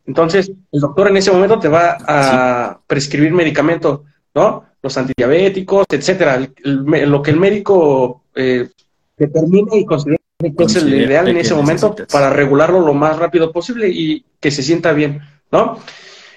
Entonces, 0.06 0.50
el 0.70 0.80
doctor 0.80 1.08
en 1.08 1.16
ese 1.16 1.32
momento 1.32 1.58
te 1.58 1.68
va 1.68 1.98
a 2.06 2.80
prescribir 2.86 3.32
medicamento, 3.32 4.04
¿no? 4.34 4.64
Los 4.82 4.96
antidiabéticos, 4.98 5.86
etcétera. 5.90 6.46
lo 6.62 7.22
que 7.22 7.30
el 7.30 7.38
médico 7.38 8.24
eh, 8.34 8.68
determina 9.16 9.76
y 9.76 9.84
considera 9.84 10.18
es 10.46 10.76
el 10.76 10.94
ideal 10.94 11.28
en 11.28 11.36
ese 11.36 11.54
momento 11.54 11.94
para 12.10 12.30
regularlo 12.30 12.80
lo 12.80 12.94
más 12.94 13.18
rápido 13.18 13.52
posible 13.52 13.88
y 13.88 14.24
que 14.40 14.50
se 14.50 14.62
sienta 14.62 14.92
bien, 14.92 15.20
¿no? 15.50 15.78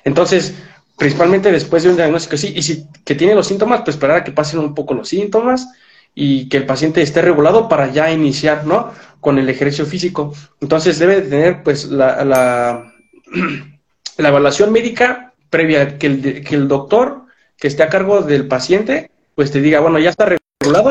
Entonces, 0.03 0.55
principalmente 0.97 1.51
después 1.51 1.83
de 1.83 1.89
un 1.89 1.95
diagnóstico, 1.95 2.37
sí, 2.37 2.53
y 2.55 2.61
si 2.61 2.87
que 3.05 3.15
tiene 3.15 3.35
los 3.35 3.47
síntomas, 3.47 3.81
pues 3.81 3.95
esperar 3.95 4.17
a 4.17 4.23
que 4.23 4.31
pasen 4.31 4.59
un 4.59 4.73
poco 4.73 4.93
los 4.93 5.09
síntomas 5.09 5.67
y 6.15 6.49
que 6.49 6.57
el 6.57 6.65
paciente 6.65 7.01
esté 7.01 7.21
regulado 7.21 7.69
para 7.69 7.91
ya 7.91 8.11
iniciar, 8.11 8.65
¿no? 8.65 8.91
Con 9.21 9.37
el 9.37 9.49
ejercicio 9.49 9.85
físico. 9.85 10.33
Entonces 10.61 10.97
debe 10.97 11.21
tener, 11.21 11.61
pues, 11.61 11.85
la, 11.85 12.25
la, 12.25 12.93
la 14.17 14.29
evaluación 14.29 14.71
médica 14.71 15.33
previa, 15.49 15.97
que 15.97 16.07
el, 16.07 16.43
que 16.43 16.55
el 16.55 16.67
doctor 16.67 17.25
que 17.57 17.67
esté 17.67 17.83
a 17.83 17.89
cargo 17.89 18.21
del 18.21 18.47
paciente, 18.47 19.11
pues 19.35 19.51
te 19.51 19.61
diga, 19.61 19.79
bueno, 19.79 19.99
ya 19.99 20.09
está 20.09 20.25
regulado, 20.25 20.46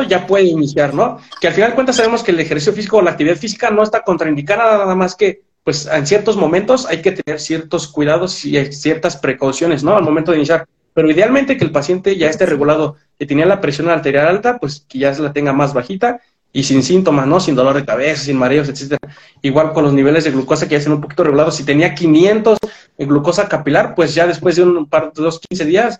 ya 0.07 0.25
puede 0.25 0.45
iniciar, 0.45 0.93
¿no? 0.93 1.19
Que 1.41 1.47
al 1.47 1.53
final 1.53 1.71
de 1.71 1.75
cuentas 1.75 1.95
sabemos 1.95 2.23
que 2.23 2.31
el 2.31 2.39
ejercicio 2.39 2.73
físico 2.73 2.97
o 2.97 3.01
la 3.01 3.11
actividad 3.11 3.35
física 3.35 3.69
no 3.69 3.83
está 3.83 4.01
contraindicada 4.01 4.77
nada 4.77 4.95
más 4.95 5.15
que 5.15 5.41
pues 5.63 5.85
en 5.85 6.07
ciertos 6.07 6.37
momentos 6.37 6.85
hay 6.85 7.01
que 7.01 7.11
tener 7.11 7.41
ciertos 7.41 7.89
cuidados 7.89 8.45
y 8.45 8.71
ciertas 8.71 9.17
precauciones, 9.17 9.83
¿no? 9.83 9.97
Al 9.97 10.03
momento 10.03 10.31
de 10.31 10.37
iniciar. 10.37 10.65
Pero 10.93 11.11
idealmente 11.11 11.57
que 11.57 11.65
el 11.65 11.71
paciente 11.71 12.15
ya 12.15 12.29
esté 12.29 12.45
regulado, 12.45 12.95
que 13.19 13.25
tenía 13.25 13.45
la 13.45 13.59
presión 13.59 13.89
arterial 13.89 14.27
alta, 14.27 14.59
pues 14.59 14.85
que 14.87 14.99
ya 14.99 15.13
se 15.13 15.21
la 15.21 15.33
tenga 15.33 15.51
más 15.51 15.73
bajita 15.73 16.21
y 16.53 16.63
sin 16.63 16.83
síntomas, 16.83 17.27
¿no? 17.27 17.41
Sin 17.41 17.53
dolor 17.53 17.75
de 17.75 17.83
cabeza, 17.83 18.23
sin 18.23 18.37
mareos, 18.37 18.69
etcétera. 18.69 19.13
Igual 19.41 19.73
con 19.73 19.83
los 19.83 19.93
niveles 19.93 20.23
de 20.23 20.31
glucosa 20.31 20.67
que 20.67 20.71
ya 20.71 20.77
están 20.77 20.93
un 20.93 21.01
poquito 21.01 21.25
regulados. 21.25 21.57
Si 21.57 21.65
tenía 21.65 21.93
500 21.93 22.57
de 22.97 23.05
glucosa 23.05 23.49
capilar, 23.49 23.93
pues 23.93 24.15
ya 24.15 24.25
después 24.25 24.55
de 24.55 24.63
un 24.63 24.87
par 24.87 25.11
de 25.11 25.21
dos, 25.21 25.41
15 25.49 25.65
días, 25.65 25.99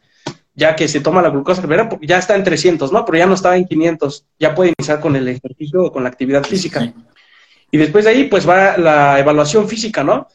ya 0.57 0.75
que 0.75 0.87
se 0.87 1.01
toma 1.01 1.21
la 1.21 1.29
glucosa 1.29 1.63
ya 2.01 2.17
está 2.17 2.35
en 2.35 2.43
300, 2.43 2.91
¿no? 2.91 3.05
Pero 3.05 3.19
ya 3.19 3.27
no 3.27 3.35
estaba 3.35 3.55
en 3.55 3.65
500. 3.65 4.25
Ya 4.39 4.55
puede 4.55 4.73
iniciar 4.75 4.99
con 4.99 5.15
el 5.15 5.27
ejercicio 5.27 5.83
o 5.83 5.91
con 5.91 6.01
la 6.01 6.09
actividad 6.09 6.43
física. 6.43 6.91
Y 7.69 7.77
después 7.77 8.05
de 8.05 8.11
ahí, 8.11 8.23
pues 8.23 8.49
va 8.49 8.75
la 8.75 9.19
evaluación 9.19 9.69
física, 9.69 10.03
¿no? 10.03 10.27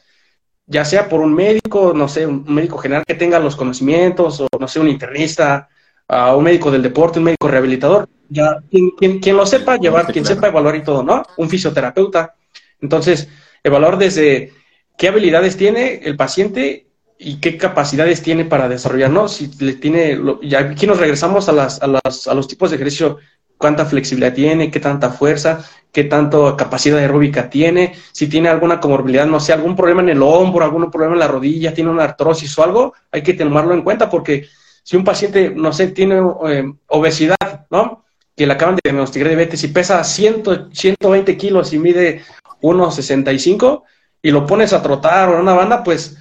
Ya 0.65 0.85
sea 0.85 1.09
por 1.09 1.19
un 1.19 1.33
médico, 1.33 1.93
no 1.93 2.07
sé, 2.07 2.25
un 2.25 2.45
médico 2.47 2.77
general 2.77 3.03
que 3.05 3.15
tenga 3.15 3.37
los 3.37 3.57
conocimientos, 3.57 4.39
o 4.39 4.47
no 4.57 4.65
sé, 4.65 4.79
un 4.79 4.87
internista, 4.87 5.67
uh, 6.07 6.37
un 6.37 6.43
médico 6.45 6.71
del 6.71 6.83
deporte, 6.83 7.19
un 7.19 7.25
médico 7.25 7.49
rehabilitador, 7.49 8.07
ya 8.29 8.59
quien, 8.71 9.19
quien, 9.19 9.35
lo 9.35 9.45
sepa 9.45 9.75
llevar, 9.75 10.07
quien 10.07 10.25
sepa 10.25 10.47
evaluar 10.47 10.77
y 10.77 10.83
todo, 10.83 11.03
¿no? 11.03 11.23
Un 11.35 11.49
fisioterapeuta. 11.49 12.35
Entonces, 12.79 13.27
evaluar 13.61 13.97
desde 13.97 14.53
qué 14.97 15.09
habilidades 15.09 15.57
tiene 15.57 15.95
el 15.95 16.15
paciente 16.15 16.87
y 17.23 17.39
qué 17.39 17.57
capacidades 17.57 18.21
tiene 18.21 18.45
para 18.45 18.67
desarrollar, 18.67 19.09
¿no? 19.09 19.27
Si 19.27 19.49
le 19.59 19.73
tiene, 19.73 20.19
ya 20.41 20.59
aquí 20.59 20.85
nos 20.85 20.99
regresamos 20.99 21.47
a, 21.47 21.53
las, 21.53 21.81
a, 21.81 21.87
las, 21.87 22.27
a 22.27 22.33
los 22.33 22.47
tipos 22.47 22.69
de 22.69 22.75
ejercicio 22.75 23.17
cuánta 23.57 23.85
flexibilidad 23.85 24.33
tiene, 24.33 24.69
qué 24.69 24.81
tanta 24.81 25.09
fuerza, 25.09 25.63
qué 25.91 26.03
tanta 26.03 26.37
capacidad 26.57 26.97
aeróbica 26.97 27.49
tiene, 27.49 27.95
si 28.11 28.27
tiene 28.27 28.49
alguna 28.49 28.81
comorbilidad, 28.81 29.25
no 29.25 29.39
sé, 29.39 29.53
algún 29.53 29.75
problema 29.75 30.01
en 30.01 30.09
el 30.09 30.21
hombro, 30.21 30.65
algún 30.65 30.91
problema 30.91 31.13
en 31.13 31.19
la 31.19 31.27
rodilla, 31.27 31.73
tiene 31.73 31.89
una 31.89 32.03
artrosis 32.03 32.57
o 32.57 32.63
algo, 32.63 32.93
hay 33.09 33.23
que 33.23 33.33
tomarlo 33.35 33.73
en 33.73 33.83
cuenta 33.83 34.09
porque 34.09 34.49
si 34.83 34.97
un 34.97 35.05
paciente, 35.05 35.49
no 35.55 35.71
sé, 35.71 35.87
tiene 35.87 36.21
eh, 36.49 36.73
obesidad, 36.87 37.67
¿no? 37.69 38.03
Que 38.35 38.45
le 38.45 38.53
acaban 38.53 38.75
de 38.75 38.81
diagnosticar 38.83 39.29
diabetes 39.29 39.63
y 39.63 39.69
pesa 39.69 40.03
100, 40.03 40.73
120 40.73 41.37
kilos 41.37 41.71
y 41.71 41.79
mide 41.79 42.21
1,65 42.61 43.83
y 44.21 44.31
lo 44.31 44.45
pones 44.45 44.73
a 44.73 44.81
trotar 44.81 45.29
o 45.29 45.35
en 45.35 45.41
una 45.41 45.53
banda, 45.53 45.83
pues 45.83 46.17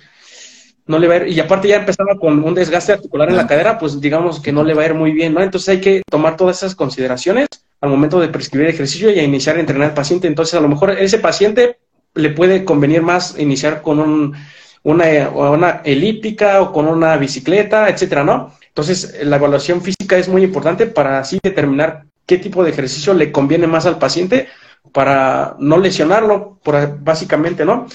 no 0.86 0.98
le 0.98 1.08
va 1.08 1.14
a 1.14 1.16
ir, 1.18 1.28
y 1.28 1.40
aparte 1.40 1.68
ya 1.68 1.76
empezaba 1.76 2.16
con 2.18 2.42
un 2.42 2.54
desgaste 2.54 2.92
articular 2.92 3.28
en 3.28 3.36
la 3.36 3.46
cadera, 3.46 3.78
pues 3.78 4.00
digamos 4.00 4.40
que 4.40 4.52
no 4.52 4.64
le 4.64 4.74
va 4.74 4.82
a 4.82 4.86
ir 4.86 4.94
muy 4.94 5.12
bien, 5.12 5.34
¿no? 5.34 5.42
Entonces 5.42 5.68
hay 5.68 5.80
que 5.80 6.02
tomar 6.10 6.36
todas 6.36 6.58
esas 6.58 6.74
consideraciones 6.74 7.48
al 7.80 7.90
momento 7.90 8.20
de 8.20 8.28
prescribir 8.28 8.68
ejercicio 8.68 9.10
y 9.10 9.18
a 9.18 9.22
iniciar 9.22 9.56
a 9.56 9.60
entrenar 9.60 9.90
al 9.90 9.94
paciente. 9.94 10.26
Entonces 10.26 10.54
a 10.54 10.60
lo 10.60 10.68
mejor 10.68 10.90
ese 10.90 11.18
paciente 11.18 11.78
le 12.14 12.30
puede 12.30 12.64
convenir 12.64 13.02
más 13.02 13.38
iniciar 13.38 13.82
con 13.82 13.98
un, 13.98 14.34
una, 14.82 15.30
una 15.30 15.80
elíptica 15.84 16.60
o 16.60 16.72
con 16.72 16.88
una 16.88 17.16
bicicleta, 17.16 17.88
etcétera, 17.88 18.24
¿no? 18.24 18.52
Entonces 18.68 19.18
la 19.22 19.36
evaluación 19.36 19.82
física 19.82 20.16
es 20.16 20.28
muy 20.28 20.42
importante 20.42 20.86
para 20.86 21.18
así 21.18 21.38
determinar 21.42 22.04
qué 22.26 22.38
tipo 22.38 22.64
de 22.64 22.70
ejercicio 22.70 23.14
le 23.14 23.30
conviene 23.30 23.66
más 23.66 23.86
al 23.86 23.98
paciente 23.98 24.48
para 24.92 25.56
no 25.58 25.78
lesionarlo, 25.78 26.58
por, 26.62 26.98
básicamente, 27.02 27.64
¿no? 27.64 27.86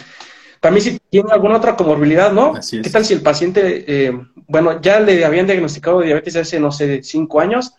También 0.59 0.83
si 0.83 0.99
tiene 1.09 1.31
alguna 1.31 1.57
otra 1.57 1.75
comorbilidad, 1.75 2.31
¿no? 2.31 2.53
¿Qué 2.69 2.89
tal 2.89 3.05
si 3.05 3.13
el 3.13 3.21
paciente, 3.21 3.85
eh, 3.87 4.19
bueno, 4.47 4.81
ya 4.81 4.99
le 4.99 5.23
habían 5.23 5.47
diagnosticado 5.47 6.01
diabetes 6.01 6.35
hace, 6.35 6.59
no 6.59 6.71
sé, 6.71 7.03
cinco 7.03 7.39
años 7.39 7.73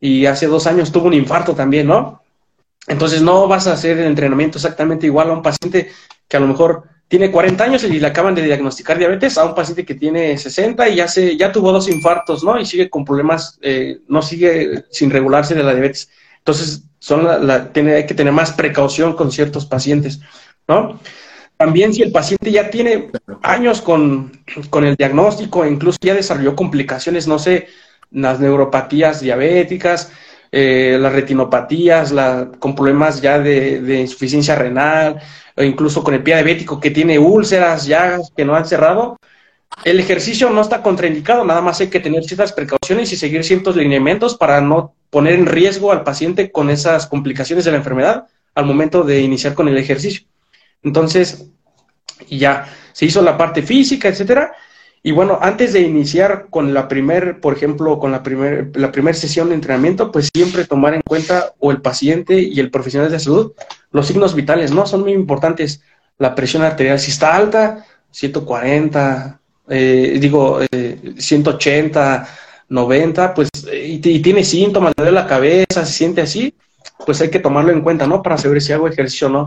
y 0.00 0.26
hace 0.26 0.46
dos 0.46 0.66
años 0.66 0.92
tuvo 0.92 1.08
un 1.08 1.14
infarto 1.14 1.54
también, 1.54 1.86
¿no? 1.86 2.22
Entonces 2.86 3.22
no 3.22 3.46
vas 3.46 3.66
a 3.66 3.74
hacer 3.74 3.98
el 3.98 4.06
entrenamiento 4.06 4.58
exactamente 4.58 5.06
igual 5.06 5.30
a 5.30 5.34
un 5.34 5.42
paciente 5.42 5.90
que 6.26 6.36
a 6.36 6.40
lo 6.40 6.46
mejor 6.46 6.84
tiene 7.10 7.30
40 7.30 7.64
años 7.64 7.82
y 7.82 7.98
le 7.98 8.06
acaban 8.06 8.36
de 8.36 8.42
diagnosticar 8.42 8.96
diabetes 8.96 9.36
a 9.36 9.44
un 9.44 9.54
paciente 9.54 9.84
que 9.84 9.96
tiene 9.96 10.38
60 10.38 10.88
y 10.88 10.94
ya, 10.94 11.08
se, 11.08 11.36
ya 11.36 11.50
tuvo 11.50 11.72
dos 11.72 11.88
infartos, 11.88 12.44
¿no? 12.44 12.58
Y 12.58 12.64
sigue 12.64 12.88
con 12.88 13.04
problemas, 13.04 13.58
eh, 13.62 13.98
no 14.06 14.22
sigue 14.22 14.84
sin 14.90 15.10
regularse 15.10 15.56
de 15.56 15.64
la 15.64 15.72
diabetes. 15.72 16.08
Entonces, 16.38 16.84
son 17.00 17.46
la, 17.46 17.72
tiene, 17.72 17.94
hay 17.94 18.06
que 18.06 18.14
tener 18.14 18.32
más 18.32 18.52
precaución 18.52 19.14
con 19.16 19.32
ciertos 19.32 19.66
pacientes, 19.66 20.20
¿no? 20.68 21.00
También 21.60 21.92
si 21.92 22.00
el 22.00 22.10
paciente 22.10 22.50
ya 22.50 22.70
tiene 22.70 23.10
años 23.42 23.82
con, 23.82 24.32
con 24.70 24.86
el 24.86 24.96
diagnóstico, 24.96 25.66
incluso 25.66 25.98
ya 26.00 26.14
desarrolló 26.14 26.56
complicaciones, 26.56 27.28
no 27.28 27.38
sé, 27.38 27.68
las 28.10 28.40
neuropatías 28.40 29.20
diabéticas, 29.20 30.10
eh, 30.50 30.96
las 30.98 31.12
retinopatías, 31.12 32.12
la, 32.12 32.50
con 32.58 32.74
problemas 32.74 33.20
ya 33.20 33.38
de, 33.38 34.00
insuficiencia 34.00 34.54
renal, 34.54 35.20
o 35.54 35.62
incluso 35.62 36.02
con 36.02 36.14
el 36.14 36.22
pie 36.22 36.36
diabético 36.36 36.80
que 36.80 36.92
tiene 36.92 37.18
úlceras, 37.18 37.84
llagas 37.84 38.32
que 38.34 38.46
no 38.46 38.56
han 38.56 38.64
cerrado, 38.64 39.18
el 39.84 40.00
ejercicio 40.00 40.48
no 40.48 40.62
está 40.62 40.80
contraindicado, 40.82 41.44
nada 41.44 41.60
más 41.60 41.78
hay 41.82 41.88
que 41.88 42.00
tener 42.00 42.24
ciertas 42.24 42.54
precauciones 42.54 43.12
y 43.12 43.18
seguir 43.18 43.44
ciertos 43.44 43.76
lineamientos 43.76 44.34
para 44.34 44.62
no 44.62 44.94
poner 45.10 45.34
en 45.34 45.44
riesgo 45.44 45.92
al 45.92 46.04
paciente 46.04 46.50
con 46.50 46.70
esas 46.70 47.06
complicaciones 47.06 47.66
de 47.66 47.72
la 47.72 47.76
enfermedad 47.76 48.28
al 48.54 48.64
momento 48.64 49.02
de 49.02 49.20
iniciar 49.20 49.52
con 49.52 49.68
el 49.68 49.76
ejercicio. 49.76 50.24
Entonces, 50.82 51.46
ya 52.28 52.66
se 52.92 53.06
hizo 53.06 53.22
la 53.22 53.36
parte 53.36 53.62
física, 53.62 54.08
etcétera. 54.08 54.52
Y 55.02 55.12
bueno, 55.12 55.38
antes 55.40 55.72
de 55.72 55.80
iniciar 55.80 56.48
con 56.50 56.74
la 56.74 56.86
primer, 56.86 57.40
por 57.40 57.54
ejemplo, 57.54 57.98
con 57.98 58.12
la 58.12 58.22
primer, 58.22 58.70
la 58.74 58.92
primera 58.92 59.16
sesión 59.16 59.48
de 59.48 59.54
entrenamiento, 59.54 60.12
pues 60.12 60.28
siempre 60.34 60.66
tomar 60.66 60.94
en 60.94 61.00
cuenta 61.00 61.54
o 61.58 61.70
el 61.70 61.80
paciente 61.80 62.38
y 62.38 62.60
el 62.60 62.70
profesional 62.70 63.10
de 63.10 63.18
salud 63.18 63.52
los 63.92 64.06
signos 64.06 64.34
vitales, 64.34 64.72
¿no? 64.72 64.86
Son 64.86 65.02
muy 65.02 65.12
importantes. 65.12 65.82
La 66.18 66.34
presión 66.34 66.62
arterial, 66.62 66.98
si 67.00 67.10
está 67.10 67.34
alta, 67.34 67.84
140, 68.10 69.40
eh, 69.68 70.18
digo, 70.20 70.60
eh, 70.70 71.14
180, 71.16 72.28
90, 72.68 73.34
pues, 73.34 73.48
y, 73.72 73.98
tiene 73.98 74.44
síntomas, 74.44 74.92
le 74.96 75.04
duele 75.04 75.20
la 75.20 75.26
cabeza, 75.26 75.84
se 75.84 75.92
siente 75.92 76.20
así, 76.20 76.54
pues 77.04 77.20
hay 77.20 77.30
que 77.30 77.40
tomarlo 77.40 77.72
en 77.72 77.80
cuenta, 77.80 78.06
¿no? 78.06 78.22
Para 78.22 78.38
saber 78.38 78.60
si 78.60 78.72
hago 78.72 78.88
ejercicio 78.88 79.28
o 79.28 79.30
no. 79.30 79.46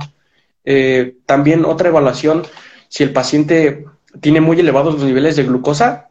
Eh, 0.66 1.18
también 1.26 1.66
otra 1.66 1.90
evaluación, 1.90 2.44
si 2.90 3.04
el 3.04 3.12
paciente 3.12 3.86
tiene 4.22 4.42
muy 4.42 4.60
elevados 4.60 4.94
los 4.94 5.04
niveles 5.04 5.36
de 5.36 5.44
glucosa, 5.44 6.10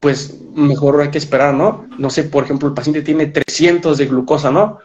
pues 0.00 0.38
mejor 0.54 1.00
hay 1.00 1.10
que 1.10 1.18
esperar, 1.18 1.54
¿no? 1.54 1.88
No 1.98 2.10
sé, 2.10 2.24
por 2.24 2.44
ejemplo, 2.44 2.68
el 2.68 2.74
paciente 2.74 3.02
tiene 3.02 3.26
300 3.26 3.96
de 3.96 4.06
glucosa, 4.06 4.50
¿no? 4.50 4.78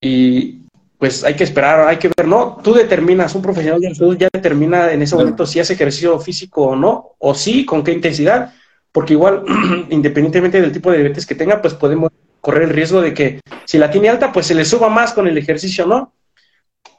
Y 0.00 0.64
pues 0.98 1.22
hay 1.22 1.34
que 1.34 1.44
esperar, 1.44 1.86
hay 1.86 1.98
que 1.98 2.10
ver, 2.16 2.26
¿no? 2.26 2.58
Tú 2.64 2.72
determinas, 2.72 3.34
un 3.34 3.42
profesional 3.42 3.78
de 3.78 3.94
salud 3.94 4.16
ya 4.16 4.28
determina 4.32 4.90
en 4.90 5.02
ese 5.02 5.14
momento 5.14 5.44
si 5.44 5.60
hace 5.60 5.74
ejercicio 5.74 6.18
físico 6.18 6.62
o 6.68 6.76
no, 6.76 7.16
o 7.18 7.34
sí, 7.34 7.66
con 7.66 7.84
qué 7.84 7.92
intensidad, 7.92 8.54
porque 8.90 9.12
igual, 9.12 9.44
independientemente 9.90 10.62
del 10.62 10.72
tipo 10.72 10.90
de 10.90 10.98
diabetes 10.98 11.26
que 11.26 11.34
tenga, 11.34 11.60
pues 11.60 11.74
podemos 11.74 12.10
correr 12.40 12.62
el 12.62 12.70
riesgo 12.70 13.02
de 13.02 13.12
que 13.12 13.40
si 13.66 13.76
la 13.76 13.90
tiene 13.90 14.08
alta, 14.08 14.32
pues 14.32 14.46
se 14.46 14.54
le 14.54 14.64
suba 14.64 14.88
más 14.88 15.12
con 15.12 15.28
el 15.28 15.36
ejercicio, 15.36 15.84
¿no? 15.84 16.13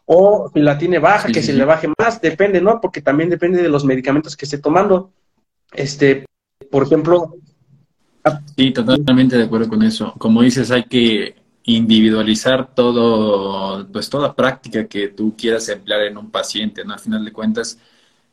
O 0.06 0.52
si 0.54 0.60
la 0.62 0.78
tiene 0.78 1.00
baja, 1.00 1.30
que 1.30 1.42
se 1.42 1.54
le 1.54 1.66
baje 1.66 1.88
más, 1.98 2.22
depende, 2.22 2.62
¿no? 2.62 2.80
Porque 2.80 3.02
también 3.02 3.30
depende 3.30 3.62
de 3.62 3.70
los 3.70 3.84
medicamentos 3.84 4.38
que 4.38 4.46
esté 4.46 4.60
tomando. 4.60 5.12
Este, 5.74 6.26
por 6.70 6.84
ejemplo. 6.84 7.36
Sí, 8.56 8.72
totalmente 8.72 9.38
de 9.38 9.44
acuerdo 9.44 9.70
con 9.70 9.84
eso. 9.84 10.14
Como 10.18 10.42
dices, 10.42 10.72
hay 10.72 10.84
que 10.84 11.36
individualizar 11.64 12.74
todo, 12.76 13.88
pues 13.92 14.10
toda 14.10 14.36
práctica 14.36 14.88
que 14.88 15.08
tú 15.08 15.36
quieras 15.36 15.68
emplear 15.70 16.02
en 16.02 16.18
un 16.18 16.30
paciente, 16.30 16.86
¿no? 16.86 16.94
Al 16.94 17.00
final 17.00 17.26
de 17.26 17.32
cuentas, 17.32 17.80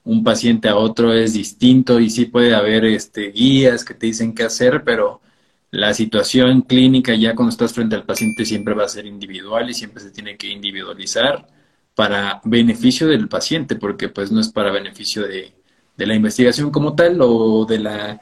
un 0.05 0.23
paciente 0.23 0.69
a 0.69 0.77
otro 0.77 1.13
es 1.13 1.33
distinto 1.33 1.99
y 2.01 2.11
sí 2.11 2.27
puede 2.27 2.55
haber 2.55 2.85
este, 2.85 3.31
guías 3.31 3.85
que 3.85 3.95
te 3.95 4.07
dicen 4.07 4.35
qué 4.35 4.43
hacer, 4.43 4.83
pero 4.85 5.23
la 5.71 5.95
situación 5.95 6.63
clínica 6.63 7.15
ya 7.15 7.35
cuando 7.35 7.51
estás 7.51 7.73
frente 7.73 7.97
al 7.97 8.05
paciente 8.05 8.45
siempre 8.45 8.75
va 8.75 8.85
a 8.85 8.89
ser 8.89 9.07
individual 9.07 9.71
y 9.71 9.75
siempre 9.75 10.03
se 10.03 10.11
tiene 10.11 10.37
que 10.37 10.49
individualizar 10.49 11.47
para 11.95 12.41
beneficio 12.45 13.09
del 13.09 13.29
paciente, 13.29 13.77
porque 13.77 14.09
pues 14.09 14.33
no 14.33 14.41
es 14.41 14.49
para 14.51 14.71
beneficio 14.71 15.27
de, 15.27 15.55
la 15.97 16.15
investigación 16.15 16.71
como 16.73 16.95
tal 16.97 17.19
o 17.21 17.65
de 17.65 17.79
la 17.79 18.21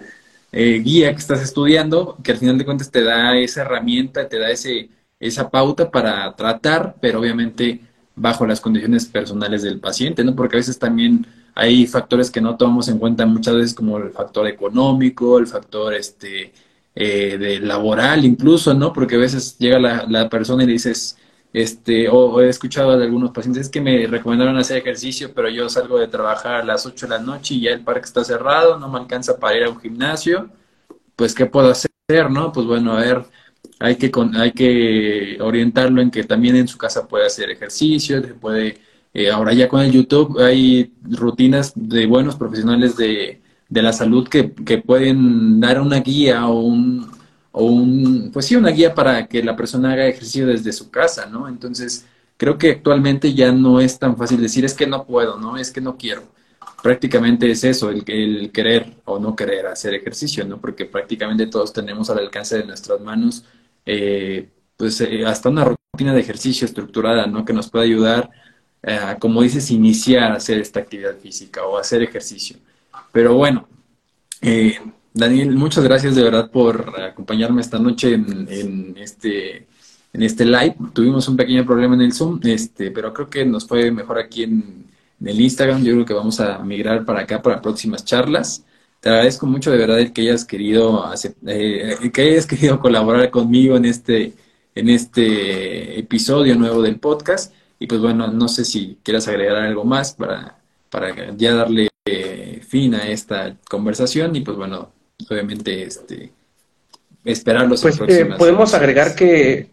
eh, 0.53 0.81
guía 0.85 1.13
que 1.13 1.19
estás 1.19 1.41
estudiando, 1.41 2.19
que 2.23 2.33
al 2.33 2.39
final 2.39 2.59
de 2.59 2.65
cuentas 2.67 2.91
te 2.91 3.03
da 3.03 3.37
esa 3.39 3.63
herramienta, 3.63 4.29
te 4.29 4.39
da 4.39 4.51
ese, 4.51 4.91
esa 5.19 5.51
pauta 5.51 5.91
para 5.91 6.35
tratar, 6.37 6.97
pero 7.01 7.21
obviamente 7.21 7.81
bajo 8.17 8.47
las 8.47 8.61
condiciones 8.61 9.07
personales 9.07 9.63
del 9.63 9.81
paciente, 9.81 10.25
¿no? 10.25 10.35
Porque 10.37 10.57
a 10.57 10.59
veces 10.59 10.79
también 10.79 11.27
hay 11.55 11.87
factores 11.87 12.31
que 12.31 12.41
no 12.41 12.57
tomamos 12.57 12.89
en 12.89 12.99
cuenta 12.99 13.27
muchas 13.27 13.55
veces 13.55 13.75
como 13.75 13.99
el 13.99 14.11
factor 14.11 14.47
económico, 14.47 15.39
el 15.39 15.47
factor 15.47 15.95
este 15.95 16.53
eh, 16.95 17.39
de 17.39 17.61
laboral 17.61 18.25
incluso, 18.25 18.75
¿no? 18.75 18.93
Porque 18.93 19.15
a 19.17 19.19
veces 19.19 19.57
llega 19.59 19.79
la, 19.79 20.07
la 20.09 20.29
persona 20.29 20.65
y 20.65 20.67
le 20.67 20.73
dices, 20.73 21.17
este, 21.53 22.09
o, 22.09 22.41
he 22.41 22.49
escuchado 22.49 22.97
de 22.97 23.05
algunos 23.05 23.33
pacientes 23.33 23.69
que 23.69 23.81
me 23.81 24.07
recomendaron 24.07 24.57
hacer 24.57 24.79
ejercicio, 24.79 25.33
pero 25.35 25.49
yo 25.49 25.69
salgo 25.69 25.99
de 25.99 26.09
trabajar 26.09 26.57
a 26.57 26.65
las 26.65 26.87
8 26.87 27.07
de 27.07 27.11
la 27.11 27.19
noche 27.19 27.55
y 27.55 27.63
ya 27.63 27.71
el 27.73 27.83
parque 27.83 28.07
está 28.07 28.25
cerrado, 28.25 28.79
no 28.79 28.89
me 28.89 28.99
alcanza 28.99 29.39
para 29.39 29.57
ir 29.57 29.65
a 29.65 29.71
un 29.71 29.81
gimnasio, 29.81 30.49
pues 31.17 31.35
¿qué 31.35 31.47
puedo 31.47 31.71
hacer, 31.71 32.31
no? 32.31 32.53
Pues 32.53 32.67
bueno, 32.67 32.93
a 32.93 33.01
ver, 33.01 33.25
hay 33.81 33.97
que, 33.97 34.11
hay 34.35 34.53
que 34.53 35.39
orientarlo 35.41 36.01
en 36.03 36.11
que 36.11 36.25
también 36.25 36.57
en 36.57 36.69
su 36.69 36.79
casa 36.79 37.09
puede 37.09 37.27
hacer 37.27 37.51
ejercicio, 37.51 38.23
puede, 38.41 38.79
eh, 39.15 39.31
ahora 39.31 39.53
ya 39.53 39.69
con 39.69 39.81
el 39.81 39.93
YouTube 39.93 40.39
hay 40.41 40.93
rutinas 41.03 41.73
de 41.75 42.07
buenos 42.07 42.37
profesionales 42.37 42.97
de, 42.97 43.43
de 43.69 43.83
la 43.83 43.93
salud 43.93 44.29
que, 44.29 44.53
que 44.53 44.79
pueden 44.79 45.61
dar 45.61 45.81
una 45.81 46.01
guía 46.01 46.47
o 46.47 46.61
un, 46.61 47.20
o 47.53 47.65
un, 47.65 48.31
pues 48.33 48.47
sí, 48.47 48.57
una 48.57 48.71
guía 48.71 48.95
para 48.95 49.27
que 49.27 49.43
la 49.43 49.57
persona 49.57 49.93
haga 49.93 50.07
ejercicio 50.07 50.47
desde 50.47 50.73
su 50.73 50.91
casa, 50.91 51.27
¿no? 51.27 51.49
Entonces, 51.49 52.07
creo 52.37 52.59
que 52.59 52.71
actualmente 52.71 53.35
ya 53.35 53.53
no 53.53 53.81
es 53.81 53.99
tan 53.99 54.17
fácil 54.17 54.41
decir 54.41 54.65
es 54.65 54.75
que 54.75 54.87
no 54.87 55.05
puedo, 55.05 55.39
¿no? 55.39 55.57
Es 55.57 55.71
que 55.71 55.81
no 55.81 55.97
quiero. 55.97 56.23
Prácticamente 56.83 57.51
es 57.51 57.65
eso, 57.65 57.91
el, 57.91 58.05
el 58.07 58.51
querer 58.53 58.95
o 59.05 59.19
no 59.19 59.37
querer 59.37 59.67
hacer 59.67 59.95
ejercicio, 59.95 60.47
¿no? 60.47 60.59
Porque 60.61 60.87
prácticamente 60.87 61.47
todos 61.47 61.73
tenemos 61.73 62.09
al 62.11 62.19
alcance 62.19 62.57
de 62.59 62.65
nuestras 62.65 63.01
manos, 63.01 63.45
eh, 63.85 64.49
pues 64.77 65.01
eh, 65.01 65.27
hasta 65.27 65.49
una 65.51 65.65
rutina 65.65 66.15
de 66.15 66.21
ejercicio 66.21 66.65
estructurada, 66.65 67.27
¿no? 67.27 67.45
Que 67.45 67.53
nos 67.53 67.69
pueda 67.71 67.85
ayudar, 67.85 68.31
a, 68.83 69.17
como 69.19 69.43
dices, 69.43 69.71
iniciar 69.71 70.33
a 70.33 70.37
hacer 70.37 70.59
esta 70.59 70.81
actividad 70.81 71.17
física 71.19 71.65
o 71.65 71.77
hacer 71.79 72.03
ejercicio. 72.03 72.57
Pero 73.13 73.35
bueno, 73.35 73.69
eh, 74.41 74.79
Daniel, 75.13 75.51
muchas 75.57 75.83
gracias 75.83 76.15
de 76.15 76.23
verdad 76.23 76.51
por 76.51 76.95
acompañarme 77.01 77.61
esta 77.61 77.79
noche 77.79 78.15
en, 78.15 78.97
este 78.97 79.67
en 80.13 80.23
este 80.23 80.45
live. 80.45 80.77
Tuvimos 80.93 81.29
un 81.29 81.37
pequeño 81.37 81.65
problema 81.67 81.95
en 81.95 82.03
el 82.03 82.13
Zoom, 82.13 82.41
este, 82.45 82.91
pero 82.93 83.13
creo 83.13 83.29
que 83.29 83.45
nos 83.45 83.67
fue 83.67 83.91
mejor 83.91 84.19
aquí 84.19 84.45
en, 84.45 84.87
el 85.25 85.41
Instagram. 85.41 85.83
Yo 85.85 85.93
creo 85.95 86.07
que 86.07 86.15
vamos 86.15 86.41
a 86.41 86.59
migrar 86.61 87.05
para 87.05 87.21
acá 87.21 87.43
para 87.43 87.61
próximas 87.61 88.05
charlas. 88.05 88.65
Te 89.01 89.09
agradezco 89.11 89.47
mucho 89.47 89.71
de 89.71 89.79
verdad 89.79 90.01
el 90.01 90.13
que 90.13 90.23
hayas 90.23 90.45
querido 90.45 91.05
eh, 91.47 92.11
que 92.13 92.23
hayas 92.23 92.47
querido 92.47 92.81
colaborar 92.81 93.31
conmigo 93.31 93.77
en 93.77 93.85
este 93.87 94.35
en 94.75 94.89
este 94.89 95.99
episodio 95.99 96.55
nuevo 96.57 96.83
del 96.83 96.99
podcast. 97.01 97.53
Y 97.79 97.87
pues 97.87 98.01
bueno, 98.01 98.29
no 98.29 98.49
sé 98.49 98.65
si 98.65 98.99
quieras 99.03 99.27
agregar 99.29 99.57
algo 99.57 99.85
más 99.85 100.13
para, 100.15 100.59
para 100.91 101.35
ya 101.37 101.55
darle 101.55 101.89
eh, 102.05 102.61
fin 102.67 102.95
a 102.95 103.09
esta 103.09 103.57
conversación 103.69 104.37
y 104.37 104.41
pues 104.43 104.57
bueno, 104.57 104.93
obviamente 105.29 105.83
este 105.83 106.33
esperarlos. 107.25 107.83
Pues 107.83 108.01
eh, 108.09 108.27
podemos 108.39 108.75
agregar 108.75 109.15
que 109.15 109.71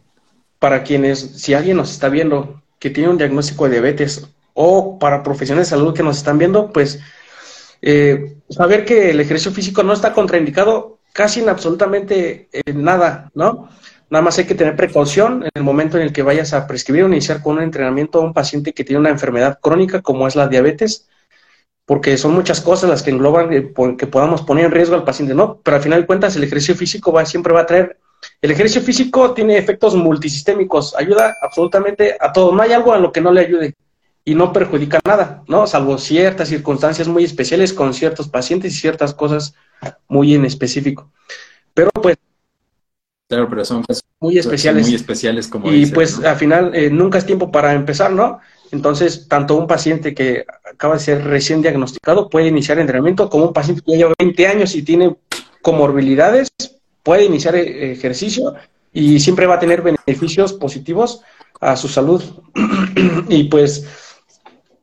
para 0.60 0.84
quienes, 0.84 1.20
si 1.20 1.54
alguien 1.54 1.78
nos 1.78 1.92
está 1.92 2.10
viendo 2.10 2.62
que 2.80 2.90
tiene 2.90 3.10
un 3.10 3.18
diagnóstico 3.18 3.66
de 3.66 3.72
diabetes 3.72 4.28
o 4.54 4.98
para 5.00 5.24
profesionales 5.24 5.70
de 5.70 5.78
salud 5.78 5.94
que 5.94 6.04
nos 6.04 6.18
están 6.18 6.38
viendo, 6.38 6.72
pues 6.72 7.00
eh, 7.82 8.38
saber 8.50 8.86
que 8.86 9.12
el 9.12 9.20
ejercicio 9.20 9.52
físico 9.52 9.84
no 9.84 9.94
está 9.94 10.14
contraindicado 10.14 11.00
casi 11.14 11.42
en 11.42 11.50
absolutamente 11.50 12.50
en 12.52 12.84
nada, 12.84 13.32
¿no? 13.34 13.70
Nada 14.10 14.24
más 14.24 14.38
hay 14.38 14.46
que 14.46 14.56
tener 14.56 14.76
precaución 14.76 15.44
en 15.44 15.52
el 15.54 15.64
momento 15.64 15.98
en 15.98 16.04
el 16.04 16.14
que 16.14 16.22
vayas 16.22 16.54
a 16.54 16.66
prescribir 16.66 17.04
o 17.04 17.08
iniciar 17.08 17.42
con 17.42 17.58
un 17.58 17.64
entrenamiento 17.64 18.20
a 18.20 18.24
un 18.24 18.34
paciente 18.34 18.74
que 18.74 18.84
tiene 18.84 19.02
una 19.02 19.10
enfermedad 19.10 19.60
crónica 19.62 20.02
como 20.02 20.28
es 20.28 20.36
la 20.36 20.48
diabetes, 20.48 21.08
porque 21.88 22.18
son 22.18 22.34
muchas 22.34 22.60
cosas 22.60 22.90
las 22.90 23.02
que 23.02 23.12
engloban 23.12 23.52
eh, 23.54 23.74
que 23.98 24.08
podamos 24.08 24.42
poner 24.42 24.66
en 24.66 24.72
riesgo 24.72 24.94
al 24.94 25.06
paciente, 25.06 25.34
¿no? 25.34 25.62
Pero 25.64 25.78
al 25.78 25.84
final 25.84 26.02
de 26.02 26.06
cuentas 26.06 26.36
el 26.36 26.44
ejercicio 26.44 26.76
físico 26.76 27.14
va, 27.14 27.26
siempre 27.26 27.54
va 27.54 27.62
a 27.62 27.66
traer, 27.66 27.98
el 28.42 28.52
ejercicio 28.52 28.82
físico 28.82 29.34
tiene 29.34 29.58
efectos 29.58 29.96
multisistémicos, 29.96 30.94
ayuda 30.98 31.38
absolutamente 31.42 32.18
a 32.20 32.34
todo, 32.34 32.52
no 32.54 32.62
hay 32.62 32.74
algo 32.74 32.92
a 32.92 33.00
lo 33.00 33.14
que 33.14 33.22
no 33.22 33.32
le 33.32 33.40
ayude 33.40 33.76
y 34.26 34.36
no 34.36 34.52
perjudica 34.52 35.00
nada, 35.06 35.44
¿no? 35.48 35.66
Salvo 35.66 35.98
ciertas 35.98 36.50
circunstancias 36.50 37.08
muy 37.08 37.24
especiales 37.24 37.72
con 37.72 37.94
ciertos 37.94 38.28
pacientes 38.28 38.74
y 38.74 38.78
ciertas 38.78 39.14
cosas 39.14 39.54
muy 40.10 40.36
en 40.36 40.44
específico. 40.44 41.10
Pero 41.74 41.90
pues 41.92 42.18
Claro, 43.30 43.50
pero 43.50 43.66
son 43.66 43.84
muy 44.20 44.38
especiales. 44.38 44.88
Muy 44.88 44.96
especiales 44.96 45.48
como 45.48 45.72
Y 45.72 45.86
pues 45.88 46.24
al 46.24 46.38
final 46.38 46.74
eh, 46.74 46.90
nunca 46.90 47.18
es 47.18 47.26
tiempo 47.26 47.52
para 47.52 47.74
empezar, 47.74 48.12
¿no? 48.12 48.40
Entonces, 48.72 49.28
tanto 49.28 49.56
un 49.56 49.68
paciente 49.68 50.14
que 50.14 50.46
acaba 50.72 50.96
de 50.96 51.00
ser 51.00 51.24
recién 51.24 51.62
diagnosticado 51.62 52.30
puede 52.30 52.48
iniciar 52.48 52.80
entrenamiento, 52.80 53.30
como 53.30 53.46
un 53.46 53.54
paciente 53.54 53.82
que 53.86 53.98
lleva 53.98 54.14
20 54.18 54.48
años 54.48 54.76
y 54.76 54.84
tiene 54.84 55.16
comorbilidades, 55.62 56.50
puede 57.04 57.26
iniciar 57.26 57.56
eh, 57.56 57.92
ejercicio 57.92 58.56
y 58.94 59.20
siempre 59.20 59.46
va 59.46 59.56
a 59.56 59.60
tener 59.60 59.82
beneficios 59.82 60.54
positivos 60.54 61.22
a 61.60 61.76
su 61.76 61.88
salud. 61.88 62.24
y 63.30 63.46
pues, 63.46 63.86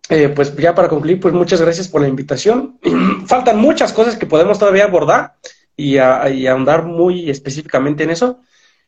eh, 0.09 0.29
pues 0.29 0.57
ya 0.57 0.75
para 0.75 0.89
concluir, 0.89 1.21
pues 1.21 1.35
muchas 1.35 1.61
gracias 1.61 1.89
por 1.89 2.01
la 2.01 2.09
invitación. 2.09 2.79
Faltan 3.27 3.59
muchas 3.59 3.93
cosas 3.93 4.17
que 4.17 4.27
podemos 4.27 4.59
todavía 4.59 4.85
abordar 4.85 5.35
y, 5.77 5.99
ahondar 5.99 6.85
muy 6.85 7.31
específicamente 7.31 8.05
en 8.05 8.11
eso, 8.11 8.41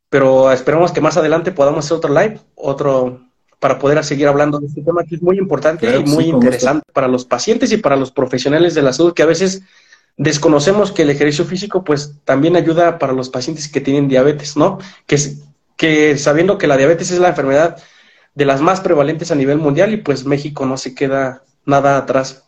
pero 0.08 0.52
esperamos 0.52 0.92
que 0.92 1.00
más 1.00 1.16
adelante 1.16 1.52
podamos 1.52 1.84
hacer 1.84 1.96
otro 1.96 2.14
live, 2.14 2.40
otro 2.54 3.25
para 3.58 3.78
poder 3.78 4.02
seguir 4.04 4.28
hablando 4.28 4.58
de 4.58 4.66
este 4.66 4.82
tema 4.82 5.04
que 5.04 5.16
es 5.16 5.22
muy 5.22 5.38
importante 5.38 5.98
y 5.98 6.04
muy 6.04 6.24
interesante 6.26 6.84
para 6.92 7.08
los 7.08 7.24
pacientes 7.24 7.72
y 7.72 7.78
para 7.78 7.96
los 7.96 8.10
profesionales 8.10 8.74
de 8.74 8.82
la 8.82 8.92
salud 8.92 9.14
que 9.14 9.22
a 9.22 9.26
veces 9.26 9.62
desconocemos 10.16 10.92
que 10.92 11.02
el 11.02 11.10
ejercicio 11.10 11.44
físico 11.44 11.84
pues 11.84 12.14
también 12.24 12.56
ayuda 12.56 12.98
para 12.98 13.12
los 13.12 13.28
pacientes 13.28 13.68
que 13.68 13.80
tienen 13.80 14.08
diabetes, 14.08 14.56
¿no? 14.56 14.78
Que, 15.06 15.18
que 15.76 16.18
sabiendo 16.18 16.58
que 16.58 16.66
la 16.66 16.76
diabetes 16.76 17.10
es 17.10 17.18
la 17.18 17.28
enfermedad 17.28 17.76
de 18.34 18.44
las 18.44 18.60
más 18.60 18.80
prevalentes 18.80 19.30
a 19.30 19.34
nivel 19.34 19.58
mundial 19.58 19.92
y 19.92 19.98
pues 19.98 20.24
México 20.24 20.66
no 20.66 20.76
se 20.76 20.94
queda 20.94 21.42
nada 21.64 21.96
atrás. 21.96 22.45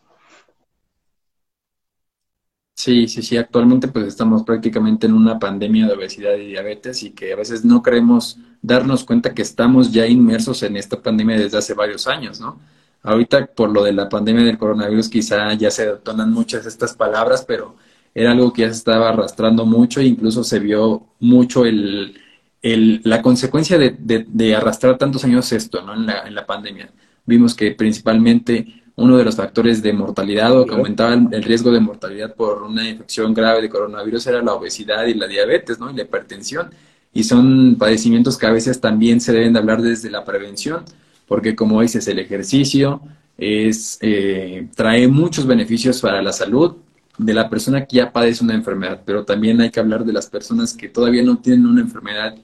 Sí, 2.78 3.08
sí, 3.08 3.22
sí, 3.22 3.36
actualmente 3.36 3.88
pues 3.88 4.06
estamos 4.06 4.44
prácticamente 4.44 5.08
en 5.08 5.14
una 5.14 5.36
pandemia 5.40 5.88
de 5.88 5.94
obesidad 5.94 6.36
y 6.36 6.46
diabetes 6.46 7.02
y 7.02 7.10
que 7.10 7.32
a 7.32 7.36
veces 7.36 7.64
no 7.64 7.82
queremos 7.82 8.38
darnos 8.62 9.02
cuenta 9.02 9.34
que 9.34 9.42
estamos 9.42 9.90
ya 9.90 10.06
inmersos 10.06 10.62
en 10.62 10.76
esta 10.76 11.02
pandemia 11.02 11.38
desde 11.38 11.58
hace 11.58 11.74
varios 11.74 12.06
años, 12.06 12.38
¿no? 12.40 12.60
Ahorita 13.02 13.46
por 13.46 13.70
lo 13.70 13.82
de 13.82 13.92
la 13.92 14.08
pandemia 14.08 14.44
del 14.44 14.58
coronavirus 14.58 15.08
quizá 15.08 15.52
ya 15.54 15.72
se 15.72 15.86
detonan 15.86 16.32
muchas 16.32 16.66
estas 16.66 16.94
palabras, 16.94 17.44
pero 17.44 17.74
era 18.14 18.30
algo 18.30 18.52
que 18.52 18.62
ya 18.62 18.68
se 18.68 18.78
estaba 18.78 19.08
arrastrando 19.08 19.66
mucho 19.66 20.00
e 20.00 20.04
incluso 20.04 20.44
se 20.44 20.60
vio 20.60 21.04
mucho 21.18 21.64
el, 21.66 22.16
el, 22.62 23.00
la 23.02 23.22
consecuencia 23.22 23.76
de, 23.76 23.96
de, 23.98 24.24
de, 24.28 24.54
arrastrar 24.54 24.96
tantos 24.98 25.24
años 25.24 25.50
esto, 25.50 25.82
¿no? 25.82 25.94
En 25.94 26.06
la, 26.06 26.28
en 26.28 26.34
la 26.36 26.46
pandemia. 26.46 26.92
Vimos 27.26 27.56
que 27.56 27.72
principalmente 27.72 28.77
uno 28.98 29.16
de 29.16 29.24
los 29.24 29.36
factores 29.36 29.80
de 29.80 29.92
mortalidad 29.92 30.58
o 30.58 30.66
que 30.66 30.74
aumentaba 30.74 31.14
el 31.14 31.42
riesgo 31.44 31.70
de 31.70 31.78
mortalidad 31.78 32.34
por 32.34 32.64
una 32.64 32.88
infección 32.88 33.32
grave 33.32 33.62
de 33.62 33.68
coronavirus 33.68 34.26
era 34.26 34.42
la 34.42 34.54
obesidad 34.54 35.06
y 35.06 35.14
la 35.14 35.28
diabetes, 35.28 35.78
¿no? 35.78 35.88
Y 35.88 35.94
la 35.94 36.02
hipertensión. 36.02 36.70
Y 37.12 37.22
son 37.22 37.76
padecimientos 37.78 38.36
que 38.36 38.46
a 38.46 38.50
veces 38.50 38.80
también 38.80 39.20
se 39.20 39.32
deben 39.32 39.52
de 39.52 39.60
hablar 39.60 39.82
desde 39.82 40.10
la 40.10 40.24
prevención, 40.24 40.82
porque 41.28 41.54
como 41.54 41.80
dices, 41.80 42.08
el 42.08 42.18
ejercicio 42.18 43.00
es, 43.38 43.98
eh, 44.00 44.66
trae 44.74 45.06
muchos 45.06 45.46
beneficios 45.46 46.00
para 46.00 46.20
la 46.20 46.32
salud 46.32 46.74
de 47.18 47.34
la 47.34 47.48
persona 47.48 47.86
que 47.86 47.98
ya 47.98 48.12
padece 48.12 48.42
una 48.42 48.54
enfermedad, 48.54 49.02
pero 49.06 49.24
también 49.24 49.60
hay 49.60 49.70
que 49.70 49.78
hablar 49.78 50.04
de 50.04 50.12
las 50.12 50.26
personas 50.26 50.74
que 50.74 50.88
todavía 50.88 51.22
no 51.22 51.38
tienen 51.38 51.66
una 51.66 51.82
enfermedad 51.82 52.34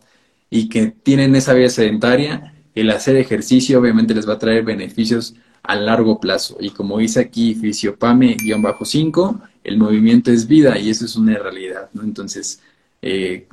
y 0.51 0.69
que 0.69 0.87
tienen 0.87 1.35
esa 1.35 1.53
vida 1.53 1.69
sedentaria. 1.69 2.55
El 2.77 2.91
hacer 2.91 3.17
ejercicio 3.17 3.81
obviamente 3.81 4.15
les 4.15 4.29
va 4.29 4.35
a 4.35 4.39
traer 4.39 4.63
beneficios 4.63 5.35
a 5.65 5.75
largo 5.77 6.21
plazo. 6.21 6.57
Y 6.61 6.71
como 6.71 6.99
dice 6.99 7.21
aquí 7.21 7.55
Fisiopame-5, 7.57 9.41
el 9.65 9.79
movimiento 9.79 10.31
es 10.31 10.47
vida 10.47 10.79
y 10.79 10.91
eso 10.91 11.07
es 11.07 11.17
una 11.17 11.37
realidad, 11.39 11.89
¿no? 11.95 12.03
Entonces, 12.03 12.61
eh, 13.03 13.49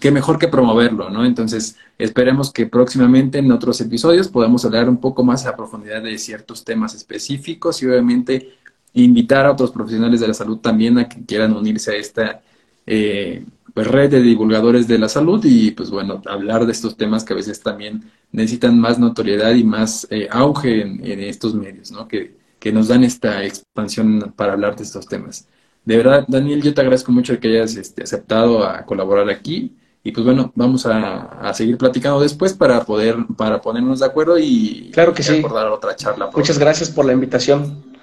qué 0.00 0.10
mejor 0.10 0.38
que 0.38 0.48
promoverlo, 0.48 1.10
¿no? 1.10 1.24
Entonces, 1.24 1.76
esperemos 1.96 2.52
que 2.52 2.66
próximamente 2.66 3.38
en 3.38 3.52
otros 3.52 3.80
episodios 3.80 4.28
podamos 4.28 4.64
hablar 4.64 4.88
un 4.88 4.98
poco 4.98 5.22
más 5.22 5.46
a 5.46 5.56
profundidad 5.56 6.02
de 6.02 6.18
ciertos 6.18 6.64
temas 6.64 6.94
específicos 6.94 7.80
y 7.82 7.86
obviamente 7.86 8.54
invitar 8.92 9.46
a 9.46 9.52
otros 9.52 9.70
profesionales 9.70 10.20
de 10.20 10.28
la 10.28 10.34
salud 10.34 10.58
también 10.58 10.98
a 10.98 11.08
que 11.08 11.24
quieran 11.24 11.52
unirse 11.52 11.92
a 11.92 11.96
esta 11.96 12.42
eh, 12.86 13.44
pues, 13.74 13.86
red 13.88 14.10
de 14.10 14.22
divulgadores 14.22 14.88
de 14.88 14.98
la 14.98 15.08
salud 15.08 15.44
y 15.44 15.72
pues 15.72 15.90
bueno, 15.90 16.22
hablar 16.26 16.64
de 16.64 16.72
estos 16.72 16.96
temas 16.96 17.24
que 17.24 17.32
a 17.32 17.36
veces 17.36 17.60
también 17.60 18.04
necesitan 18.32 18.78
más 18.78 18.98
notoriedad 18.98 19.52
y 19.52 19.64
más 19.64 20.06
eh, 20.10 20.28
auge 20.30 20.82
en, 20.82 21.20
estos 21.20 21.54
medios, 21.54 21.90
¿no? 21.90 22.08
Que, 22.08 22.36
que, 22.58 22.72
nos 22.72 22.88
dan 22.88 23.04
esta 23.04 23.44
expansión 23.44 24.32
para 24.36 24.54
hablar 24.54 24.76
de 24.76 24.84
estos 24.84 25.06
temas. 25.06 25.46
De 25.84 25.96
verdad, 25.96 26.24
Daniel, 26.28 26.62
yo 26.62 26.72
te 26.72 26.80
agradezco 26.80 27.12
mucho 27.12 27.38
que 27.38 27.48
hayas 27.48 27.76
este, 27.76 28.04
aceptado 28.04 28.66
a 28.66 28.86
colaborar 28.86 29.28
aquí. 29.28 29.76
Y 30.06 30.12
pues 30.12 30.24
bueno, 30.24 30.52
vamos 30.54 30.84
a, 30.86 31.52
seguir 31.54 31.78
platicando 31.78 32.20
después 32.20 32.52
para 32.52 32.84
poder, 32.84 33.16
para 33.38 33.60
ponernos 33.60 34.00
de 34.00 34.06
acuerdo 34.06 34.38
y, 34.38 34.90
claro 34.92 35.14
que 35.14 35.22
sí. 35.22 35.38
acordar 35.38 35.68
otra 35.68 35.96
charla. 35.96 36.30
Muchas 36.34 36.58
gracias 36.58 36.90
por 36.90 37.06
la 37.06 37.14
invitación. 37.14 37.93